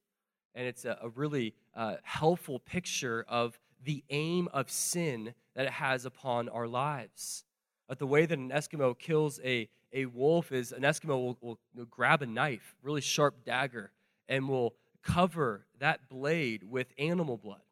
And 0.54 0.66
it's 0.66 0.84
a, 0.84 0.98
a 1.02 1.10
really 1.10 1.54
uh, 1.74 1.96
helpful 2.02 2.58
picture 2.58 3.24
of 3.28 3.58
the 3.84 4.02
aim 4.10 4.48
of 4.52 4.70
sin 4.70 5.34
that 5.54 5.66
it 5.66 5.72
has 5.72 6.04
upon 6.04 6.48
our 6.48 6.66
lives. 6.66 7.44
But 7.86 7.98
the 7.98 8.06
way 8.06 8.26
that 8.26 8.38
an 8.38 8.50
Eskimo 8.50 8.98
kills 8.98 9.38
a, 9.44 9.68
a 9.92 10.06
wolf 10.06 10.50
is 10.50 10.72
an 10.72 10.82
Eskimo 10.82 11.08
will, 11.10 11.38
will, 11.40 11.58
will 11.74 11.84
grab 11.84 12.22
a 12.22 12.26
knife, 12.26 12.74
really 12.82 13.00
sharp 13.00 13.44
dagger, 13.44 13.92
and 14.28 14.48
will 14.48 14.74
cover 15.02 15.66
that 15.78 16.08
blade 16.08 16.62
with 16.64 16.92
animal 16.98 17.36
blood. 17.36 17.62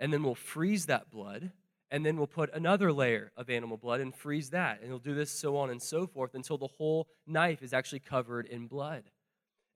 And 0.00 0.12
then 0.12 0.22
we'll 0.22 0.34
freeze 0.34 0.86
that 0.86 1.10
blood 1.10 1.52
and 1.90 2.04
then 2.04 2.16
we'll 2.16 2.26
put 2.26 2.52
another 2.52 2.92
layer 2.92 3.30
of 3.36 3.48
animal 3.48 3.76
blood 3.76 4.00
and 4.00 4.12
freeze 4.12 4.50
that. 4.50 4.80
And 4.80 4.88
he'll 4.88 4.98
do 4.98 5.14
this 5.14 5.30
so 5.30 5.56
on 5.56 5.70
and 5.70 5.80
so 5.80 6.08
forth 6.08 6.34
until 6.34 6.58
the 6.58 6.66
whole 6.66 7.06
knife 7.24 7.62
is 7.62 7.72
actually 7.72 8.00
covered 8.00 8.46
in 8.46 8.66
blood. 8.66 9.04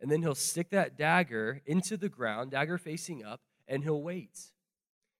And 0.00 0.11
then 0.11 0.23
he'll 0.23 0.35
stick 0.35 0.71
that 0.71 0.97
dagger 0.97 1.62
into 1.64 1.97
the 1.97 2.09
ground, 2.09 2.50
dagger 2.50 2.76
facing 2.76 3.25
up, 3.25 3.40
and 3.68 3.85
he'll 3.85 4.02
wait. 4.02 4.37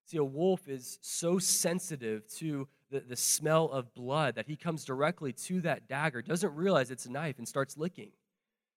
See, 0.07 0.17
a 0.17 0.25
wolf 0.25 0.67
is 0.69 0.99
so 1.03 1.39
sensitive 1.39 2.27
to 2.39 2.67
the, 2.91 3.01
the 3.01 3.15
smell 3.15 3.67
of 3.67 3.95
blood 3.95 4.35
that 4.35 4.47
he 4.47 4.57
comes 4.57 4.85
directly 4.85 5.33
to 5.33 5.61
that 5.61 5.87
dagger, 5.87 6.23
doesn't 6.23 6.55
realize 6.55 6.91
it's 6.91 7.07
a 7.07 7.13
knife, 7.13 7.39
and 7.39 7.47
starts 7.47 7.77
licking. 7.77 8.11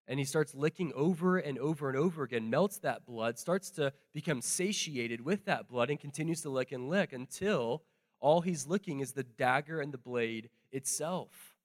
And 0.07 0.19
he 0.19 0.25
starts 0.25 0.53
licking 0.53 0.91
over 0.93 1.37
and 1.37 1.57
over 1.57 1.87
and 1.87 1.97
over 1.97 2.23
again, 2.23 2.49
melts 2.49 2.79
that 2.79 3.05
blood, 3.05 3.37
starts 3.37 3.69
to 3.71 3.93
become 4.13 4.41
satiated 4.41 5.21
with 5.21 5.45
that 5.45 5.67
blood, 5.67 5.89
and 5.89 5.99
continues 5.99 6.41
to 6.41 6.49
lick 6.49 6.71
and 6.71 6.89
lick 6.89 7.13
until 7.13 7.83
all 8.19 8.41
he's 8.41 8.67
licking 8.67 8.99
is 8.99 9.13
the 9.13 9.23
dagger 9.23 9.79
and 9.79 9.93
the 9.93 9.97
blade 9.97 10.49
itself. 10.71 11.55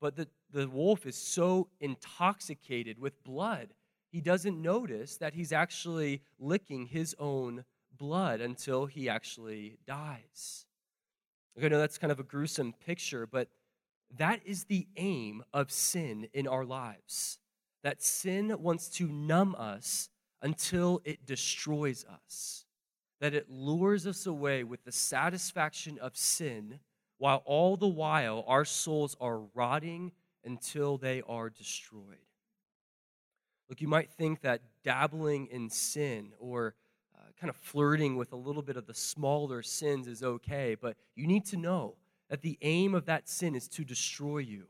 But 0.00 0.16
the, 0.16 0.28
the 0.52 0.68
wolf 0.68 1.06
is 1.06 1.16
so 1.16 1.68
intoxicated 1.80 2.98
with 2.98 3.24
blood, 3.24 3.74
he 4.10 4.20
doesn't 4.20 4.60
notice 4.60 5.16
that 5.16 5.34
he's 5.34 5.52
actually 5.52 6.22
licking 6.38 6.86
his 6.86 7.16
own 7.18 7.64
blood 7.96 8.40
until 8.40 8.86
he 8.86 9.08
actually 9.08 9.78
dies. 9.86 10.66
Okay, 11.56 11.66
I 11.66 11.68
know 11.68 11.78
that's 11.78 11.98
kind 11.98 12.12
of 12.12 12.20
a 12.20 12.24
gruesome 12.24 12.74
picture, 12.86 13.26
but 13.26 13.48
that 14.16 14.40
is 14.44 14.64
the 14.64 14.86
aim 14.96 15.42
of 15.52 15.70
sin 15.70 16.28
in 16.32 16.46
our 16.46 16.64
lives. 16.64 17.38
That 17.84 18.02
sin 18.02 18.56
wants 18.58 18.88
to 18.96 19.06
numb 19.06 19.54
us 19.56 20.08
until 20.42 21.00
it 21.04 21.24
destroys 21.24 22.04
us 22.04 22.64
that 23.24 23.32
it 23.32 23.48
lures 23.48 24.06
us 24.06 24.26
away 24.26 24.64
with 24.64 24.84
the 24.84 24.92
satisfaction 24.92 25.98
of 25.98 26.14
sin, 26.14 26.78
while 27.16 27.42
all 27.46 27.74
the 27.74 27.88
while 27.88 28.44
our 28.46 28.66
souls 28.66 29.16
are 29.18 29.40
rotting 29.54 30.12
until 30.44 30.98
they 30.98 31.22
are 31.26 31.48
destroyed. 31.48 32.18
Look, 33.66 33.80
you 33.80 33.88
might 33.88 34.10
think 34.10 34.42
that 34.42 34.60
dabbling 34.82 35.46
in 35.46 35.70
sin 35.70 36.32
or 36.38 36.74
uh, 37.16 37.22
kind 37.40 37.48
of 37.48 37.56
flirting 37.56 38.16
with 38.16 38.32
a 38.32 38.36
little 38.36 38.60
bit 38.60 38.76
of 38.76 38.86
the 38.86 38.92
smaller 38.92 39.62
sins 39.62 40.06
is 40.06 40.22
okay, 40.22 40.76
but 40.78 40.94
you 41.14 41.26
need 41.26 41.46
to 41.46 41.56
know 41.56 41.94
that 42.28 42.42
the 42.42 42.58
aim 42.60 42.94
of 42.94 43.06
that 43.06 43.26
sin 43.26 43.54
is 43.54 43.68
to 43.68 43.84
destroy 43.84 44.36
you. 44.36 44.66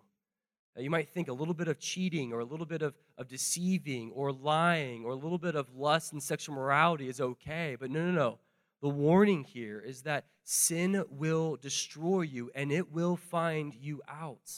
Uh, 0.77 0.81
you 0.81 0.91
might 0.91 1.09
think 1.09 1.29
a 1.29 1.33
little 1.33 1.55
bit 1.55 1.69
of 1.69 1.79
cheating 1.79 2.33
or 2.33 2.41
a 2.41 2.45
little 2.45 2.67
bit 2.67 2.83
of, 2.83 2.95
of 3.17 3.29
deceiving 3.29 4.11
or 4.13 4.33
lying 4.33 5.05
or 5.05 5.13
a 5.13 5.17
little 5.17 5.39
bit 5.39 5.55
of 5.55 5.75
lust 5.75 6.13
and 6.13 6.23
sexual 6.23 6.55
morality 6.55 7.09
is 7.09 7.21
okay, 7.21 7.77
but 7.79 7.91
no, 7.91 8.05
no, 8.07 8.13
no. 8.13 8.39
The 8.83 8.89
warning 8.89 9.45
here 9.45 9.81
is 9.81 10.03
that 10.03 10.27
sin 10.43 11.05
will 11.09 11.57
destroy 11.57 12.23
you 12.23 12.51
and 12.55 12.71
it 12.71 12.93
will 12.93 13.17
find 13.17 13.75
you 13.75 14.03
out. 14.09 14.51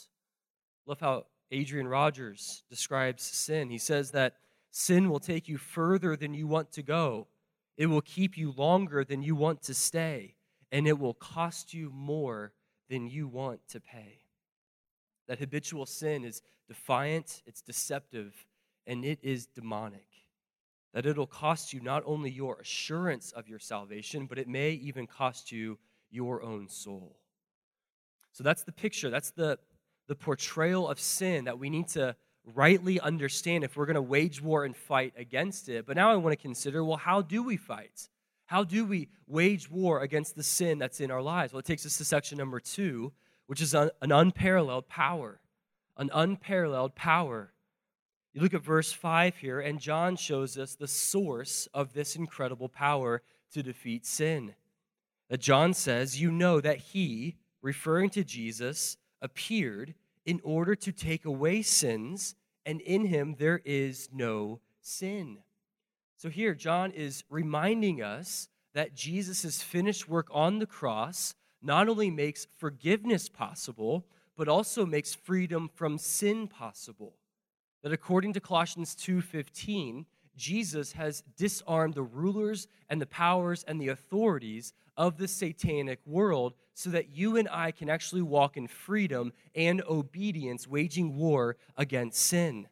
Love 0.86 1.00
how 1.00 1.26
Adrian 1.50 1.86
Rogers 1.86 2.64
describes 2.68 3.22
sin. 3.22 3.70
He 3.70 3.78
says 3.78 4.10
that 4.12 4.34
sin 4.70 5.10
will 5.10 5.20
take 5.20 5.48
you 5.48 5.58
further 5.58 6.16
than 6.16 6.34
you 6.34 6.46
want 6.46 6.72
to 6.72 6.82
go, 6.82 7.28
it 7.76 7.86
will 7.86 8.00
keep 8.00 8.36
you 8.36 8.52
longer 8.56 9.04
than 9.04 9.22
you 9.22 9.36
want 9.36 9.62
to 9.62 9.74
stay, 9.74 10.34
and 10.72 10.88
it 10.88 10.98
will 10.98 11.14
cost 11.14 11.74
you 11.74 11.90
more 11.94 12.52
than 12.88 13.06
you 13.06 13.28
want 13.28 13.60
to 13.68 13.80
pay. 13.80 14.25
That 15.28 15.38
habitual 15.38 15.86
sin 15.86 16.24
is 16.24 16.42
defiant, 16.68 17.42
it's 17.46 17.62
deceptive, 17.62 18.46
and 18.86 19.04
it 19.04 19.18
is 19.22 19.46
demonic 19.46 20.06
that 20.96 21.04
it'll 21.04 21.26
cost 21.26 21.74
you 21.74 21.80
not 21.80 22.02
only 22.06 22.30
your 22.30 22.58
assurance 22.58 23.30
of 23.32 23.46
your 23.46 23.58
salvation, 23.58 24.24
but 24.24 24.38
it 24.38 24.48
may 24.48 24.70
even 24.70 25.06
cost 25.06 25.52
you 25.52 25.78
your 26.10 26.42
own 26.42 26.70
soul. 26.70 27.18
So 28.32 28.42
that's 28.42 28.62
the 28.62 28.72
picture, 28.72 29.10
that's 29.10 29.30
the, 29.30 29.58
the 30.08 30.14
portrayal 30.14 30.88
of 30.88 30.98
sin 30.98 31.44
that 31.44 31.58
we 31.58 31.68
need 31.68 31.88
to 31.88 32.16
rightly 32.46 32.98
understand 32.98 33.62
if 33.62 33.76
we're 33.76 33.84
going 33.84 33.96
to 33.96 34.00
wage 34.00 34.40
war 34.40 34.64
and 34.64 34.74
fight 34.74 35.12
against 35.18 35.68
it. 35.68 35.84
But 35.84 35.96
now 35.96 36.10
I 36.10 36.16
want 36.16 36.32
to 36.32 36.42
consider 36.42 36.82
well, 36.82 36.96
how 36.96 37.20
do 37.20 37.42
we 37.42 37.58
fight? 37.58 38.08
How 38.46 38.64
do 38.64 38.86
we 38.86 39.08
wage 39.26 39.70
war 39.70 40.00
against 40.00 40.34
the 40.34 40.42
sin 40.42 40.78
that's 40.78 41.02
in 41.02 41.10
our 41.10 41.20
lives? 41.20 41.52
Well, 41.52 41.60
it 41.60 41.66
takes 41.66 41.84
us 41.84 41.98
to 41.98 42.06
section 42.06 42.38
number 42.38 42.58
two, 42.58 43.12
which 43.46 43.60
is 43.60 43.74
an 43.74 43.90
unparalleled 44.00 44.88
power. 44.88 45.40
An 45.96 46.10
unparalleled 46.12 46.94
power. 46.94 47.52
You 48.34 48.42
look 48.42 48.54
at 48.54 48.62
verse 48.62 48.92
5 48.92 49.38
here, 49.38 49.60
and 49.60 49.80
John 49.80 50.16
shows 50.16 50.58
us 50.58 50.74
the 50.74 50.86
source 50.86 51.68
of 51.72 51.94
this 51.94 52.16
incredible 52.16 52.68
power 52.68 53.22
to 53.52 53.62
defeat 53.62 54.04
sin. 54.04 54.54
That 55.30 55.40
John 55.40 55.72
says, 55.72 56.20
You 56.20 56.30
know 56.30 56.60
that 56.60 56.78
he, 56.78 57.36
referring 57.62 58.10
to 58.10 58.24
Jesus, 58.24 58.98
appeared 59.22 59.94
in 60.26 60.40
order 60.44 60.74
to 60.74 60.92
take 60.92 61.24
away 61.24 61.62
sins, 61.62 62.34
and 62.66 62.80
in 62.82 63.06
him 63.06 63.36
there 63.38 63.62
is 63.64 64.10
no 64.12 64.60
sin. 64.82 65.38
So 66.16 66.28
here, 66.28 66.54
John 66.54 66.90
is 66.92 67.24
reminding 67.30 68.02
us 68.02 68.48
that 68.74 68.94
Jesus' 68.94 69.62
finished 69.62 70.08
work 70.08 70.28
on 70.30 70.58
the 70.58 70.66
cross 70.66 71.34
not 71.62 71.88
only 71.88 72.10
makes 72.10 72.46
forgiveness 72.56 73.28
possible, 73.28 74.06
but 74.36 74.48
also 74.48 74.84
makes 74.86 75.14
freedom 75.14 75.70
from 75.74 75.98
sin 75.98 76.46
possible 76.48 77.16
that 77.86 77.92
according 77.92 78.32
to 78.32 78.40
Colossians 78.40 78.96
2:15, 78.96 80.06
Jesus 80.34 80.90
has 80.92 81.22
disarmed 81.36 81.94
the 81.94 82.02
rulers 82.02 82.66
and 82.88 83.00
the 83.00 83.06
powers 83.06 83.62
and 83.62 83.80
the 83.80 83.86
authorities 83.86 84.72
of 84.96 85.18
the 85.18 85.28
satanic 85.28 86.04
world 86.04 86.54
so 86.74 86.90
that 86.90 87.10
you 87.10 87.36
and 87.36 87.48
I 87.48 87.70
can 87.70 87.88
actually 87.88 88.22
walk 88.22 88.56
in 88.56 88.66
freedom 88.66 89.32
and 89.54 89.82
obedience, 89.82 90.66
waging 90.66 91.16
war 91.16 91.58
against 91.76 92.20
sin. 92.20 92.66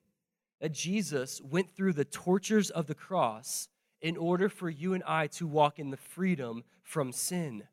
That 0.60 0.72
Jesus 0.72 1.40
went 1.40 1.70
through 1.70 1.92
the 1.92 2.04
tortures 2.04 2.70
of 2.70 2.88
the 2.88 2.94
cross 2.96 3.68
in 4.00 4.16
order 4.16 4.48
for 4.48 4.68
you 4.68 4.94
and 4.94 5.04
I 5.04 5.28
to 5.28 5.46
walk 5.46 5.78
in 5.78 5.90
the 5.90 5.96
freedom 5.96 6.64
from 6.82 7.12
sin. 7.12 7.68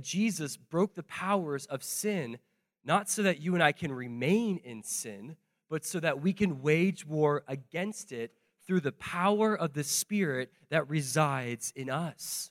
Jesus 0.00 0.56
broke 0.56 0.94
the 0.94 1.02
powers 1.02 1.66
of 1.66 1.82
sin, 1.82 2.38
not 2.84 3.10
so 3.10 3.22
that 3.22 3.40
you 3.40 3.54
and 3.54 3.62
I 3.62 3.72
can 3.72 3.92
remain 3.92 4.58
in 4.64 4.82
sin, 4.82 5.36
but 5.68 5.84
so 5.84 6.00
that 6.00 6.22
we 6.22 6.32
can 6.32 6.62
wage 6.62 7.06
war 7.06 7.44
against 7.46 8.12
it 8.12 8.32
through 8.66 8.80
the 8.80 8.92
power 8.92 9.56
of 9.56 9.74
the 9.74 9.84
Spirit 9.84 10.50
that 10.70 10.88
resides 10.88 11.72
in 11.76 11.90
us. 11.90 12.50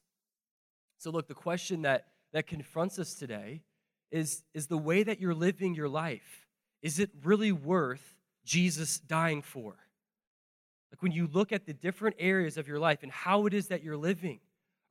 So, 0.97 1.09
look, 1.09 1.27
the 1.27 1.33
question 1.33 1.81
that, 1.81 2.07
that 2.33 2.47
confronts 2.47 2.99
us 2.99 3.15
today 3.15 3.63
is, 4.11 4.43
is 4.53 4.67
the 4.67 4.77
way 4.77 5.03
that 5.03 5.19
you're 5.19 5.33
living 5.33 5.73
your 5.73 5.89
life, 5.89 6.45
is 6.81 6.99
it 6.99 7.09
really 7.23 7.51
worth 7.51 8.15
Jesus 8.45 8.99
dying 8.99 9.41
for? 9.41 9.75
Like 10.91 11.01
when 11.01 11.11
you 11.11 11.27
look 11.31 11.51
at 11.51 11.65
the 11.65 11.73
different 11.73 12.17
areas 12.19 12.57
of 12.57 12.67
your 12.67 12.79
life 12.79 12.99
and 13.03 13.11
how 13.11 13.45
it 13.45 13.53
is 13.53 13.69
that 13.69 13.83
you're 13.83 13.97
living, 13.97 14.39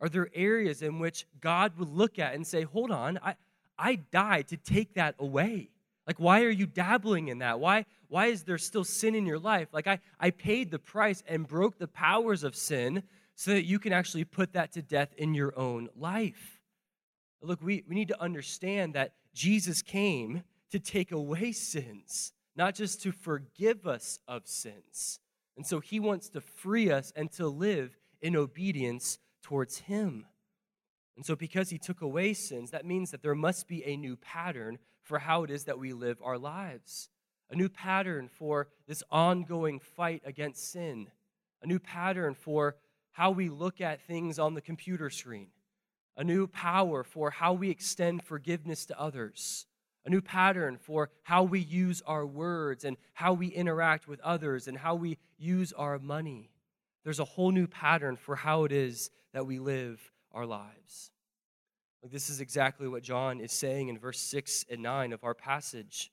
are 0.01 0.09
there 0.09 0.31
areas 0.35 0.83
in 0.83 0.99
which 0.99 1.27
God 1.41 1.77
would 1.79 1.91
look 1.91 2.19
at 2.19 2.35
and 2.35 2.47
say, 2.47 2.63
hold 2.63 2.91
on, 2.91 3.19
I, 3.23 3.35
I 3.79 3.97
died 3.97 4.49
to 4.49 4.57
take 4.57 4.95
that 4.95 5.15
away? 5.19 5.71
Like, 6.07 6.19
why 6.19 6.43
are 6.43 6.51
you 6.51 6.67
dabbling 6.67 7.29
in 7.29 7.39
that? 7.39 7.61
Why, 7.61 7.85
why 8.09 8.27
is 8.27 8.43
there 8.43 8.59
still 8.59 8.85
sin 8.85 9.15
in 9.15 9.27
your 9.27 9.39
life? 9.39 9.69
Like, 9.73 9.87
I, 9.87 10.01
I 10.19 10.31
paid 10.31 10.71
the 10.71 10.79
price 10.79 11.23
and 11.29 11.47
broke 11.47 11.79
the 11.79 11.87
powers 11.87 12.43
of 12.43 12.57
sin 12.57 13.03
so 13.35 13.53
that 13.53 13.65
you 13.65 13.79
can 13.79 13.93
actually 13.93 14.25
put 14.25 14.55
that 14.55 14.73
to 14.73 14.83
death 14.83 15.15
in 15.17 15.35
your 15.35 15.57
own 15.59 15.89
life. 15.97 16.61
Look, 17.43 17.63
we, 17.63 17.85
we 17.89 17.95
need 17.95 18.09
to 18.09 18.21
understand 18.21 18.95
that 18.95 19.15
Jesus 19.35 19.83
came 19.83 20.43
to 20.71 20.79
take 20.79 21.13
away 21.13 21.53
sins, 21.53 22.33
not 22.57 22.75
just 22.75 23.03
to 23.03 23.13
forgive 23.13 23.87
us 23.87 24.19
of 24.27 24.47
sins. 24.47 25.21
And 25.57 25.67
so 25.67 25.81
he 25.81 26.01
wants 26.01 26.29
to 26.31 26.41
free 26.41 26.91
us 26.91 27.13
and 27.15 27.31
to 27.33 27.47
live 27.47 27.97
in 28.21 28.37
obedience 28.37 29.19
towards 29.51 29.79
him. 29.79 30.27
And 31.17 31.27
so, 31.27 31.35
because 31.35 31.71
he 31.71 31.79
took 31.79 32.03
away 32.03 32.35
sins, 32.35 32.71
that 32.71 32.87
means 32.87 33.11
that 33.11 33.21
there 33.21 33.35
must 33.35 33.67
be 33.67 33.85
a 33.85 33.97
new 33.97 34.15
pattern 34.15 34.79
for 35.03 35.19
how 35.19 35.43
it 35.43 35.51
is 35.51 35.65
that 35.65 35.81
we 35.81 35.93
live 35.93 36.19
our 36.23 36.39
lives, 36.39 37.09
a 37.51 37.57
new 37.57 37.69
pattern 37.69 38.29
for 38.29 38.69
this 38.87 39.03
ongoing 39.11 39.81
fight 39.81 40.23
against 40.25 40.71
sin, 40.71 41.09
a 41.63 41.67
new 41.67 41.81
pattern 41.81 42.33
for 42.35 42.77
how 43.11 43.33
we 43.33 43.49
look 43.49 43.81
at 43.81 44.01
things 44.01 44.39
on 44.39 44.55
the 44.55 44.61
computer 44.61 45.11
screen, 45.11 45.49
a 46.17 46.23
new 46.23 46.47
power 46.47 47.03
for 47.03 47.33
how 47.33 47.53
we 47.53 47.71
extend 47.71 48.23
forgiveness 48.23 48.87
to 48.87 49.01
others, 49.01 49.67
a 50.07 50.11
new 50.11 50.21
pattern 50.21 50.79
for 50.81 51.11
how 51.25 51.43
we 51.43 51.59
use 51.59 52.03
our 52.07 52.25
words 52.25 52.85
and 52.85 52.97
how 53.15 53.33
we 53.33 53.49
interact 53.49 54.07
with 54.07 54.21
others 54.21 54.69
and 54.69 54.79
how 54.79 54.95
we 54.95 55.19
use 55.39 55.73
our 55.73 55.99
money. 55.99 56.50
There's 57.05 57.21
a 57.21 57.25
whole 57.25 57.51
new 57.51 57.67
pattern 57.67 58.17
for 58.17 58.37
how 58.37 58.65
it 58.65 58.73
is 58.73 59.11
that 59.33 59.47
we 59.47 59.59
live 59.59 60.01
our 60.33 60.47
lives. 60.47 61.11
This 62.03 62.31
is 62.31 62.41
exactly 62.41 62.89
what 62.89 63.03
John 63.03 63.41
is 63.41 63.53
saying 63.53 63.89
in 63.89 63.99
verse 63.99 64.21
6 64.21 64.65
and 64.71 64.83
9 64.83 65.13
of 65.13 65.23
our 65.23 65.35
passage. 65.35 66.11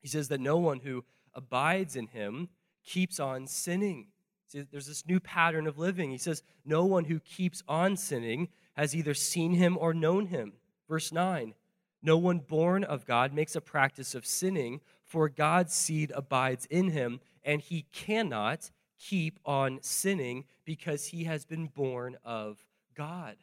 He 0.00 0.08
says 0.08 0.28
that 0.28 0.40
no 0.40 0.56
one 0.58 0.80
who 0.80 1.04
abides 1.34 1.94
in 1.94 2.08
him 2.08 2.48
keeps 2.84 3.20
on 3.20 3.46
sinning. 3.46 4.08
See, 4.48 4.62
there's 4.62 4.86
this 4.86 5.06
new 5.06 5.20
pattern 5.20 5.66
of 5.66 5.78
living. 5.78 6.10
He 6.10 6.18
says, 6.18 6.42
No 6.64 6.84
one 6.84 7.04
who 7.04 7.20
keeps 7.20 7.62
on 7.68 7.96
sinning 7.96 8.48
has 8.74 8.94
either 8.94 9.14
seen 9.14 9.52
him 9.52 9.76
or 9.78 9.92
known 9.94 10.26
him. 10.26 10.54
Verse 10.88 11.12
9 11.12 11.54
No 12.02 12.16
one 12.16 12.38
born 12.38 12.82
of 12.82 13.06
God 13.06 13.32
makes 13.32 13.54
a 13.54 13.60
practice 13.60 14.14
of 14.14 14.26
sinning, 14.26 14.80
for 15.04 15.28
God's 15.28 15.74
seed 15.74 16.12
abides 16.14 16.66
in 16.66 16.90
him, 16.90 17.20
and 17.44 17.60
he 17.60 17.82
cannot 17.92 18.70
keep 18.98 19.38
on 19.44 19.78
sinning 19.82 20.44
because 20.64 21.06
he 21.06 21.24
has 21.24 21.44
been 21.44 21.66
born 21.66 22.16
of 22.24 22.64
God. 22.94 23.36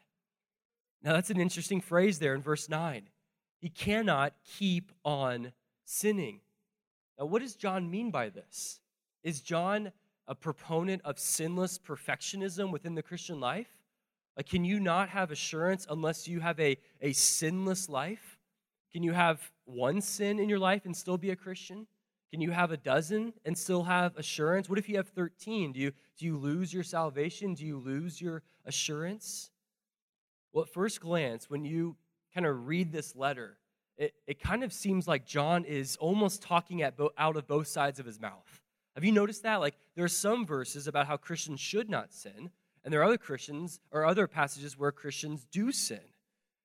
Now, 1.02 1.13
that's 1.13 1.30
an 1.30 1.39
interesting 1.39 1.82
phrase 1.82 2.20
there 2.20 2.34
in 2.34 2.41
verse 2.41 2.68
9. 2.68 3.10
He 3.60 3.70
cannot 3.70 4.34
keep 4.58 4.91
on 5.04 5.54
sinning. 5.86 6.41
Now, 7.18 7.26
what 7.26 7.41
does 7.41 7.56
John 7.56 7.89
mean 7.89 8.12
by 8.12 8.30
this? 8.30 8.80
Is 9.24 9.41
John 9.41 9.91
a 10.28 10.36
proponent 10.36 11.02
of 11.06 11.20
sinless 11.20 11.78
perfectionism 11.78 12.72
within 12.72 12.96
the 12.96 13.04
Christian 13.04 13.39
life? 13.39 13.70
Like, 14.36 14.50
can 14.50 14.65
you 14.65 14.80
not 14.80 15.10
have 15.10 15.32
assurance 15.32 15.86
unless 15.89 16.28
you 16.28 16.41
have 16.41 16.60
a, 16.60 16.78
a 17.02 17.13
sinless 17.13 17.88
life? 17.88 18.38
Can 18.91 19.04
you 19.04 19.13
have 19.13 19.52
one 19.65 20.02
sin 20.02 20.39
in 20.39 20.50
your 20.50 20.60
life 20.60 20.86
and 20.86 20.96
still 20.96 21.18
be 21.18 21.30
a 21.30 21.36
Christian? 21.36 21.88
Can 22.31 22.41
you 22.41 22.51
have 22.51 22.71
a 22.71 22.77
dozen 22.77 23.33
and 23.45 23.57
still 23.57 23.83
have 23.83 24.17
assurance? 24.17 24.69
What 24.69 24.79
if 24.79 24.89
you 24.89 24.97
have 24.97 25.07
13? 25.09 25.71
Do 25.71 25.79
you, 25.79 25.91
do 26.17 26.25
you 26.25 26.38
lose 26.38 26.73
your 26.73 26.83
salvation? 26.83 27.53
Do 27.53 27.65
you 27.65 27.77
lose 27.77 28.19
your 28.19 28.43
assurance? 28.65 29.51
Well, 30.51 30.63
at 30.63 30.69
first 30.69 30.99
glance, 31.01 31.49
when 31.49 31.65
you 31.65 31.95
kind 32.33 32.45
of 32.45 32.67
read 32.67 32.91
this 32.91 33.15
letter, 33.15 33.57
it, 33.97 34.13
it 34.27 34.39
kind 34.41 34.63
of 34.63 34.73
seems 34.73 35.07
like 35.07 35.25
John 35.25 35.63
is 35.63 35.95
almost 35.97 36.41
talking 36.41 36.81
at 36.81 36.97
bo- 36.97 37.11
out 37.17 37.38
of 37.38 37.47
both 37.47 37.67
sides 37.67 37.99
of 37.99 38.05
his 38.05 38.19
mouth. 38.19 38.61
Have 38.95 39.03
you 39.03 39.11
noticed 39.11 39.43
that? 39.43 39.57
Like, 39.57 39.75
there 39.95 40.05
are 40.05 40.09
some 40.09 40.45
verses 40.45 40.88
about 40.88 41.07
how 41.07 41.17
Christians 41.17 41.59
should 41.59 41.89
not 41.89 42.13
sin, 42.13 42.49
and 42.83 42.93
there 42.93 43.01
are 43.01 43.05
other 43.05 43.17
Christians 43.17 43.79
or 43.91 44.05
other 44.05 44.27
passages 44.27 44.77
where 44.77 44.91
Christians 44.91 45.45
do 45.51 45.71
sin. 45.71 45.99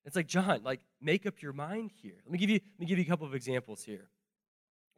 It's 0.05 0.17
like, 0.17 0.27
John, 0.27 0.61
like, 0.65 0.81
make 1.01 1.27
up 1.27 1.43
your 1.43 1.53
mind 1.53 1.91
here. 2.03 2.17
Let 2.25 2.33
me 2.33 2.39
give 2.39 2.51
you, 2.51 2.61
let 2.79 2.81
me 2.81 2.87
give 2.87 2.99
you 2.99 3.05
a 3.05 3.09
couple 3.09 3.27
of 3.27 3.35
examples 3.35 3.83
here. 3.83 4.09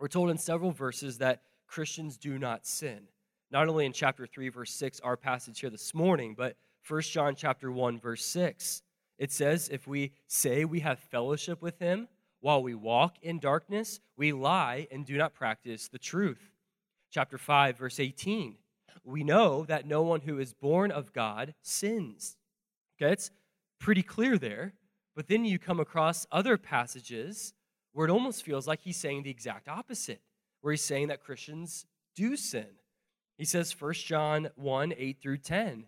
We're 0.02 0.08
told 0.08 0.30
in 0.30 0.36
several 0.38 0.72
verses 0.72 1.18
that 1.18 1.42
Christians 1.68 2.16
do 2.16 2.36
not 2.36 2.66
sin. 2.66 3.02
Not 3.52 3.68
only 3.68 3.86
in 3.86 3.92
chapter 3.92 4.26
3, 4.26 4.48
verse 4.48 4.72
6, 4.72 4.98
our 4.98 5.16
passage 5.16 5.60
here 5.60 5.70
this 5.70 5.94
morning, 5.94 6.34
but 6.36 6.56
1 6.88 7.02
John 7.02 7.36
chapter 7.36 7.70
1, 7.70 8.00
verse 8.00 8.24
6. 8.24 8.82
It 9.20 9.30
says, 9.30 9.68
if 9.68 9.86
we 9.86 10.10
say 10.26 10.64
we 10.64 10.80
have 10.80 10.98
fellowship 10.98 11.62
with 11.62 11.78
him 11.78 12.08
while 12.40 12.64
we 12.64 12.74
walk 12.74 13.14
in 13.22 13.38
darkness, 13.38 14.00
we 14.16 14.32
lie 14.32 14.88
and 14.90 15.06
do 15.06 15.16
not 15.16 15.34
practice 15.34 15.86
the 15.86 16.00
truth 16.00 16.50
chapter 17.12 17.38
5 17.38 17.76
verse 17.76 18.00
18 18.00 18.56
we 19.04 19.22
know 19.22 19.64
that 19.66 19.86
no 19.86 20.02
one 20.02 20.22
who 20.22 20.38
is 20.38 20.54
born 20.54 20.90
of 20.90 21.12
god 21.12 21.54
sins 21.60 22.38
okay 22.96 23.12
it's 23.12 23.30
pretty 23.78 24.02
clear 24.02 24.38
there 24.38 24.72
but 25.14 25.28
then 25.28 25.44
you 25.44 25.58
come 25.58 25.78
across 25.78 26.26
other 26.32 26.56
passages 26.56 27.52
where 27.92 28.06
it 28.06 28.10
almost 28.10 28.44
feels 28.44 28.66
like 28.66 28.80
he's 28.82 28.96
saying 28.96 29.22
the 29.22 29.30
exact 29.30 29.68
opposite 29.68 30.20
where 30.60 30.72
he's 30.72 30.82
saying 30.82 31.08
that 31.08 31.22
christians 31.22 31.86
do 32.14 32.36
sin 32.36 32.66
he 33.38 33.44
says 33.44 33.74
1 33.78 33.92
john 33.94 34.48
1 34.56 34.94
8 34.96 35.18
through 35.20 35.38
10 35.38 35.84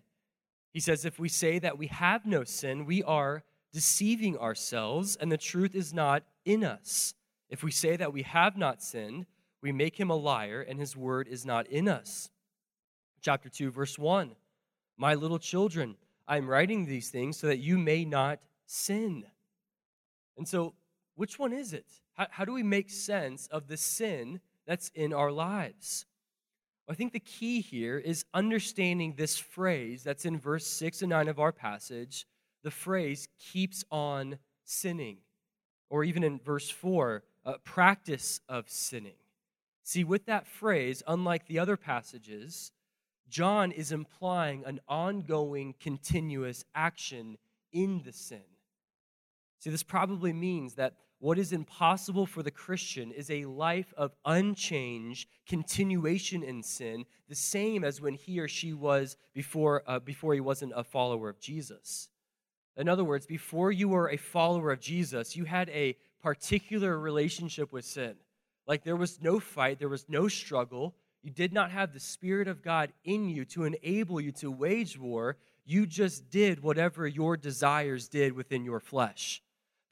he 0.73 0.79
says 0.79 1.05
if 1.05 1.19
we 1.19 1.29
say 1.29 1.59
that 1.59 1.77
we 1.77 1.87
have 1.87 2.25
no 2.25 2.43
sin 2.43 2.85
we 2.85 3.03
are 3.03 3.43
deceiving 3.73 4.37
ourselves 4.37 5.15
and 5.15 5.31
the 5.31 5.37
truth 5.37 5.75
is 5.75 5.93
not 5.93 6.23
in 6.45 6.63
us 6.63 7.13
if 7.49 7.63
we 7.63 7.71
say 7.71 7.95
that 7.95 8.13
we 8.13 8.23
have 8.23 8.57
not 8.57 8.81
sinned 8.81 9.25
we 9.65 9.71
make 9.71 9.99
him 9.99 10.11
a 10.11 10.15
liar, 10.15 10.61
and 10.61 10.79
his 10.79 10.95
word 10.95 11.27
is 11.27 11.43
not 11.43 11.65
in 11.65 11.89
us. 11.89 12.29
Chapter 13.19 13.49
2, 13.49 13.71
verse 13.71 13.97
1 13.97 14.35
My 14.95 15.15
little 15.15 15.39
children, 15.39 15.95
I 16.27 16.37
am 16.37 16.47
writing 16.47 16.85
these 16.85 17.09
things 17.09 17.37
so 17.37 17.47
that 17.47 17.57
you 17.57 17.79
may 17.79 18.05
not 18.05 18.37
sin. 18.67 19.23
And 20.37 20.47
so, 20.47 20.75
which 21.15 21.39
one 21.39 21.53
is 21.53 21.73
it? 21.73 21.85
How, 22.13 22.27
how 22.29 22.45
do 22.45 22.53
we 22.53 22.63
make 22.63 22.89
sense 22.89 23.47
of 23.47 23.67
the 23.67 23.77
sin 23.77 24.39
that's 24.65 24.89
in 24.95 25.13
our 25.13 25.31
lives? 25.31 26.05
I 26.87 26.93
think 26.93 27.13
the 27.13 27.19
key 27.19 27.61
here 27.61 27.97
is 27.97 28.25
understanding 28.33 29.15
this 29.15 29.37
phrase 29.37 30.03
that's 30.03 30.25
in 30.25 30.39
verse 30.39 30.67
6 30.67 31.01
and 31.01 31.09
9 31.09 31.27
of 31.27 31.39
our 31.39 31.51
passage. 31.51 32.27
The 32.63 32.71
phrase 32.71 33.27
keeps 33.39 33.83
on 33.89 34.37
sinning. 34.63 35.17
Or 35.89 36.03
even 36.03 36.23
in 36.23 36.39
verse 36.39 36.69
4, 36.69 37.23
uh, 37.45 37.53
practice 37.63 38.39
of 38.47 38.69
sinning. 38.69 39.15
See, 39.83 40.03
with 40.03 40.25
that 40.25 40.47
phrase, 40.47 41.01
unlike 41.07 41.47
the 41.47 41.59
other 41.59 41.77
passages, 41.77 42.71
John 43.29 43.71
is 43.71 43.91
implying 43.91 44.63
an 44.65 44.79
ongoing, 44.87 45.75
continuous 45.79 46.65
action 46.73 47.37
in 47.71 48.01
the 48.03 48.11
sin. 48.11 48.54
See, 49.65 49.71
this 49.71 49.81
probably 49.81 50.31
means 50.31 50.75
that 50.75 50.93
what 51.17 51.39
is 51.39 51.51
impossible 51.51 52.27
for 52.27 52.43
the 52.43 52.51
Christian 52.51 53.11
is 53.11 53.31
a 53.31 53.45
life 53.45 53.95
of 53.97 54.13
unchanged 54.23 55.27
continuation 55.47 56.43
in 56.43 56.61
sin, 56.61 57.05
the 57.27 57.33
same 57.33 57.83
as 57.83 57.99
when 57.99 58.13
he 58.13 58.39
or 58.39 58.47
she 58.47 58.73
was 58.73 59.17
before, 59.33 59.81
uh, 59.87 59.97
before 59.97 60.35
he 60.35 60.39
wasn't 60.39 60.73
a 60.75 60.83
follower 60.83 61.29
of 61.29 61.39
Jesus. 61.39 62.09
In 62.77 62.87
other 62.87 63.03
words, 63.03 63.25
before 63.25 63.71
you 63.71 63.89
were 63.89 64.07
a 64.11 64.17
follower 64.17 64.71
of 64.71 64.81
Jesus, 64.81 65.35
you 65.35 65.45
had 65.45 65.67
a 65.69 65.97
particular 66.21 66.99
relationship 66.99 67.73
with 67.73 67.85
sin. 67.85 68.17
Like 68.67 68.83
there 68.83 68.95
was 68.95 69.19
no 69.19 69.39
fight, 69.39 69.79
there 69.79 69.89
was 69.89 70.05
no 70.07 70.27
struggle. 70.27 70.93
You 71.23 71.31
did 71.31 71.53
not 71.53 71.71
have 71.71 71.91
the 71.91 71.99
Spirit 71.99 72.47
of 72.47 72.61
God 72.61 72.93
in 73.03 73.29
you 73.29 73.45
to 73.45 73.63
enable 73.63 74.21
you 74.21 74.31
to 74.33 74.51
wage 74.51 74.99
war. 74.99 75.37
You 75.65 75.87
just 75.87 76.29
did 76.29 76.61
whatever 76.61 77.07
your 77.07 77.35
desires 77.35 78.07
did 78.07 78.33
within 78.33 78.63
your 78.63 78.79
flesh. 78.79 79.41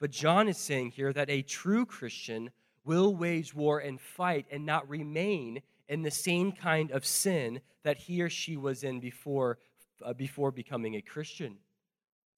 But 0.04 0.10
John 0.10 0.48
is 0.48 0.58
saying 0.58 0.90
here 0.90 1.14
that 1.14 1.30
a 1.30 1.40
true 1.40 1.86
Christian 1.86 2.50
will 2.84 3.16
wage 3.16 3.54
war 3.54 3.78
and 3.78 3.98
fight 3.98 4.44
and 4.50 4.66
not 4.66 4.86
remain 4.86 5.62
in 5.88 6.02
the 6.02 6.10
same 6.10 6.52
kind 6.52 6.90
of 6.90 7.06
sin 7.06 7.62
that 7.84 7.96
he 7.96 8.20
or 8.20 8.28
she 8.28 8.58
was 8.58 8.84
in 8.84 9.00
before, 9.00 9.56
uh, 10.04 10.12
before 10.12 10.50
becoming 10.50 10.94
a 10.94 11.00
Christian. 11.00 11.56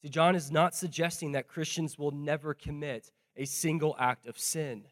See, 0.00 0.09
John 0.09 0.37
is 0.37 0.52
not 0.52 0.76
suggesting 0.76 1.33
that 1.33 1.48
Christians 1.48 1.98
will 1.98 2.12
never 2.12 2.55
commit 2.55 3.11
a 3.37 3.46
single 3.46 3.96
act 3.98 4.29
of 4.29 4.38
sin. 4.38 4.85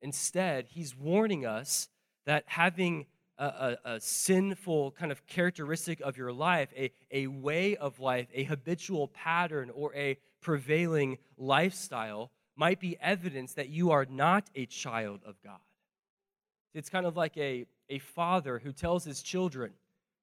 Instead, 0.00 0.68
he's 0.70 0.96
warning 0.96 1.44
us 1.44 1.88
that 2.24 2.44
having 2.46 3.04
a, 3.36 3.44
a, 3.44 3.78
a, 3.96 4.00
sinful 4.00 4.92
kind 4.92 5.12
of 5.12 5.26
characteristic 5.26 6.00
of 6.00 6.16
your 6.16 6.32
life, 6.32 6.70
a, 6.74 6.90
a 7.10 7.26
way 7.26 7.76
of 7.76 8.00
life, 8.00 8.28
a 8.32 8.44
habitual 8.44 9.08
pattern, 9.08 9.68
or 9.68 9.94
a 9.94 10.16
prevailing 10.44 11.18
lifestyle 11.36 12.30
might 12.54 12.78
be 12.78 12.96
evidence 13.00 13.54
that 13.54 13.68
you 13.68 13.90
are 13.90 14.06
not 14.08 14.48
a 14.54 14.66
child 14.66 15.20
of 15.26 15.42
God. 15.42 15.58
It's 16.72 16.90
kind 16.90 17.06
of 17.06 17.16
like 17.16 17.36
a, 17.36 17.66
a 17.88 17.98
father 17.98 18.60
who 18.60 18.72
tells 18.72 19.04
his 19.04 19.22
children, 19.22 19.72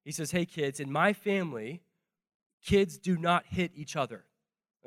he 0.05 0.11
says, 0.11 0.31
Hey, 0.31 0.45
kids, 0.45 0.79
in 0.79 0.91
my 0.91 1.11
family, 1.11 1.81
kids 2.63 2.97
do 2.97 3.17
not 3.17 3.45
hit 3.45 3.71
each 3.75 3.95
other. 3.95 4.23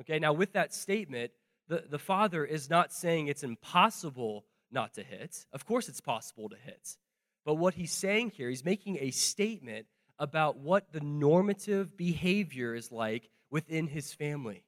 Okay, 0.01 0.18
now 0.18 0.33
with 0.33 0.53
that 0.53 0.73
statement, 0.73 1.33
the, 1.68 1.85
the 1.88 1.99
father 1.99 2.44
is 2.44 2.70
not 2.70 2.92
saying 2.92 3.27
it's 3.27 3.42
impossible 3.42 4.44
not 4.70 4.94
to 4.94 5.03
hit. 5.03 5.47
Of 5.53 5.66
course, 5.66 5.88
it's 5.88 6.01
possible 6.01 6.49
to 6.49 6.57
hit. 6.57 6.97
But 7.44 7.55
what 7.55 7.75
he's 7.75 7.92
saying 7.92 8.31
here, 8.31 8.49
he's 8.49 8.64
making 8.64 8.99
a 9.01 9.11
statement 9.11 9.87
about 10.18 10.59
what 10.59 10.92
the 10.92 11.01
normative 11.01 11.97
behavior 11.97 12.75
is 12.75 12.90
like 12.90 13.29
within 13.51 13.87
his 13.87 14.12
family. 14.12 14.64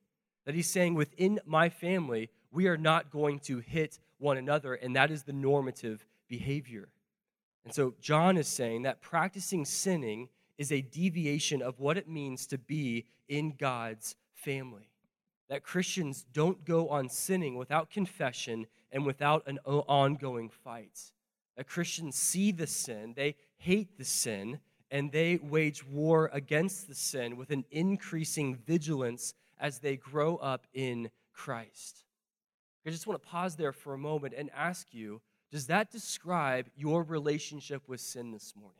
That 0.47 0.55
he's 0.55 0.71
saying, 0.71 0.95
within 0.95 1.41
my 1.45 1.69
family, 1.69 2.31
we 2.51 2.69
are 2.69 2.79
not 2.79 3.11
going 3.11 3.41
to 3.41 3.59
hit 3.59 3.99
one 4.19 4.39
another, 4.39 4.75
and 4.75 4.97
that 4.97 5.11
is 5.11 5.25
the 5.25 5.33
normative 5.33 6.07
behavior. 6.29 6.89
And 7.65 7.75
so 7.75 7.95
John 8.01 8.37
is 8.37 8.49
saying 8.49 8.83
that 8.83 9.03
practicing 9.03 9.65
sinning 9.65 10.29
is 10.57 10.73
a 10.73 10.81
deviation 10.81 11.61
of 11.61 11.81
what 11.81 11.99
it 11.99 12.09
means 12.09 12.47
to 12.47 12.59
be 12.59 13.07
in 13.29 13.55
God's 13.59 14.15
family. 14.35 14.89
That 15.49 15.65
Christians 15.65 16.25
don't 16.33 16.65
go 16.65 16.89
on 16.89 17.09
sinning 17.09 17.57
without 17.57 17.91
confession 17.91 18.67
and 18.93 19.05
without 19.05 19.43
an 19.47 19.59
ongoing 19.67 20.49
fight. 20.49 21.13
That 21.57 21.69
Christians 21.69 22.17
see 22.17 22.53
the 22.53 22.67
sin, 22.67 23.15
they 23.17 23.37
hate 23.59 23.99
the 23.99 24.05
sin, 24.05 24.61
and 24.91 25.11
they 25.11 25.37
wage 25.43 25.85
war 25.85 26.31
against 26.33 26.89
the 26.89 26.95
sin 26.95 27.37
with 27.37 27.51
an 27.51 27.65
increasing 27.71 28.55
vigilance 28.55 29.35
as 29.59 29.79
they 29.79 29.97
grow 29.97 30.37
up 30.37 30.67
in 30.75 31.11
Christ. 31.33 32.05
I 32.87 32.91
just 32.91 33.07
want 33.07 33.21
to 33.21 33.29
pause 33.29 33.57
there 33.57 33.73
for 33.73 33.95
a 33.95 33.99
moment 33.99 34.35
and 34.37 34.51
ask 34.55 34.93
you 34.93 35.21
does 35.53 35.69
that 35.69 35.91
describe 35.91 36.67
your 36.77 37.03
relationship 37.03 37.89
with 37.89 38.01
sin 38.01 38.33
this 38.33 38.55
morning? 38.57 38.77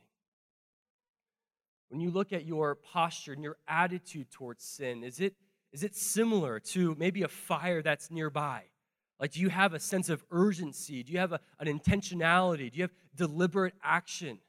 When 1.89 2.01
you 2.01 2.11
look 2.11 2.33
at 2.33 2.45
your 2.45 2.75
posture 2.75 3.33
and 3.33 3.41
your 3.41 3.57
attitude 3.67 4.29
towards 4.31 4.63
sin, 4.63 5.03
is 5.03 5.21
it, 5.21 5.35
is 5.71 5.83
it 5.83 5.95
similar 5.95 6.59
to 6.59 6.95
maybe 6.99 7.23
a 7.23 7.29
fire 7.29 7.81
that's 7.81 8.11
nearby? 8.11 8.63
Like, 9.19 9.31
do 9.31 9.39
you 9.39 9.49
have 9.49 9.73
a 9.73 9.79
sense 9.79 10.09
of 10.09 10.23
urgency? 10.29 11.03
Do 11.03 11.13
you 11.13 11.19
have 11.19 11.31
a, 11.31 11.39
an 11.59 11.67
intentionality? 11.67 12.71
Do 12.71 12.77
you 12.77 12.83
have 12.83 12.93
deliberate 13.15 13.73
action? 13.81 14.39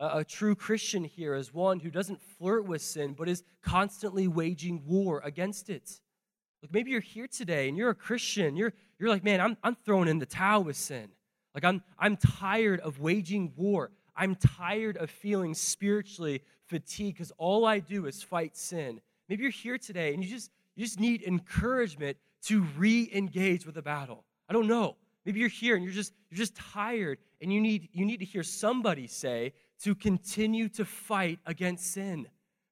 A, 0.00 0.24
true 0.24 0.54
Christian 0.54 1.04
here 1.04 1.34
is 1.34 1.52
one 1.52 1.78
who 1.78 1.90
doesn't 1.90 2.22
flirt 2.38 2.64
with 2.64 2.80
sin, 2.80 3.14
but 3.16 3.28
is 3.28 3.42
constantly 3.62 4.26
waging 4.28 4.82
war 4.86 5.20
against 5.22 5.68
it. 5.68 6.00
Like, 6.62 6.72
maybe 6.72 6.90
you're 6.90 7.00
here 7.00 7.26
today 7.26 7.68
and 7.68 7.76
you're 7.76 7.90
a 7.90 7.94
Christian. 7.94 8.56
You're, 8.56 8.72
you're 8.98 9.10
like, 9.10 9.22
man, 9.22 9.42
I'm, 9.42 9.58
I'm 9.62 9.74
throwing 9.74 10.08
in 10.08 10.18
the 10.18 10.26
towel 10.26 10.64
with 10.64 10.76
sin. 10.76 11.10
Like, 11.54 11.64
I'm, 11.64 11.82
I'm 11.98 12.16
tired 12.16 12.80
of 12.80 12.98
waging 12.98 13.52
war. 13.56 13.90
I'm 14.16 14.36
tired 14.36 14.96
of 14.96 15.10
feeling 15.10 15.52
spiritually 15.54 16.42
fatigued 16.66 17.18
because 17.18 17.32
all 17.36 17.66
I 17.66 17.80
do 17.80 18.06
is 18.06 18.22
fight 18.22 18.56
sin. 18.56 19.00
Maybe 19.28 19.42
you're 19.42 19.52
here 19.52 19.78
today 19.78 20.14
and 20.14 20.24
you 20.24 20.30
just, 20.30 20.50
you 20.76 20.84
just 20.84 20.98
need 20.98 21.22
encouragement 21.22 22.16
to 22.44 22.62
re-engage 22.78 23.66
with 23.66 23.74
the 23.74 23.82
battle. 23.82 24.24
I 24.48 24.54
don't 24.54 24.66
know. 24.66 24.96
Maybe 25.26 25.40
you're 25.40 25.48
here 25.48 25.76
and 25.76 25.84
you're 25.84 25.92
just, 25.92 26.14
you're 26.30 26.38
just 26.38 26.56
tired 26.56 27.18
and 27.42 27.52
you 27.52 27.60
need, 27.60 27.90
you 27.92 28.06
need 28.06 28.18
to 28.18 28.24
hear 28.24 28.42
somebody 28.42 29.06
say 29.06 29.52
to 29.82 29.94
continue 29.94 30.68
to 30.70 30.84
fight 30.84 31.38
against 31.46 31.92
sin, 31.92 32.28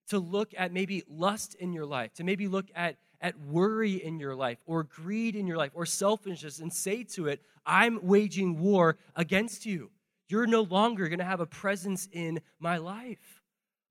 to 0.08 0.18
look 0.18 0.52
at 0.56 0.72
maybe 0.72 1.02
lust 1.08 1.54
in 1.54 1.72
your 1.72 1.86
life, 1.86 2.12
to 2.14 2.24
maybe 2.24 2.48
look 2.48 2.66
at 2.74 2.96
at 3.20 3.38
worry 3.40 3.94
in 3.94 4.18
your 4.18 4.34
life 4.34 4.58
or 4.66 4.84
greed 4.84 5.34
in 5.34 5.46
your 5.46 5.56
life 5.56 5.72
or 5.74 5.86
selfishness 5.86 6.60
and 6.60 6.72
say 6.72 7.02
to 7.02 7.26
it, 7.26 7.42
I'm 7.66 7.98
waging 8.06 8.60
war 8.60 8.96
against 9.16 9.66
you. 9.66 9.90
You're 10.28 10.46
no 10.46 10.62
longer 10.62 11.08
going 11.08 11.18
to 11.18 11.24
have 11.24 11.40
a 11.40 11.46
presence 11.46 12.08
in 12.12 12.40
my 12.60 12.76
life. 12.76 13.42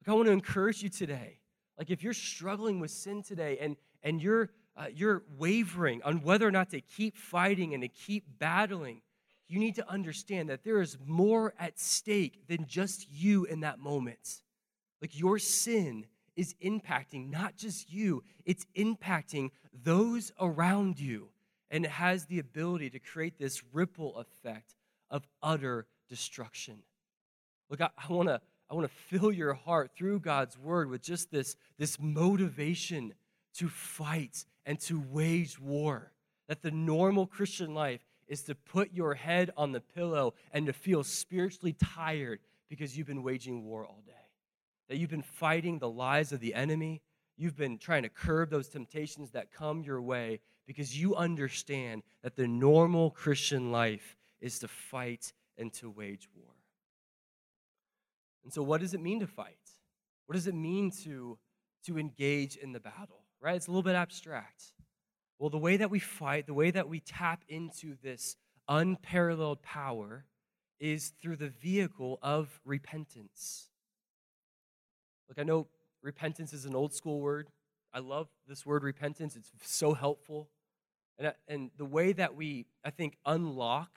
Like, 0.01 0.13
I 0.13 0.13
want 0.13 0.27
to 0.27 0.31
encourage 0.31 0.83
you 0.83 0.89
today. 0.89 1.39
Like, 1.77 1.89
if 1.89 2.03
you're 2.03 2.13
struggling 2.13 2.79
with 2.79 2.91
sin 2.91 3.23
today 3.23 3.57
and, 3.59 3.75
and 4.03 4.21
you're, 4.21 4.49
uh, 4.75 4.87
you're 4.93 5.23
wavering 5.37 6.01
on 6.03 6.21
whether 6.21 6.47
or 6.47 6.51
not 6.51 6.69
to 6.71 6.81
keep 6.81 7.17
fighting 7.17 7.73
and 7.73 7.83
to 7.83 7.89
keep 7.89 8.23
battling, 8.39 9.01
you 9.47 9.59
need 9.59 9.75
to 9.75 9.89
understand 9.89 10.49
that 10.49 10.63
there 10.63 10.81
is 10.81 10.97
more 11.05 11.53
at 11.59 11.79
stake 11.79 12.47
than 12.47 12.65
just 12.67 13.09
you 13.11 13.45
in 13.45 13.61
that 13.61 13.79
moment. 13.79 14.41
Like, 15.01 15.17
your 15.17 15.39
sin 15.39 16.05
is 16.35 16.55
impacting 16.63 17.29
not 17.29 17.55
just 17.55 17.91
you, 17.91 18.23
it's 18.45 18.65
impacting 18.75 19.49
those 19.83 20.31
around 20.39 20.99
you. 20.99 21.29
And 21.69 21.83
it 21.83 21.91
has 21.91 22.25
the 22.25 22.39
ability 22.39 22.89
to 22.91 22.99
create 22.99 23.37
this 23.37 23.61
ripple 23.73 24.17
effect 24.17 24.75
of 25.11 25.27
utter 25.43 25.85
destruction. 26.07 26.79
Look, 27.69 27.81
I, 27.81 27.89
I 27.97 28.13
want 28.13 28.29
to 28.29 28.41
I 28.69 28.73
want 28.75 28.89
to 28.89 29.17
fill 29.17 29.31
your 29.31 29.53
heart 29.53 29.91
through 29.95 30.19
God's 30.19 30.57
word 30.57 30.89
with 30.89 31.01
just 31.01 31.31
this, 31.31 31.55
this 31.77 31.97
motivation 31.99 33.13
to 33.55 33.69
fight 33.69 34.45
and 34.65 34.77
to 34.81 34.99
wage 35.09 35.57
war. 35.59 36.11
That 36.49 36.61
the 36.61 36.71
normal 36.71 37.27
Christian 37.27 37.73
life 37.73 38.01
is 38.27 38.43
to 38.43 38.55
put 38.55 38.93
your 38.93 39.13
head 39.13 39.51
on 39.55 39.71
the 39.71 39.81
pillow 39.81 40.33
and 40.51 40.65
to 40.65 40.73
feel 40.73 41.03
spiritually 41.03 41.73
tired 41.73 42.39
because 42.69 42.97
you've 42.97 43.07
been 43.07 43.23
waging 43.23 43.63
war 43.63 43.85
all 43.85 44.03
day 44.05 44.13
that 44.87 44.97
you've 44.97 45.09
been 45.09 45.21
fighting 45.21 45.79
the 45.79 45.89
lies 45.89 46.31
of 46.31 46.39
the 46.39 46.53
enemy. 46.53 47.01
You've 47.35 47.57
been 47.57 47.77
trying 47.77 48.03
to 48.03 48.09
curb 48.09 48.49
those 48.49 48.69
temptations 48.69 49.31
that 49.31 49.51
come 49.51 49.83
your 49.83 50.01
way 50.01 50.39
because 50.65 50.99
you 50.99 51.15
understand 51.15 52.03
that 52.23 52.35
the 52.35 52.47
normal 52.47 53.11
Christian 53.11 53.71
life 53.71 54.17
is 54.41 54.59
to 54.59 54.67
fight 54.67 55.33
and 55.57 55.71
to 55.73 55.89
wage 55.89 56.27
war. 56.35 56.53
And 58.43 58.53
so, 58.53 58.63
what 58.63 58.81
does 58.81 58.93
it 58.93 59.01
mean 59.01 59.19
to 59.19 59.27
fight? 59.27 59.57
What 60.25 60.35
does 60.35 60.47
it 60.47 60.55
mean 60.55 60.91
to, 61.03 61.37
to 61.85 61.99
engage 61.99 62.55
in 62.55 62.71
the 62.71 62.79
battle? 62.79 63.23
Right? 63.41 63.55
It's 63.55 63.67
a 63.67 63.71
little 63.71 63.83
bit 63.83 63.95
abstract. 63.95 64.63
Well, 65.39 65.49
the 65.49 65.57
way 65.57 65.77
that 65.77 65.91
we 65.91 65.99
fight, 65.99 66.47
the 66.47 66.53
way 66.53 66.71
that 66.71 66.89
we 66.89 66.99
tap 66.99 67.43
into 67.47 67.95
this 68.01 68.35
unparalleled 68.67 69.61
power 69.61 70.25
is 70.79 71.13
through 71.21 71.35
the 71.35 71.49
vehicle 71.49 72.19
of 72.21 72.59
repentance. 72.65 73.69
Look, 75.29 75.39
I 75.39 75.43
know 75.43 75.67
repentance 76.01 76.53
is 76.53 76.65
an 76.65 76.75
old 76.75 76.93
school 76.93 77.19
word. 77.19 77.49
I 77.93 77.99
love 77.99 78.27
this 78.47 78.65
word 78.65 78.83
repentance, 78.83 79.35
it's 79.35 79.51
so 79.63 79.93
helpful. 79.93 80.49
And, 81.17 81.33
and 81.47 81.71
the 81.77 81.85
way 81.85 82.13
that 82.13 82.35
we, 82.35 82.65
I 82.83 82.91
think, 82.91 83.17
unlock 83.25 83.89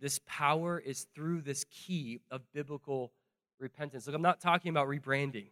this 0.00 0.20
power 0.26 0.78
is 0.78 1.06
through 1.14 1.42
this 1.42 1.64
key 1.64 2.20
of 2.30 2.40
biblical 2.52 3.12
repentance. 3.58 4.06
Look, 4.06 4.16
I'm 4.16 4.22
not 4.22 4.40
talking 4.40 4.70
about 4.70 4.88
rebranding, 4.88 5.48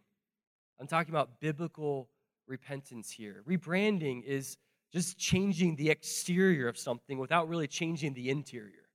I'm 0.79 0.87
talking 0.87 1.13
about 1.13 1.39
biblical 1.39 2.09
repentance 2.47 3.11
here. 3.11 3.43
Rebranding 3.47 4.23
is 4.23 4.57
just 4.91 5.17
changing 5.17 5.75
the 5.75 5.89
exterior 5.89 6.67
of 6.67 6.77
something 6.77 7.17
without 7.17 7.47
really 7.47 7.67
changing 7.67 8.13
the 8.13 8.29
interior. 8.29 8.89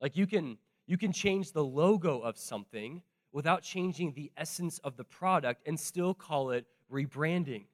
Like 0.00 0.16
you 0.16 0.26
can 0.26 0.58
you 0.86 0.96
can 0.96 1.12
change 1.12 1.52
the 1.52 1.64
logo 1.64 2.20
of 2.20 2.38
something 2.38 3.02
without 3.32 3.62
changing 3.62 4.12
the 4.14 4.32
essence 4.36 4.78
of 4.78 4.96
the 4.96 5.04
product 5.04 5.66
and 5.66 5.78
still 5.78 6.14
call 6.14 6.50
it 6.50 6.64
rebranding. 6.90 7.64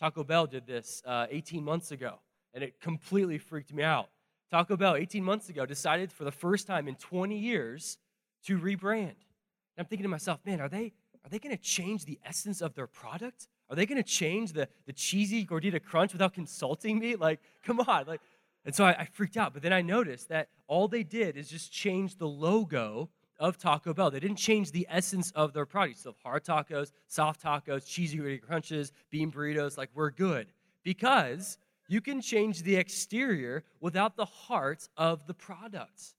Taco 0.00 0.24
Bell 0.24 0.46
did 0.46 0.66
this 0.66 1.02
uh, 1.06 1.26
18 1.30 1.62
months 1.62 1.90
ago, 1.90 2.18
and 2.54 2.64
it 2.64 2.80
completely 2.80 3.38
freaked 3.38 3.72
me 3.72 3.82
out. 3.82 4.08
Taco 4.50 4.76
Bell, 4.76 4.96
18 4.96 5.22
months 5.22 5.48
ago, 5.48 5.66
decided 5.66 6.10
for 6.10 6.24
the 6.24 6.32
first 6.32 6.66
time 6.66 6.88
in 6.88 6.94
20 6.96 7.36
years 7.36 7.98
to 8.46 8.58
rebrand. 8.58 9.08
And 9.10 9.78
I'm 9.78 9.86
thinking 9.86 10.04
to 10.04 10.08
myself, 10.08 10.40
man, 10.44 10.60
are 10.60 10.68
they, 10.68 10.92
are 11.24 11.30
they 11.30 11.38
going 11.38 11.56
to 11.56 11.62
change 11.62 12.04
the 12.04 12.18
essence 12.24 12.60
of 12.60 12.74
their 12.74 12.86
product? 12.86 13.48
Are 13.70 13.76
they 13.76 13.86
going 13.86 14.02
to 14.02 14.08
change 14.08 14.52
the, 14.52 14.68
the 14.86 14.92
cheesy 14.92 15.44
gordita 15.46 15.82
crunch 15.82 16.12
without 16.12 16.34
consulting 16.34 16.98
me? 16.98 17.16
Like, 17.16 17.40
come 17.64 17.80
on. 17.80 18.04
Like, 18.06 18.20
and 18.64 18.74
so 18.74 18.84
I, 18.84 18.92
I 19.00 19.04
freaked 19.06 19.36
out. 19.36 19.52
But 19.52 19.62
then 19.62 19.72
I 19.72 19.82
noticed 19.82 20.28
that 20.28 20.48
all 20.66 20.88
they 20.88 21.02
did 21.02 21.36
is 21.36 21.48
just 21.48 21.72
change 21.72 22.16
the 22.16 22.28
logo 22.28 23.10
of 23.38 23.58
Taco 23.58 23.92
Bell. 23.92 24.10
They 24.10 24.20
didn't 24.20 24.36
change 24.36 24.70
the 24.70 24.86
essence 24.90 25.30
of 25.32 25.52
their 25.52 25.66
product. 25.66 25.98
So 25.98 26.14
hard 26.22 26.44
tacos, 26.44 26.92
soft 27.08 27.42
tacos, 27.42 27.86
cheesy 27.86 28.38
crunches, 28.38 28.92
bean 29.10 29.32
burritos, 29.32 29.76
like 29.76 29.90
we're 29.94 30.10
good. 30.10 30.52
Because 30.82 31.58
you 31.88 32.00
can 32.00 32.20
change 32.20 32.62
the 32.62 32.76
exterior 32.76 33.64
without 33.80 34.16
the 34.16 34.24
heart 34.24 34.88
of 34.96 35.26
the 35.26 35.34
product. 35.34 36.14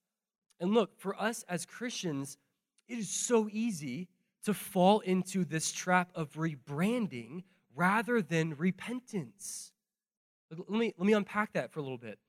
And 0.60 0.74
look, 0.74 1.00
for 1.00 1.20
us 1.20 1.44
as 1.50 1.66
Christians, 1.66 2.38
it 2.88 2.98
is 2.98 3.10
so 3.10 3.50
easy 3.52 4.08
to 4.46 4.54
fall 4.54 5.00
into 5.02 5.44
this 5.44 5.72
trap 5.72 6.10
of 6.16 6.34
rebranding 6.34 7.44
rather 7.76 8.22
than 8.22 8.56
repentance. 8.56 9.72
Let 10.50 10.70
me, 10.70 10.94
let 10.98 11.06
me 11.06 11.14
unpack 11.14 11.54
that 11.54 11.72
for 11.72 11.80
a 11.80 11.84
little 11.84 11.98
bit. 11.98 12.20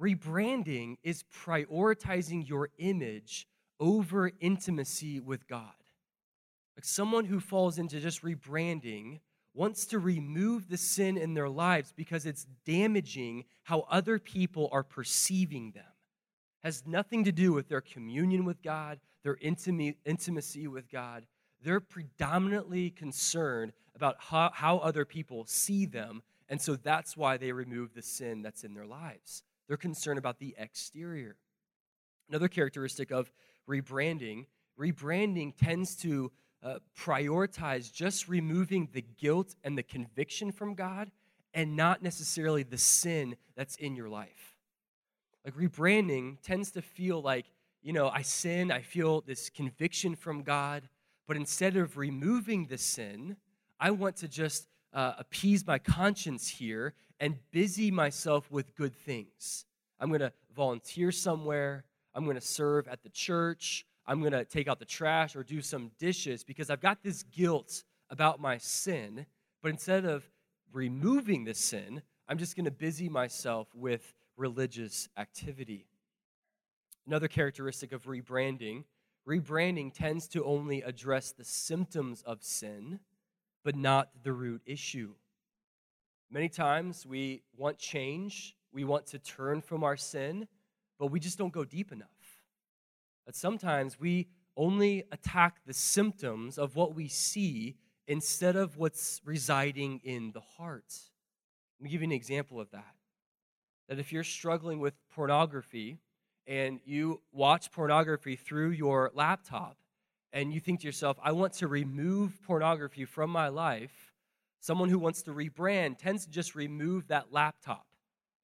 Rebranding 0.00 0.96
is 1.02 1.24
prioritizing 1.44 2.48
your 2.48 2.70
image 2.78 3.46
over 3.78 4.30
intimacy 4.40 5.20
with 5.20 5.46
God. 5.46 5.72
Like 6.76 6.84
someone 6.84 7.24
who 7.24 7.40
falls 7.40 7.78
into 7.78 8.00
just 8.00 8.22
rebranding 8.22 9.20
wants 9.54 9.86
to 9.86 9.98
remove 9.98 10.68
the 10.68 10.76
sin 10.76 11.16
in 11.16 11.32
their 11.32 11.48
lives 11.48 11.92
because 11.96 12.26
it's 12.26 12.46
damaging 12.66 13.44
how 13.64 13.86
other 13.90 14.18
people 14.18 14.68
are 14.72 14.82
perceiving 14.82 15.72
them. 15.72 15.84
Has 16.62 16.86
nothing 16.86 17.24
to 17.24 17.32
do 17.32 17.52
with 17.52 17.68
their 17.68 17.80
communion 17.80 18.44
with 18.44 18.62
God, 18.62 18.98
their 19.26 19.38
intimacy 20.04 20.66
with 20.68 20.90
God. 20.90 21.26
They're 21.62 21.80
predominantly 21.80 22.90
concerned 22.90 23.72
about 23.94 24.16
how, 24.18 24.50
how 24.54 24.78
other 24.78 25.04
people 25.04 25.44
see 25.46 25.84
them, 25.84 26.22
and 26.48 26.60
so 26.60 26.76
that's 26.76 27.16
why 27.16 27.36
they 27.36 27.50
remove 27.50 27.92
the 27.92 28.02
sin 28.02 28.42
that's 28.42 28.62
in 28.62 28.74
their 28.74 28.86
lives. 28.86 29.42
They're 29.66 29.76
concerned 29.76 30.18
about 30.18 30.38
the 30.38 30.54
exterior. 30.56 31.36
Another 32.28 32.48
characteristic 32.48 33.10
of 33.10 33.32
rebranding 33.68 34.46
rebranding 34.78 35.54
tends 35.56 35.96
to 35.96 36.30
uh, 36.62 36.78
prioritize 36.96 37.92
just 37.92 38.28
removing 38.28 38.88
the 38.92 39.02
guilt 39.02 39.54
and 39.64 39.76
the 39.76 39.82
conviction 39.82 40.52
from 40.52 40.74
God 40.74 41.10
and 41.54 41.76
not 41.76 42.02
necessarily 42.02 42.62
the 42.62 42.78
sin 42.78 43.36
that's 43.56 43.76
in 43.76 43.96
your 43.96 44.08
life. 44.08 44.56
Like 45.44 45.54
rebranding 45.54 46.38
tends 46.42 46.72
to 46.72 46.82
feel 46.82 47.22
like, 47.22 47.46
you 47.86 47.92
know, 47.92 48.08
I 48.08 48.22
sin, 48.22 48.72
I 48.72 48.80
feel 48.80 49.20
this 49.20 49.48
conviction 49.48 50.16
from 50.16 50.42
God, 50.42 50.88
but 51.28 51.36
instead 51.36 51.76
of 51.76 51.96
removing 51.96 52.66
the 52.66 52.78
sin, 52.78 53.36
I 53.78 53.92
want 53.92 54.16
to 54.16 54.28
just 54.28 54.66
uh, 54.92 55.12
appease 55.18 55.64
my 55.64 55.78
conscience 55.78 56.48
here 56.48 56.94
and 57.20 57.36
busy 57.52 57.92
myself 57.92 58.50
with 58.50 58.74
good 58.74 58.92
things. 58.92 59.66
I'm 60.00 60.08
going 60.08 60.18
to 60.18 60.32
volunteer 60.52 61.12
somewhere, 61.12 61.84
I'm 62.12 62.24
going 62.24 62.34
to 62.34 62.44
serve 62.44 62.88
at 62.88 63.04
the 63.04 63.08
church, 63.08 63.86
I'm 64.04 64.18
going 64.18 64.32
to 64.32 64.44
take 64.44 64.66
out 64.66 64.80
the 64.80 64.84
trash 64.84 65.36
or 65.36 65.44
do 65.44 65.60
some 65.60 65.92
dishes 65.96 66.42
because 66.42 66.70
I've 66.70 66.80
got 66.80 67.04
this 67.04 67.22
guilt 67.22 67.84
about 68.10 68.40
my 68.40 68.58
sin. 68.58 69.26
But 69.62 69.70
instead 69.70 70.04
of 70.04 70.28
removing 70.72 71.44
the 71.44 71.54
sin, 71.54 72.02
I'm 72.28 72.38
just 72.38 72.56
going 72.56 72.64
to 72.64 72.72
busy 72.72 73.08
myself 73.08 73.68
with 73.76 74.12
religious 74.36 75.08
activity. 75.16 75.86
Another 77.06 77.28
characteristic 77.28 77.92
of 77.92 78.04
rebranding 78.04 78.84
rebranding 79.26 79.92
tends 79.92 80.28
to 80.28 80.44
only 80.44 80.82
address 80.82 81.32
the 81.32 81.44
symptoms 81.44 82.22
of 82.22 82.42
sin, 82.42 83.00
but 83.64 83.74
not 83.74 84.10
the 84.22 84.32
root 84.32 84.62
issue. 84.64 85.14
Many 86.30 86.48
times 86.48 87.04
we 87.04 87.42
want 87.56 87.78
change, 87.78 88.56
we 88.72 88.84
want 88.84 89.06
to 89.06 89.18
turn 89.18 89.60
from 89.60 89.82
our 89.82 89.96
sin, 89.96 90.46
but 90.98 91.08
we 91.08 91.20
just 91.20 91.38
don't 91.38 91.52
go 91.52 91.64
deep 91.64 91.92
enough. 91.92 92.08
But 93.24 93.34
sometimes 93.34 93.98
we 93.98 94.28
only 94.56 95.04
attack 95.12 95.58
the 95.66 95.74
symptoms 95.74 96.58
of 96.58 96.76
what 96.76 96.94
we 96.94 97.08
see 97.08 97.76
instead 98.08 98.56
of 98.56 98.76
what's 98.76 99.20
residing 99.24 100.00
in 100.04 100.30
the 100.32 100.40
heart. 100.40 100.94
Let 101.78 101.84
me 101.84 101.90
give 101.90 102.00
you 102.00 102.06
an 102.06 102.12
example 102.12 102.60
of 102.60 102.70
that. 102.70 102.94
That 103.88 103.98
if 103.98 104.12
you're 104.12 104.24
struggling 104.24 104.80
with 104.80 104.94
pornography 105.10 105.98
and 106.46 106.80
you 106.84 107.20
watch 107.32 107.72
pornography 107.72 108.36
through 108.36 108.70
your 108.70 109.10
laptop 109.14 109.76
and 110.32 110.52
you 110.52 110.60
think 110.60 110.80
to 110.80 110.86
yourself, 110.86 111.16
I 111.22 111.32
want 111.32 111.54
to 111.54 111.66
remove 111.66 112.42
pornography 112.42 113.04
from 113.04 113.30
my 113.30 113.48
life, 113.48 114.12
someone 114.60 114.88
who 114.88 114.98
wants 114.98 115.22
to 115.22 115.30
rebrand 115.30 115.98
tends 115.98 116.26
to 116.26 116.30
just 116.30 116.54
remove 116.54 117.08
that 117.08 117.32
laptop. 117.32 117.86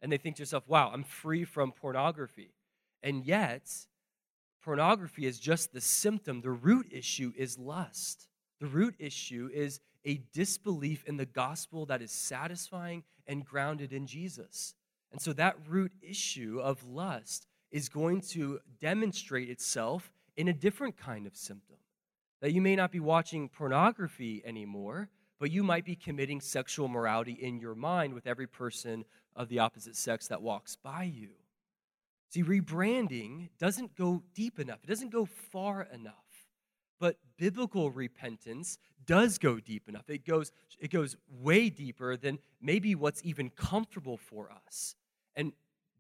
And 0.01 0.11
they 0.11 0.17
think 0.17 0.37
to 0.37 0.43
yourself, 0.43 0.67
wow, 0.67 0.91
I'm 0.93 1.05
free 1.05 1.45
from 1.45 1.71
pornography. 1.71 2.55
And 3.03 3.25
yet, 3.25 3.69
pornography 4.65 5.27
is 5.27 5.39
just 5.39 5.73
the 5.73 5.81
symptom. 5.81 6.41
The 6.41 6.51
root 6.51 6.87
issue 6.91 7.33
is 7.37 7.59
lust. 7.59 8.27
The 8.61 8.67
root 8.69 8.95
issue 8.99 9.51
is 9.53 9.81
a 10.05 10.23
disbelief 10.33 11.05
in 11.07 11.19
the 11.19 11.27
gospel 11.27 11.87
that 11.87 12.03
is 12.03 12.11
satisfying 12.11 13.05
and 13.27 13.45
grounded 13.45 13.93
in 13.93 14.07
Jesus. 14.07 14.75
And 15.13 15.21
so 15.21 15.33
that 15.35 15.57
root 15.69 15.93
issue 16.01 16.59
of 16.63 16.85
lust 16.85 17.47
is 17.73 17.89
going 17.89 18.21
to 18.21 18.61
demonstrate 18.81 19.49
itself 19.49 20.13
in 20.37 20.49
a 20.49 20.53
different 20.53 20.97
kind 20.97 21.27
of 21.27 21.37
symptom. 21.37 21.77
That 22.41 22.53
you 22.53 22.61
may 22.61 22.77
not 22.77 22.93
be 22.93 23.01
watching 23.01 23.49
pornography 23.49 24.43
anymore, 24.45 25.09
but 25.41 25.51
you 25.51 25.63
might 25.63 25.85
be 25.85 25.97
committing 25.97 26.41
sexual 26.41 26.87
morality 26.87 27.33
in 27.33 27.59
your 27.59 27.75
mind 27.75 28.15
with 28.15 28.27
every 28.27 28.47
person 28.47 29.05
of 29.35 29.49
the 29.49 29.59
opposite 29.59 29.97
sex 29.97 30.29
that 30.29 30.43
walks 30.43 30.77
by 30.77 31.05
you. 31.05 31.31
See, 32.31 32.43
rebranding 32.43 33.49
doesn't 33.59 33.97
go 33.97 34.23
deep 34.35 34.59
enough, 34.59 34.79
it 34.85 34.89
doesn't 34.89 35.11
go 35.11 35.27
far 35.27 35.89
enough. 35.93 36.15
But 36.99 37.17
biblical 37.37 37.91
repentance 37.91 38.79
does 39.07 39.39
go 39.39 39.59
deep 39.59 39.89
enough. 39.89 40.09
It 40.09 40.25
goes, 40.25 40.53
it 40.79 40.91
goes 40.93 41.17
way 41.29 41.69
deeper 41.69 42.17
than 42.17 42.39
maybe 42.61 42.95
what's 42.95 43.21
even 43.25 43.51
comfortable 43.51 44.17
for 44.17 44.51
us. 44.67 44.95
And 45.35 45.53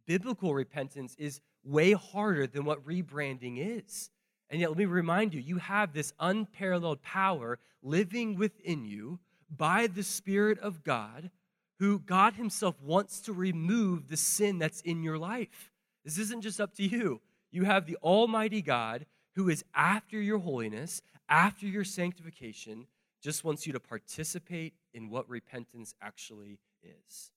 biblical 0.06 0.54
repentance 0.54 1.14
is 1.18 1.40
way 1.64 1.92
harder 1.92 2.46
than 2.46 2.64
what 2.64 2.84
rebranding 2.86 3.78
is. 3.78 4.10
And 4.50 4.60
yet, 4.60 4.70
let 4.70 4.78
me 4.78 4.84
remind 4.84 5.32
you 5.32 5.40
you 5.40 5.58
have 5.58 5.92
this 5.92 6.12
unparalleled 6.20 7.02
power 7.02 7.58
living 7.82 8.36
within 8.36 8.84
you 8.84 9.18
by 9.54 9.86
the 9.86 10.02
Spirit 10.02 10.58
of 10.58 10.82
God, 10.82 11.30
who 11.78 11.98
God 11.98 12.34
Himself 12.34 12.80
wants 12.80 13.20
to 13.22 13.32
remove 13.32 14.08
the 14.08 14.16
sin 14.16 14.58
that's 14.58 14.80
in 14.82 15.02
your 15.02 15.18
life. 15.18 15.70
This 16.04 16.18
isn't 16.18 16.42
just 16.42 16.60
up 16.60 16.74
to 16.74 16.86
you. 16.86 17.20
You 17.50 17.64
have 17.64 17.86
the 17.86 17.96
Almighty 18.02 18.62
God 18.62 19.06
who 19.34 19.48
is 19.48 19.64
after 19.74 20.20
your 20.20 20.38
holiness, 20.38 21.00
after 21.28 21.66
your 21.66 21.84
sanctification, 21.84 22.86
just 23.22 23.44
wants 23.44 23.66
you 23.66 23.72
to 23.72 23.80
participate 23.80 24.74
in 24.92 25.08
what 25.08 25.28
repentance 25.28 25.94
actually 26.02 26.58
is. 26.82 27.30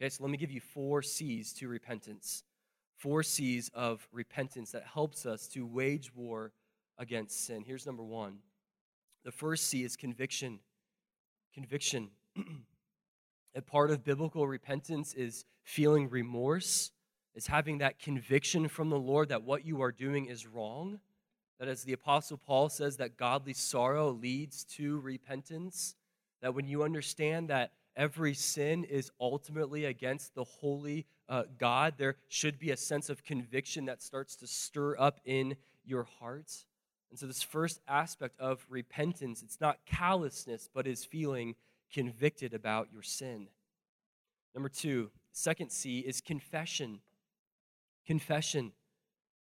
Okay, 0.00 0.08
so 0.08 0.24
let 0.24 0.30
me 0.30 0.38
give 0.38 0.50
you 0.50 0.60
four 0.60 1.02
C's 1.02 1.52
to 1.54 1.68
repentance. 1.68 2.42
Four 2.96 3.22
C's 3.22 3.70
of 3.74 4.06
repentance 4.12 4.72
that 4.72 4.84
helps 4.92 5.26
us 5.26 5.46
to 5.48 5.66
wage 5.66 6.14
war 6.14 6.52
against 6.98 7.46
sin. 7.46 7.64
Here's 7.66 7.86
number 7.86 8.02
one. 8.02 8.38
The 9.24 9.32
first 9.32 9.68
C 9.68 9.84
is 9.84 9.96
conviction. 9.96 10.58
Conviction. 11.54 12.10
a 13.54 13.62
part 13.62 13.90
of 13.90 14.04
biblical 14.04 14.46
repentance 14.46 15.14
is 15.14 15.44
feeling 15.62 16.08
remorse 16.08 16.90
is 17.34 17.46
having 17.46 17.78
that 17.78 17.98
conviction 17.98 18.68
from 18.68 18.90
the 18.90 18.98
Lord 18.98 19.28
that 19.28 19.42
what 19.42 19.64
you 19.64 19.82
are 19.82 19.92
doing 19.92 20.26
is 20.26 20.46
wrong. 20.46 21.00
That, 21.58 21.68
as 21.68 21.84
the 21.84 21.92
Apostle 21.92 22.36
Paul 22.36 22.68
says, 22.68 22.96
that 22.96 23.16
godly 23.16 23.54
sorrow 23.54 24.10
leads 24.10 24.64
to 24.76 25.00
repentance. 25.00 25.94
That 26.42 26.54
when 26.54 26.66
you 26.66 26.82
understand 26.82 27.48
that 27.50 27.72
every 27.96 28.34
sin 28.34 28.84
is 28.84 29.10
ultimately 29.20 29.84
against 29.84 30.34
the 30.34 30.44
holy 30.44 31.06
uh, 31.28 31.44
God, 31.58 31.94
there 31.96 32.16
should 32.28 32.58
be 32.58 32.70
a 32.70 32.76
sense 32.76 33.08
of 33.08 33.24
conviction 33.24 33.86
that 33.86 34.02
starts 34.02 34.36
to 34.36 34.46
stir 34.46 34.96
up 34.98 35.20
in 35.24 35.56
your 35.84 36.04
heart. 36.04 36.52
And 37.10 37.18
so, 37.18 37.26
this 37.26 37.42
first 37.42 37.80
aspect 37.88 38.38
of 38.40 38.66
repentance, 38.68 39.42
it's 39.42 39.60
not 39.60 39.78
callousness, 39.86 40.68
but 40.72 40.86
is 40.86 41.04
feeling 41.04 41.54
convicted 41.92 42.52
about 42.52 42.88
your 42.92 43.02
sin. 43.02 43.48
Number 44.54 44.68
two, 44.68 45.10
second 45.32 45.70
C 45.70 46.00
is 46.00 46.20
confession 46.20 47.00
confession. 48.06 48.72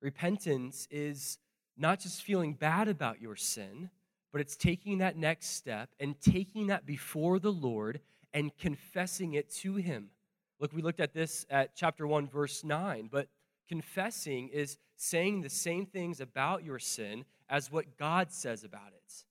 Repentance 0.01 0.87
is 0.91 1.39
not 1.77 2.01
just 2.01 2.23
feeling 2.23 2.55
bad 2.55 2.89
about 2.89 3.21
your 3.21 3.37
sin, 3.37 3.91
but 4.33 4.41
it's 4.41 4.57
taking 4.57 4.99
that 4.99 5.17
next 5.17 5.57
step 5.57 5.91
and 5.99 6.21
taking 6.21 6.69
that 6.69 6.87
before 6.87 7.39
the 7.39 7.53
Lord 7.53 8.01
and 8.33 8.57
confessing 8.59 9.35
it 9.35 9.51
to 9.57 9.77
Him. 9.77 10.11
Look, 10.59 10.73
we 10.73 10.83
looked 10.83 11.01
at 11.01 11.15
this 11.15 11.47
at 11.51 11.75
chapter 11.75 12.07
1, 12.07 12.29
verse 12.29 12.65
9, 12.65 13.09
but 13.11 13.29
confessing 13.69 14.49
is 14.49 14.79
saying 14.97 15.41
the 15.41 15.49
same 15.49 15.87
things 15.87 16.21
about 16.21 16.65
your 16.65 16.79
sin 16.79 17.25
as 17.49 17.73
what 17.73 17.97
God 17.97 18.31
says 18.31 18.65
about 18.65 18.93
it. 18.93 19.25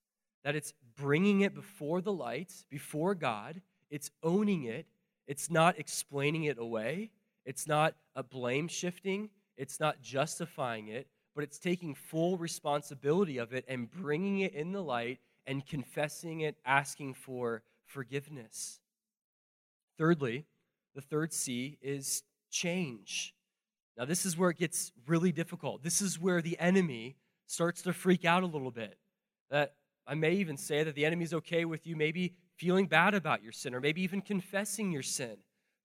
That 0.43 0.55
it's 0.55 0.73
bringing 0.95 1.41
it 1.41 1.53
before 1.53 2.01
the 2.01 2.13
light, 2.13 2.53
before 2.69 3.13
God, 3.15 3.61
it's 3.89 4.11
owning 4.23 4.63
it, 4.63 4.87
it's 5.27 5.49
not 5.51 5.77
explaining 5.77 6.45
it 6.45 6.57
away, 6.57 7.11
it's 7.45 7.67
not 7.67 7.95
a 8.15 8.23
blame 8.23 8.67
shifting, 8.67 9.29
it's 9.57 9.79
not 9.79 10.01
justifying 10.01 10.87
it, 10.87 11.07
but 11.35 11.43
it's 11.43 11.59
taking 11.59 11.93
full 11.93 12.37
responsibility 12.37 13.37
of 13.37 13.53
it 13.53 13.65
and 13.67 13.91
bringing 13.91 14.39
it 14.39 14.53
in 14.53 14.71
the 14.71 14.81
light 14.81 15.19
and 15.45 15.65
confessing 15.65 16.41
it, 16.41 16.57
asking 16.65 17.13
for 17.13 17.61
forgiveness. 17.85 18.79
Thirdly, 19.99 20.45
the 20.95 21.01
third 21.01 21.33
C 21.33 21.77
is 21.81 22.23
change. 22.49 23.35
Now, 23.97 24.05
this 24.05 24.25
is 24.25 24.37
where 24.37 24.49
it 24.49 24.57
gets 24.57 24.93
really 25.05 25.33
difficult. 25.33 25.83
This 25.83 26.01
is 26.01 26.17
where 26.17 26.41
the 26.41 26.57
enemy 26.57 27.17
starts 27.47 27.81
to 27.81 27.91
freak 27.91 28.23
out 28.23 28.43
a 28.43 28.47
little 28.47 28.71
bit. 28.71 28.97
That 29.49 29.73
I 30.07 30.15
may 30.15 30.35
even 30.35 30.55
say 30.55 30.83
that 30.83 30.95
the 30.95 31.05
enemy's 31.05 31.33
okay 31.33 31.65
with 31.65 31.85
you 31.85 31.97
maybe 31.97 32.33
feeling 32.55 32.87
bad 32.87 33.13
about 33.13 33.43
your 33.43 33.51
sin 33.51 33.75
or 33.75 33.81
maybe 33.81 34.01
even 34.01 34.21
confessing 34.21 34.89
your 34.89 35.03
sin. 35.03 35.35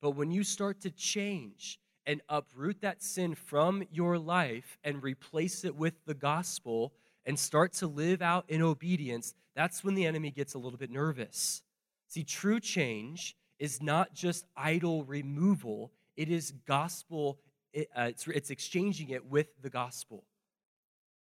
But 0.01 0.13
when 0.13 0.31
you 0.31 0.45
start 0.45 0.81
to 0.83 0.91
change 0.91 1.81
and 2.07 2.21
uproot 2.29 2.83
that 2.83 3.03
sin 3.03 3.35
from 3.35 3.83
your 3.91 4.17
life 4.17 4.79
and 4.85 5.03
replace 5.03 5.65
it 5.65 5.75
with 5.75 5.95
the 6.07 6.15
gospel 6.15 6.93
and 7.27 7.37
start 7.37 7.73
to 7.75 7.89
live 7.89 8.23
out 8.23 8.45
in 8.47 8.63
obedience, 8.63 9.35
that's 9.57 9.83
when 9.83 9.97
the 9.97 10.07
enemy 10.07 10.31
gets 10.31 10.55
a 10.55 10.59
little 10.59 10.79
bit 10.79 10.91
nervous. 10.91 11.63
See, 12.07 12.23
true 12.23 12.61
change 12.61 13.35
is 13.65 13.83
not 13.83 14.13
just 14.13 14.45
idol 14.59 15.05
removal, 15.05 15.91
it 16.19 16.29
is 16.29 16.53
gospel, 16.67 17.39
it, 17.73 17.89
uh, 17.97 18.09
it's, 18.11 18.29
it's 18.29 18.51
exchanging 18.51 19.09
it 19.09 19.25
with 19.25 19.47
the 19.63 19.71
gospel. 19.71 20.23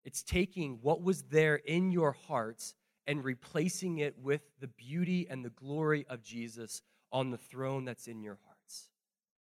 It's 0.05 0.23
taking 0.23 0.79
what 0.83 1.03
was 1.03 1.23
there 1.23 1.57
in 1.57 1.91
your 1.91 2.13
hearts 2.13 2.75
and 3.07 3.25
replacing 3.25 3.99
it 4.01 4.19
with 4.19 4.43
the 4.61 4.69
beauty 4.69 5.27
and 5.31 5.43
the 5.43 5.51
glory 5.51 6.05
of 6.11 6.23
Jesus 6.23 6.83
on 7.11 7.31
the 7.31 7.39
throne 7.39 7.87
that's 7.87 8.07
in 8.07 8.21
your 8.23 8.39
hearts. 8.45 8.91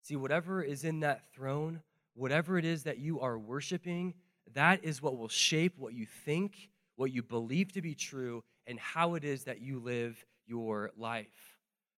See, 0.02 0.16
whatever 0.16 0.60
is 0.60 0.82
in 0.82 1.00
that 1.00 1.32
throne, 1.32 1.82
whatever 2.14 2.58
it 2.58 2.64
is 2.64 2.82
that 2.82 2.98
you 2.98 3.20
are 3.20 3.38
worshiping, 3.38 4.14
that 4.54 4.82
is 4.82 5.00
what 5.00 5.16
will 5.16 5.28
shape 5.28 5.74
what 5.78 5.94
you 5.94 6.06
think, 6.24 6.68
what 6.96 7.12
you 7.12 7.22
believe 7.22 7.72
to 7.74 7.80
be 7.80 7.94
true, 7.94 8.42
and 8.66 8.76
how 8.80 9.14
it 9.14 9.22
is 9.22 9.44
that 9.44 9.60
you 9.60 9.78
live 9.78 10.26
your 10.48 10.90
life. 10.96 11.51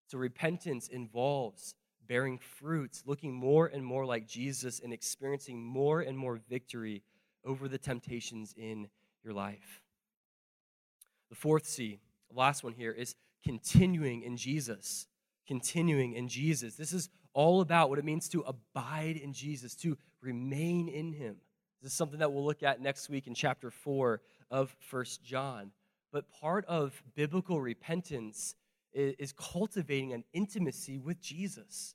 So, 0.07 0.19
repentance 0.19 0.89
involves 0.89 1.75
bearing 2.07 2.39
fruits, 2.39 3.03
looking 3.07 3.33
more 3.33 3.67
and 3.67 3.85
more 3.85 4.05
like 4.05 4.27
Jesus, 4.27 4.81
and 4.81 4.93
experiencing 4.93 5.63
more 5.63 6.01
and 6.01 6.17
more 6.17 6.41
victory 6.49 7.03
over 7.45 7.69
the 7.69 7.79
temptations 7.79 8.55
in 8.57 8.89
your 9.23 9.33
life. 9.33 9.83
The 11.31 11.37
fourth 11.37 11.67
C, 11.67 12.01
last 12.33 12.63
one 12.63 12.75
here, 12.75 12.93
is 12.93 13.15
continuing 13.45 14.23
in 14.23 14.37
Jesus. 14.37 15.07
Continuing 15.47 16.15
in 16.15 16.29
Jesus. 16.29 16.77
This 16.77 16.93
is 16.93 17.09
all 17.33 17.61
about 17.61 17.91
what 17.91 17.99
it 17.99 18.05
means 18.05 18.29
to 18.31 18.43
abide 18.43 19.17
in 19.17 19.33
Jesus, 19.33 19.75
to 19.77 19.99
remain 20.21 20.89
in 20.89 21.13
Him. 21.13 21.37
This 21.83 21.93
is 21.93 21.99
something 21.99 22.21
that 22.21 22.33
we'll 22.33 22.45
look 22.45 22.63
at 22.63 22.81
next 22.81 23.11
week 23.11 23.27
in 23.27 23.35
chapter 23.35 23.71
4 23.71 24.21
of 24.51 24.75
First 24.79 25.23
John. 25.23 25.71
But 26.13 26.31
part 26.31 26.65
of 26.67 27.03
biblical 27.15 27.61
repentance 27.61 28.55
is, 28.95 29.33
cultivating 29.33 30.13
an 30.13 30.25
intimacy 30.33 30.99
with 30.99 31.21
Jesus. 31.21 31.95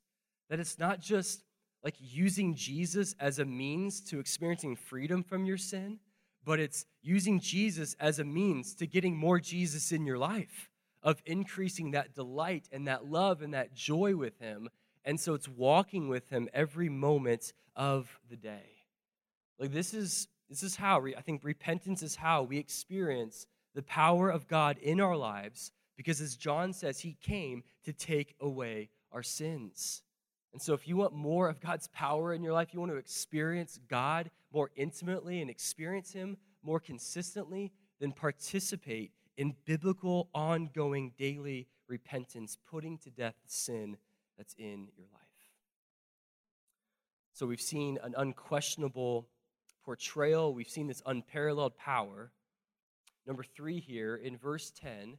That 0.49 0.59
it's 0.59 0.79
not 0.79 0.99
just 0.99 1.43
like 1.83 1.95
using 1.99 2.55
Jesus 2.55 3.15
as 3.19 3.39
a 3.39 3.45
means 3.45 4.01
to 4.01 4.19
experiencing 4.19 4.75
freedom 4.75 5.23
from 5.23 5.45
your 5.45 5.57
sin, 5.57 5.99
but 6.43 6.59
it's 6.59 6.85
using 7.01 7.39
Jesus 7.39 7.95
as 7.99 8.19
a 8.19 8.25
means 8.25 8.73
to 8.75 8.87
getting 8.87 9.15
more 9.15 9.39
Jesus 9.39 9.91
in 9.91 10.05
your 10.05 10.17
life, 10.17 10.69
of 11.01 11.21
increasing 11.25 11.91
that 11.91 12.13
delight 12.13 12.67
and 12.71 12.87
that 12.87 13.05
love 13.05 13.41
and 13.41 13.53
that 13.53 13.73
joy 13.73 14.15
with 14.15 14.39
Him. 14.39 14.69
And 15.05 15.19
so 15.19 15.33
it's 15.33 15.47
walking 15.47 16.09
with 16.09 16.29
Him 16.29 16.49
every 16.53 16.89
moment 16.89 17.53
of 17.75 18.19
the 18.29 18.35
day. 18.35 18.79
Like 19.57 19.71
this 19.71 19.93
is 19.93 20.27
this 20.49 20.63
is 20.63 20.77
how 20.77 21.05
I 21.05 21.21
think 21.21 21.43
repentance 21.43 22.01
is 22.01 22.15
how 22.15 22.41
we 22.43 22.57
experience 22.57 23.45
the 23.75 23.83
power 23.83 24.29
of 24.29 24.47
God 24.47 24.79
in 24.79 24.99
our 24.99 25.15
lives 25.15 25.71
because 25.99 26.21
as 26.21 26.37
John 26.37 26.71
says 26.71 27.01
he 27.01 27.17
came 27.21 27.61
to 27.83 27.91
take 27.91 28.33
away 28.39 28.87
our 29.11 29.21
sins. 29.21 30.01
And 30.53 30.61
so 30.61 30.73
if 30.73 30.87
you 30.87 30.95
want 30.95 31.11
more 31.11 31.49
of 31.49 31.59
God's 31.59 31.89
power 31.89 32.33
in 32.33 32.41
your 32.41 32.53
life, 32.53 32.69
you 32.71 32.79
want 32.79 32.93
to 32.93 32.97
experience 32.97 33.77
God 33.89 34.31
more 34.53 34.71
intimately 34.77 35.41
and 35.41 35.49
experience 35.49 36.13
him 36.13 36.37
more 36.63 36.79
consistently, 36.79 37.73
then 37.99 38.13
participate 38.13 39.11
in 39.35 39.53
biblical 39.65 40.29
ongoing 40.33 41.11
daily 41.17 41.67
repentance, 41.89 42.57
putting 42.71 42.97
to 42.99 43.09
death 43.09 43.35
the 43.43 43.51
sin 43.51 43.97
that's 44.37 44.55
in 44.57 44.87
your 44.95 45.07
life. 45.11 45.21
So 47.33 47.45
we've 47.45 47.59
seen 47.59 47.99
an 48.01 48.15
unquestionable 48.17 49.27
portrayal, 49.83 50.53
we've 50.53 50.69
seen 50.69 50.87
this 50.87 51.01
unparalleled 51.05 51.75
power. 51.75 52.31
Number 53.27 53.43
three 53.43 53.81
here, 53.81 54.15
in 54.15 54.37
verse 54.37 54.71
10, 54.79 55.17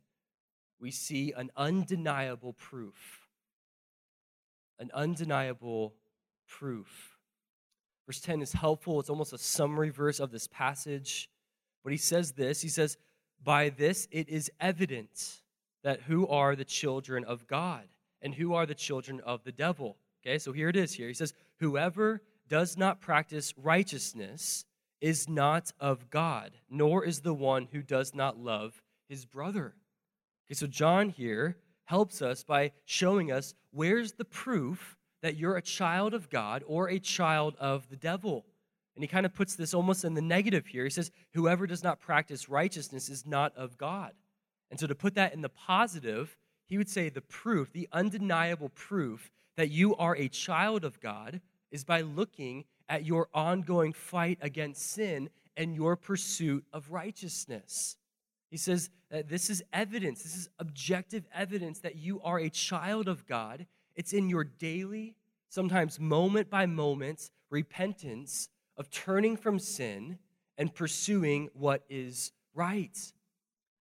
we 0.81 0.91
see 0.91 1.33
an 1.37 1.51
undeniable 1.57 2.55
proof. 2.55 3.29
An 4.79 4.91
undeniable 4.95 5.95
proof. 6.49 7.19
Verse 8.07 8.21
10 8.21 8.43
is 8.43 8.53
helpful. 8.53 8.99
It's 8.99 9.11
almost 9.11 9.33
a 9.33 9.39
summary 9.39 9.91
verse 9.91 10.19
of 10.19 10.33
this 10.33 10.49
passage. 10.49 11.29
But 11.85 11.93
he 11.93 11.99
says 11.99 12.33
this 12.33 12.63
He 12.63 12.69
says, 12.69 12.97
By 13.43 13.69
this 13.69 14.09
it 14.11 14.29
is 14.29 14.51
evident 14.59 15.43
that 15.85 16.03
who 16.03 16.27
are 16.27 16.57
the 16.57 16.65
children 16.65 17.25
of 17.25 17.47
God 17.47 17.85
and 18.23 18.35
who 18.35 18.55
are 18.55 18.67
the 18.67 18.75
children 18.75 19.21
of 19.21 19.45
the 19.45 19.53
devil. 19.53 19.97
Okay, 20.27 20.39
so 20.39 20.53
here 20.53 20.69
it 20.69 20.77
is 20.77 20.93
here. 20.95 21.09
He 21.09 21.15
says, 21.15 21.35
Whoever 21.59 22.23
does 22.49 22.77
not 22.77 23.01
practice 23.01 23.55
righteousness 23.57 24.65
is 25.01 25.29
not 25.29 25.73
of 25.79 26.11
God, 26.11 26.53
nor 26.69 27.05
is 27.05 27.21
the 27.21 27.33
one 27.33 27.69
who 27.73 27.83
does 27.83 28.15
not 28.15 28.39
love 28.39 28.83
his 29.09 29.25
brother. 29.25 29.75
Okay, 30.51 30.57
so 30.57 30.67
John 30.67 31.11
here 31.11 31.57
helps 31.85 32.21
us 32.21 32.43
by 32.43 32.73
showing 32.85 33.31
us 33.31 33.55
where's 33.71 34.13
the 34.13 34.25
proof 34.25 34.97
that 35.23 35.37
you're 35.37 35.57
a 35.57 35.63
child 35.63 36.13
of 36.13 36.29
God 36.29 36.65
or 36.67 36.89
a 36.89 36.99
child 36.99 37.55
of 37.61 37.89
the 37.89 37.97
devil. 37.97 38.47
And 38.97 39.05
he 39.05 39.07
kind 39.07 39.25
of 39.25 39.33
puts 39.33 39.55
this 39.55 39.75
almost 39.75 40.05
in 40.05 40.15
the 40.15 40.21
negative 40.21 40.67
here. 40.67 40.83
He 40.83 40.91
says, 40.91 41.13
Whoever 41.35 41.69
does 41.69 41.85
not 41.85 42.01
practice 42.01 42.49
righteousness 42.49 43.09
is 43.09 43.25
not 43.25 43.57
of 43.57 43.79
God. 43.79 44.13
And 44.73 44.81
so 44.81 44.89
to 44.89 44.95
put 44.97 45.15
that 45.15 45.35
in 45.35 45.41
the 45.41 45.49
positive, 45.49 46.37
he 46.67 46.79
would 46.79 46.89
say 46.89 47.11
the 47.11 47.21
proof, 47.21 47.73
the 47.73 47.89
undeniable 47.93 48.71
proof 48.71 49.31
that 49.57 49.71
you 49.71 49.95
are 49.97 50.17
a 50.17 50.29
child 50.29 50.85
of 50.85 51.01
God 51.01 51.41
is 51.71 51.85
by 51.85 52.01
looking 52.01 52.65
at 52.89 53.05
your 53.05 53.29
ongoing 53.33 53.93
fight 53.93 54.39
against 54.41 54.91
sin 54.91 55.31
and 55.57 55.77
your 55.77 55.95
pursuit 55.95 56.65
of 56.73 56.91
righteousness. 56.91 57.97
He 58.51 58.57
says 58.57 58.91
that 59.11 59.29
this 59.29 59.49
is 59.49 59.63
evidence, 59.73 60.23
this 60.23 60.37
is 60.37 60.49
objective 60.59 61.25
evidence 61.33 61.79
that 61.81 61.97
you 61.97 62.21
are 62.23 62.39
a 62.39 62.51
child 62.51 63.09
of 63.09 63.27
God. 63.27 63.67
It's 63.95 64.13
in 64.13 64.29
your 64.29 64.45
daily, 64.45 65.15
sometimes 65.49 66.01
moment 66.01 66.51
by 66.51 66.67
moment, 66.67 67.31
repentance 67.49 68.49
of 68.77 68.91
turning 68.91 69.37
from 69.37 69.59
sin 69.59 70.19
and 70.59 70.75
pursuing 70.75 71.49
what 71.55 71.85
is 71.89 72.33
right. 72.55 72.97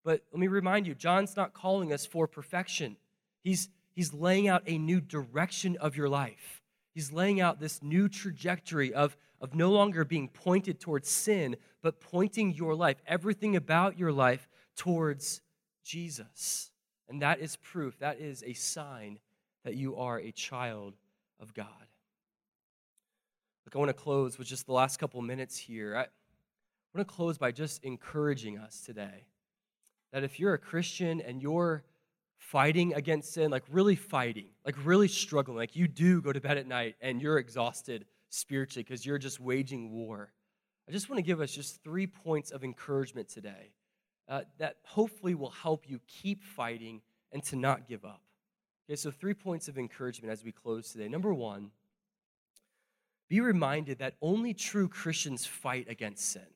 But 0.03 0.23
let 0.33 0.41
me 0.41 0.49
remind 0.49 0.87
you, 0.87 0.95
John's 0.95 1.37
not 1.37 1.55
calling 1.55 1.93
us 1.93 2.07
for 2.07 2.27
perfection. 2.27 2.97
He's, 3.43 3.69
he's 3.95 4.13
laying 4.13 4.49
out 4.49 4.63
a 4.67 4.79
new 4.79 5.01
direction 5.01 5.77
of 5.81 5.97
your 5.97 6.09
life. 6.09 6.63
He's 6.95 7.13
laying 7.13 7.41
out 7.41 7.59
this 7.59 7.83
new 7.83 8.09
trajectory 8.09 8.95
of, 8.95 9.17
of 9.41 9.55
no 9.55 9.71
longer 9.71 10.05
being 10.05 10.29
pointed 10.29 10.79
towards 10.79 11.09
sin, 11.09 11.57
but 11.83 12.01
pointing 12.01 12.55
your 12.55 12.75
life, 12.75 12.97
everything 13.07 13.57
about 13.57 13.99
your 13.99 14.13
life, 14.13 14.49
towards 14.77 15.41
Jesus. 15.85 16.71
And 17.09 17.23
that 17.23 17.41
is 17.41 17.57
proof, 17.57 17.99
that 17.99 18.21
is 18.21 18.43
a 18.47 18.55
sign 18.55 19.19
that 19.65 19.75
you 19.75 19.97
are 19.97 20.19
a 20.19 20.33
child 20.33 20.95
of 21.41 21.55
God. 21.55 21.67
Look, 23.65 23.77
I 23.77 23.79
want 23.79 23.89
to 23.89 23.95
close 23.95 24.39
with 24.39 24.47
just 24.47 24.67
the 24.67 24.73
last 24.73 24.99
couple 24.99 25.21
minutes 25.23 25.57
here. 25.57 25.97
I 25.97 26.07
want 26.95 27.09
to 27.09 27.15
close 27.15 27.39
by 27.39 27.51
just 27.51 27.83
encouraging 27.83 28.59
us 28.59 28.81
today 28.81 29.27
that 30.13 30.23
if 30.23 30.39
you're 30.39 30.55
a 30.55 30.59
Christian 30.59 31.21
and 31.21 31.43
you're 31.43 31.83
fighting 32.37 32.95
against 32.95 33.33
sin, 33.33 33.51
like 33.51 33.65
really 33.71 33.97
fighting, 33.97 34.49
like 34.65 34.77
really 34.85 35.09
struggling, 35.09 35.57
like 35.57 35.75
you 35.75 35.89
do 35.89 36.21
go 36.21 36.33
to 36.33 36.41
bed 36.41 36.59
at 36.59 36.67
night 36.67 36.95
and 37.01 37.21
you're 37.21 37.39
exhausted 37.39 38.05
spiritually 38.29 38.85
because 38.85 39.05
you're 39.05 39.19
just 39.19 39.41
waging 39.41 39.91
war. 39.91 40.33
I 40.89 40.93
just 40.93 41.09
want 41.09 41.19
to 41.19 41.23
give 41.23 41.41
us 41.41 41.51
just 41.51 41.83
three 41.83 42.07
points 42.07 42.51
of 42.51 42.63
encouragement 42.63 43.29
today 43.29 43.73
uh, 44.29 44.43
that 44.59 44.77
hopefully 44.85 45.35
will 45.35 45.51
help 45.51 45.85
you 45.89 46.01
keep 46.07 46.43
fighting 46.43 47.01
and 47.33 47.43
to 47.45 47.57
not 47.57 47.89
give 47.89 48.05
up. 48.05 48.23
Okay, 48.89 48.97
so 48.97 49.11
three 49.11 49.35
points 49.35 49.69
of 49.69 49.79
encouragement 49.79 50.33
as 50.33 50.45
we 50.45 50.53
close 50.53 50.93
today. 50.93 51.09
Number 51.09 51.33
one, 51.33 51.71
be 53.29 53.41
reminded 53.41 53.99
that 53.99 54.15
only 54.21 54.55
true 54.55 54.89
Christians 54.89 55.47
fight 55.47 55.89
against 55.89 56.31
sin. 56.31 56.47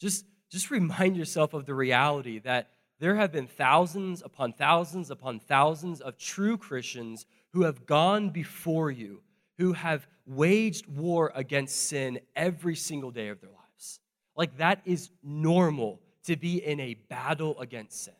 Just, 0.00 0.24
just 0.50 0.70
remind 0.70 1.16
yourself 1.16 1.54
of 1.54 1.66
the 1.66 1.74
reality 1.74 2.38
that 2.40 2.70
there 2.98 3.16
have 3.16 3.32
been 3.32 3.46
thousands 3.46 4.22
upon 4.22 4.52
thousands 4.52 5.10
upon 5.10 5.40
thousands 5.40 6.00
of 6.00 6.16
true 6.18 6.56
Christians 6.56 7.26
who 7.52 7.62
have 7.62 7.84
gone 7.84 8.30
before 8.30 8.90
you, 8.90 9.22
who 9.58 9.72
have 9.74 10.06
waged 10.24 10.86
war 10.86 11.32
against 11.34 11.88
sin 11.88 12.20
every 12.34 12.76
single 12.76 13.10
day 13.10 13.28
of 13.28 13.40
their 13.40 13.50
lives. 13.50 14.00
Like 14.36 14.56
that 14.58 14.80
is 14.84 15.10
normal 15.22 16.00
to 16.24 16.36
be 16.36 16.64
in 16.64 16.80
a 16.80 16.94
battle 16.94 17.58
against 17.60 18.04
sin. 18.04 18.14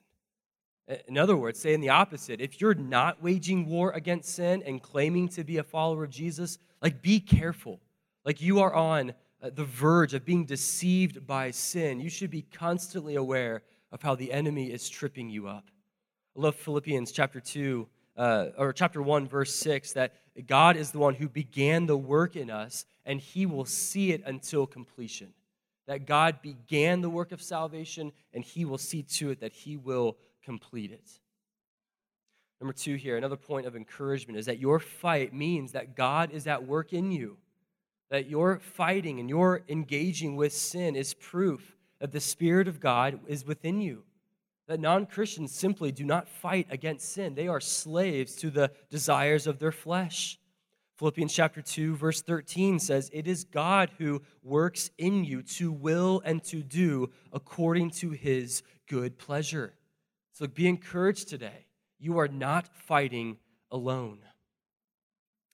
In 1.06 1.16
other 1.16 1.36
words, 1.36 1.60
saying 1.60 1.80
the 1.80 1.90
opposite, 1.90 2.40
if 2.40 2.60
you're 2.60 2.74
not 2.74 3.22
waging 3.22 3.66
war 3.66 3.92
against 3.92 4.34
sin 4.34 4.62
and 4.66 4.82
claiming 4.82 5.28
to 5.28 5.44
be 5.44 5.58
a 5.58 5.62
follower 5.62 6.04
of 6.04 6.10
Jesus, 6.10 6.58
like 6.82 7.02
be 7.02 7.20
careful. 7.20 7.80
Like 8.24 8.40
you 8.40 8.60
are 8.60 8.74
on 8.74 9.14
uh, 9.42 9.50
the 9.54 9.64
verge 9.64 10.14
of 10.14 10.24
being 10.24 10.44
deceived 10.44 11.26
by 11.26 11.50
sin. 11.50 12.00
You 12.00 12.10
should 12.10 12.30
be 12.30 12.42
constantly 12.42 13.14
aware 13.14 13.62
of 13.90 14.02
how 14.02 14.14
the 14.14 14.32
enemy 14.32 14.72
is 14.72 14.88
tripping 14.88 15.30
you 15.30 15.46
up. 15.46 15.70
I 16.36 16.40
love 16.40 16.56
Philippians 16.56 17.12
chapter 17.12 17.40
2, 17.40 17.86
uh, 18.16 18.46
or 18.56 18.72
chapter 18.72 19.02
1, 19.02 19.28
verse 19.28 19.54
6, 19.54 19.92
that 19.92 20.14
God 20.46 20.76
is 20.76 20.90
the 20.90 20.98
one 20.98 21.14
who 21.14 21.28
began 21.28 21.86
the 21.86 21.96
work 21.96 22.36
in 22.36 22.50
us, 22.50 22.86
and 23.04 23.20
he 23.20 23.46
will 23.46 23.64
see 23.64 24.12
it 24.12 24.22
until 24.24 24.66
completion. 24.66 25.32
That 25.86 26.06
God 26.06 26.42
began 26.42 27.00
the 27.00 27.10
work 27.10 27.32
of 27.32 27.42
salvation, 27.42 28.12
and 28.32 28.44
he 28.44 28.64
will 28.64 28.78
see 28.78 29.02
to 29.02 29.30
it 29.30 29.40
that 29.40 29.52
he 29.52 29.76
will 29.76 30.16
complete 30.44 30.92
it. 30.92 31.08
Number 32.60 32.72
two, 32.72 32.94
here, 32.94 33.16
another 33.16 33.36
point 33.36 33.66
of 33.66 33.74
encouragement 33.74 34.38
is 34.38 34.46
that 34.46 34.60
your 34.60 34.78
fight 34.78 35.34
means 35.34 35.72
that 35.72 35.96
God 35.96 36.30
is 36.32 36.46
at 36.46 36.64
work 36.64 36.92
in 36.92 37.10
you. 37.10 37.38
That 38.10 38.28
your 38.28 38.60
fighting 38.60 39.18
and 39.18 39.28
your 39.28 39.62
engaging 39.68 40.36
with 40.36 40.52
sin 40.52 40.94
is 40.94 41.14
proof 41.14 41.76
that 41.98 42.12
the 42.12 42.20
Spirit 42.20 42.68
of 42.68 42.80
God 42.80 43.20
is 43.26 43.46
within 43.46 43.80
you. 43.80 44.02
That 44.66 44.80
non 44.80 45.06
Christians 45.06 45.52
simply 45.52 45.92
do 45.92 46.04
not 46.04 46.28
fight 46.28 46.66
against 46.70 47.12
sin, 47.12 47.34
they 47.34 47.48
are 47.48 47.60
slaves 47.60 48.34
to 48.36 48.50
the 48.50 48.70
desires 48.90 49.46
of 49.46 49.58
their 49.58 49.72
flesh. 49.72 50.38
Philippians 51.02 51.34
chapter 51.34 51.60
2, 51.60 51.96
verse 51.96 52.22
13 52.22 52.78
says, 52.78 53.10
It 53.12 53.26
is 53.26 53.42
God 53.42 53.90
who 53.98 54.22
works 54.44 54.88
in 54.98 55.24
you 55.24 55.42
to 55.42 55.72
will 55.72 56.22
and 56.24 56.40
to 56.44 56.62
do 56.62 57.10
according 57.32 57.90
to 57.90 58.10
his 58.10 58.62
good 58.86 59.18
pleasure. 59.18 59.74
So 60.30 60.46
be 60.46 60.68
encouraged 60.68 61.26
today 61.26 61.66
you 61.98 62.20
are 62.20 62.28
not 62.28 62.68
fighting 62.72 63.38
alone. 63.72 64.20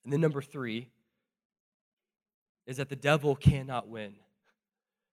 And 0.04 0.12
then, 0.12 0.20
number 0.20 0.42
three 0.42 0.90
is 2.66 2.76
that 2.76 2.90
the 2.90 2.94
devil 2.96 3.34
cannot 3.34 3.88
win. 3.88 4.16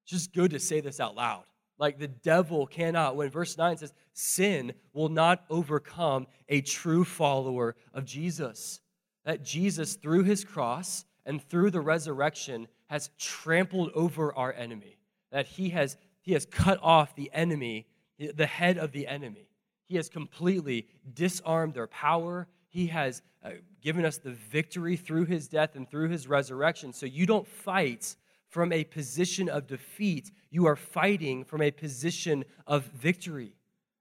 It's 0.04 0.12
just 0.12 0.34
good 0.34 0.52
to 0.52 0.60
say 0.60 0.82
this 0.82 1.00
out 1.00 1.16
loud. 1.16 1.46
Like 1.78 1.98
the 1.98 2.10
devil 2.10 2.68
cannot 2.68 3.16
win. 3.16 3.30
Verse 3.30 3.58
9 3.58 3.78
says, 3.78 3.94
Sin 4.12 4.74
will 4.92 5.08
not 5.08 5.46
overcome 5.50 6.28
a 6.50 6.60
true 6.60 7.06
follower 7.06 7.78
of 7.94 8.04
Jesus. 8.04 8.82
That 9.26 9.44
Jesus, 9.44 9.96
through 9.96 10.24
his 10.24 10.44
cross 10.44 11.06
and 11.26 11.42
through 11.42 11.72
the 11.72 11.82
resurrection, 11.82 12.68
has 12.88 13.10
trampled 13.18 13.92
over 13.94 14.34
our 14.36 14.54
enemy. 14.54 14.98
That 15.32 15.48
he 15.48 15.70
has, 15.70 15.98
he 16.22 16.34
has 16.34 16.46
cut 16.46 16.80
off 16.82 17.16
the 17.16 17.32
enemy, 17.34 17.88
the 18.18 18.46
head 18.46 18.78
of 18.78 18.92
the 18.92 19.08
enemy. 19.08 19.50
He 19.88 19.96
has 19.98 20.10
completely 20.10 20.88
disarmed 21.14 21.74
their 21.74 21.88
power. 21.88 22.48
He 22.70 22.88
has 22.88 23.22
uh, 23.44 23.52
given 23.82 24.06
us 24.06 24.18
the 24.18 24.32
victory 24.32 24.96
through 24.96 25.26
his 25.26 25.48
death 25.48 25.76
and 25.76 25.90
through 25.90 26.10
his 26.10 26.28
resurrection. 26.28 26.94
So 26.94 27.06
you 27.06 27.26
don't 27.26 27.48
fight 27.48 28.16
from 28.50 28.72
a 28.72 28.86
position 28.86 29.50
of 29.50 29.68
defeat, 29.68 30.32
you 30.50 30.66
are 30.66 30.78
fighting 30.78 31.44
from 31.44 31.62
a 31.62 31.72
position 31.72 32.46
of 32.66 32.86
victory. 32.86 33.54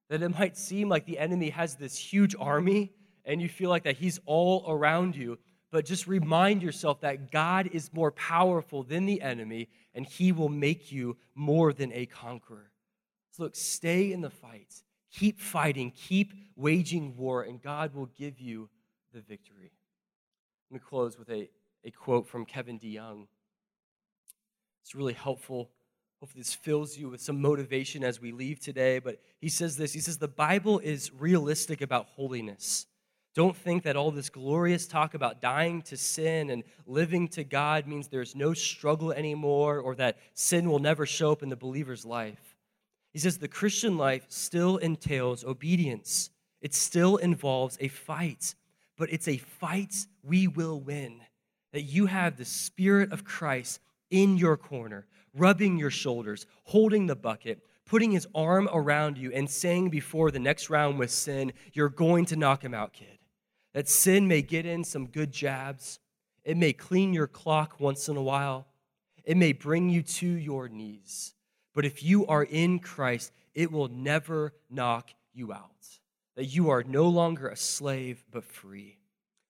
That 0.07 0.21
it 0.21 0.29
might 0.29 0.55
seem 0.55 0.87
like 0.87 1.05
the 1.05 1.19
enemy 1.19 1.49
has 1.49 1.75
this 1.75 1.97
huge 1.97 2.35
army 2.39 2.93
and 3.25 3.41
you 3.41 3.49
feel 3.49 3.69
like 3.69 3.83
that 3.83 3.97
he's 3.97 4.19
all 4.25 4.65
around 4.67 5.15
you, 5.15 5.37
but 5.71 5.85
just 5.85 6.07
remind 6.07 6.63
yourself 6.63 7.01
that 7.01 7.31
God 7.31 7.69
is 7.73 7.91
more 7.91 8.11
powerful 8.11 8.83
than 8.83 9.05
the 9.05 9.21
enemy 9.21 9.69
and 9.93 10.05
he 10.05 10.31
will 10.31 10.49
make 10.49 10.91
you 10.91 11.17
more 11.33 11.73
than 11.73 11.91
a 11.93 12.05
conqueror. 12.05 12.71
So 13.31 13.43
look, 13.43 13.55
stay 13.55 14.11
in 14.11 14.21
the 14.21 14.29
fight. 14.29 14.73
Keep 15.11 15.39
fighting, 15.39 15.91
keep 15.91 16.33
waging 16.55 17.15
war, 17.15 17.43
and 17.43 17.61
God 17.61 17.93
will 17.95 18.07
give 18.17 18.39
you 18.39 18.69
the 19.13 19.21
victory. 19.21 19.71
Let 20.69 20.75
me 20.75 20.85
close 20.85 21.17
with 21.17 21.29
a, 21.29 21.49
a 21.85 21.91
quote 21.91 22.27
from 22.27 22.45
Kevin 22.45 22.79
DeYoung. 22.79 23.27
It's 24.81 24.93
really 24.93 25.13
helpful. 25.13 25.69
Hopefully, 26.19 26.41
this 26.41 26.53
fills 26.53 26.97
you 26.97 27.09
with 27.09 27.21
some 27.21 27.41
motivation 27.41 28.03
as 28.03 28.19
we 28.19 28.31
leave 28.31 28.59
today. 28.59 28.99
But 28.99 29.21
he 29.39 29.47
says 29.47 29.77
this 29.77 29.93
He 29.93 29.99
says, 29.99 30.17
The 30.17 30.27
Bible 30.27 30.79
is 30.79 31.13
realistic 31.13 31.81
about 31.81 32.07
holiness. 32.07 32.85
Don't 33.35 33.55
think 33.55 33.83
that 33.83 33.97
all 33.97 34.11
this 34.11 34.29
glorious 34.29 34.87
talk 34.87 35.13
about 35.13 35.41
dying 35.41 35.81
to 35.83 35.97
sin 35.97 36.49
and 36.49 36.63
living 36.87 37.27
to 37.29 37.43
God 37.43 37.85
means 37.85 38.07
there's 38.07 38.33
no 38.33 38.53
struggle 38.53 39.11
anymore 39.11 39.79
or 39.79 39.93
that 39.95 40.17
sin 40.33 40.69
will 40.69 40.79
never 40.79 41.05
show 41.05 41.33
up 41.33 41.43
in 41.43 41.49
the 41.49 41.57
believer's 41.57 42.05
life. 42.05 42.55
He 43.11 43.19
says 43.19 43.37
the 43.37 43.49
Christian 43.49 43.97
life 43.97 44.25
still 44.29 44.77
entails 44.77 45.43
obedience, 45.43 46.29
it 46.61 46.73
still 46.73 47.17
involves 47.17 47.77
a 47.81 47.89
fight, 47.89 48.55
but 48.97 49.11
it's 49.11 49.27
a 49.27 49.37
fight 49.37 49.93
we 50.23 50.47
will 50.47 50.79
win. 50.79 51.19
That 51.73 51.83
you 51.83 52.05
have 52.05 52.37
the 52.37 52.45
Spirit 52.45 53.11
of 53.11 53.25
Christ 53.25 53.81
in 54.09 54.37
your 54.37 54.55
corner, 54.55 55.07
rubbing 55.33 55.77
your 55.77 55.91
shoulders, 55.91 56.45
holding 56.63 57.05
the 57.05 57.17
bucket, 57.17 57.65
putting 57.85 58.11
his 58.11 58.27
arm 58.33 58.69
around 58.71 59.17
you, 59.17 59.33
and 59.33 59.49
saying 59.49 59.89
before 59.89 60.31
the 60.31 60.39
next 60.39 60.69
round 60.69 60.97
with 60.97 61.11
sin, 61.11 61.51
You're 61.73 61.89
going 61.89 62.23
to 62.27 62.37
knock 62.37 62.63
him 62.63 62.73
out, 62.73 62.93
kid. 62.93 63.14
That 63.75 63.89
sin 63.89 64.25
may 64.29 64.41
get 64.41 64.65
in 64.65 64.85
some 64.85 65.07
good 65.07 65.33
jabs, 65.33 65.99
it 66.45 66.55
may 66.55 66.71
clean 66.71 67.11
your 67.13 67.27
clock 67.27 67.77
once 67.77 68.07
in 68.07 68.15
a 68.15 68.23
while, 68.23 68.67
it 69.25 69.35
may 69.35 69.51
bring 69.51 69.89
you 69.89 70.01
to 70.01 70.27
your 70.27 70.69
knees. 70.69 71.33
But 71.73 71.83
if 71.83 72.01
you 72.01 72.25
are 72.27 72.43
in 72.43 72.79
Christ, 72.79 73.33
it 73.53 73.73
will 73.73 73.89
never 73.89 74.53
knock 74.69 75.09
you 75.33 75.51
out. 75.51 75.99
That 76.37 76.45
you 76.45 76.69
are 76.69 76.83
no 76.83 77.09
longer 77.09 77.49
a 77.49 77.57
slave, 77.57 78.23
but 78.31 78.45
free. 78.45 78.97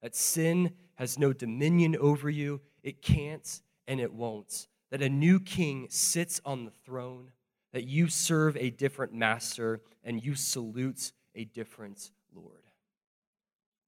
That 0.02 0.16
sin 0.16 0.74
has 0.96 1.20
no 1.20 1.32
dominion 1.32 1.96
over 1.96 2.28
you, 2.28 2.62
it 2.82 3.04
can't 3.04 3.62
and 3.88 4.00
it 4.00 4.12
won't. 4.12 4.66
That 4.90 5.04
a 5.04 5.10
new 5.10 5.40
king 5.40 5.86
sits 5.92 6.42
on 6.44 6.66
the 6.66 6.72
throne, 6.84 7.30
that 7.74 7.84
you 7.84 8.08
serve 8.08 8.58
a 8.58 8.72
different 8.72 9.14
master, 9.14 9.82
and 10.04 10.26
you 10.26 10.34
salute 10.34 11.12
a 11.36 11.44
different 11.44 12.10
Lord. 12.34 12.65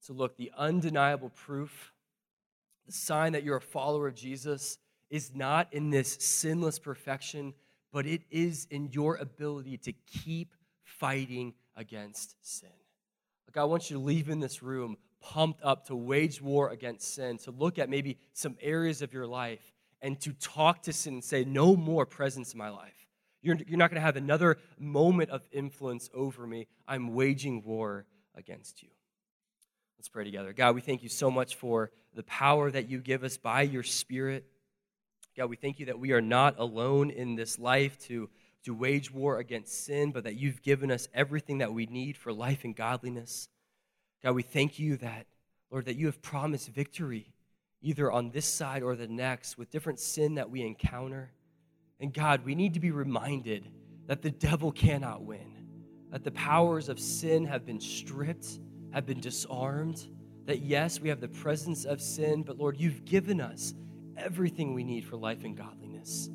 So, 0.07 0.13
look, 0.13 0.37
the 0.37 0.51
undeniable 0.57 1.29
proof, 1.29 1.93
the 2.85 2.93
sign 2.93 3.33
that 3.33 3.43
you're 3.43 3.57
a 3.57 3.61
follower 3.61 4.07
of 4.07 4.15
Jesus, 4.15 4.77
is 5.09 5.35
not 5.35 5.71
in 5.73 5.89
this 5.89 6.17
sinless 6.19 6.79
perfection 6.79 7.53
but 7.91 8.05
it 8.05 8.21
is 8.29 8.67
in 8.69 8.89
your 8.91 9.15
ability 9.15 9.77
to 9.77 9.93
keep 10.05 10.53
fighting 10.83 11.53
against 11.75 12.35
sin. 12.41 12.69
Like, 13.47 13.57
I 13.57 13.63
want 13.63 13.89
you 13.89 13.97
to 13.97 14.03
leave 14.03 14.29
in 14.29 14.39
this 14.39 14.61
room 14.61 14.97
pumped 15.19 15.63
up 15.63 15.87
to 15.87 15.95
wage 15.95 16.41
war 16.41 16.69
against 16.69 17.15
sin, 17.15 17.37
to 17.39 17.51
look 17.51 17.79
at 17.79 17.89
maybe 17.89 18.17
some 18.33 18.55
areas 18.61 19.01
of 19.01 19.13
your 19.13 19.25
life 19.25 19.73
and 20.01 20.19
to 20.21 20.33
talk 20.33 20.83
to 20.83 20.93
sin 20.93 21.15
and 21.15 21.23
say, 21.23 21.43
No 21.43 21.75
more 21.75 22.05
presence 22.05 22.53
in 22.53 22.57
my 22.57 22.69
life. 22.69 23.07
You're, 23.41 23.57
you're 23.67 23.79
not 23.79 23.89
going 23.89 23.99
to 23.99 24.05
have 24.05 24.15
another 24.15 24.57
moment 24.77 25.29
of 25.29 25.41
influence 25.51 26.09
over 26.13 26.45
me. 26.45 26.67
I'm 26.87 27.13
waging 27.13 27.63
war 27.63 28.05
against 28.35 28.83
you. 28.83 28.89
Let's 29.97 30.09
pray 30.09 30.23
together. 30.23 30.53
God, 30.53 30.75
we 30.75 30.81
thank 30.81 31.01
you 31.01 31.09
so 31.09 31.31
much 31.31 31.55
for 31.55 31.91
the 32.13 32.23
power 32.23 32.69
that 32.69 32.87
you 32.87 32.99
give 32.99 33.23
us 33.23 33.37
by 33.37 33.63
your 33.63 33.83
Spirit. 33.83 34.45
God, 35.35 35.49
we 35.49 35.55
thank 35.55 35.79
you 35.79 35.87
that 35.87 35.99
we 35.99 36.11
are 36.11 36.21
not 36.21 36.59
alone 36.59 37.09
in 37.09 37.35
this 37.35 37.57
life 37.57 37.97
to, 38.07 38.29
to 38.63 38.75
wage 38.75 39.11
war 39.11 39.39
against 39.39 39.85
sin, 39.85 40.11
but 40.11 40.23
that 40.23 40.35
you've 40.35 40.61
given 40.61 40.91
us 40.91 41.07
everything 41.13 41.59
that 41.59 41.73
we 41.73 41.87
need 41.87 42.15
for 42.15 42.31
life 42.31 42.63
and 42.63 42.75
godliness. 42.75 43.49
God, 44.23 44.35
we 44.35 44.43
thank 44.43 44.77
you 44.77 44.97
that, 44.97 45.25
Lord, 45.71 45.85
that 45.85 45.95
you 45.95 46.05
have 46.05 46.21
promised 46.21 46.69
victory 46.69 47.33
either 47.81 48.11
on 48.11 48.29
this 48.29 48.45
side 48.45 48.83
or 48.83 48.95
the 48.95 49.07
next 49.07 49.57
with 49.57 49.71
different 49.71 49.99
sin 49.99 50.35
that 50.35 50.49
we 50.49 50.61
encounter. 50.61 51.31
And 51.99 52.13
God, 52.13 52.45
we 52.45 52.53
need 52.53 52.75
to 52.75 52.79
be 52.79 52.91
reminded 52.91 53.67
that 54.05 54.21
the 54.21 54.31
devil 54.31 54.71
cannot 54.71 55.23
win, 55.23 55.53
that 56.11 56.23
the 56.23 56.31
powers 56.31 56.87
of 56.87 56.99
sin 56.99 57.45
have 57.45 57.65
been 57.65 57.79
stripped, 57.79 58.59
have 58.91 59.05
been 59.05 59.19
disarmed, 59.19 60.07
that 60.45 60.61
yes, 60.61 60.99
we 60.99 61.09
have 61.09 61.19
the 61.19 61.27
presence 61.27 61.85
of 61.85 62.01
sin, 62.01 62.43
but 62.43 62.57
Lord, 62.57 62.77
you've 62.77 63.05
given 63.05 63.41
us 63.41 63.73
everything 64.15 64.73
we 64.73 64.83
need 64.83 65.05
for 65.05 65.17
life 65.17 65.43
and 65.43 65.55
godliness. 65.55 66.29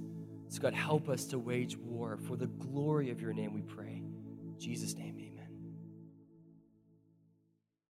So, 0.48 0.60
God, 0.60 0.74
help 0.74 1.08
us 1.08 1.24
to 1.26 1.38
wage 1.38 1.76
war 1.78 2.18
for 2.28 2.36
the 2.36 2.46
glory 2.46 3.10
of 3.10 3.20
your 3.20 3.32
name, 3.32 3.54
we 3.54 3.62
pray. 3.62 4.02
In 4.44 4.54
Jesus' 4.58 4.94
name. 4.94 5.11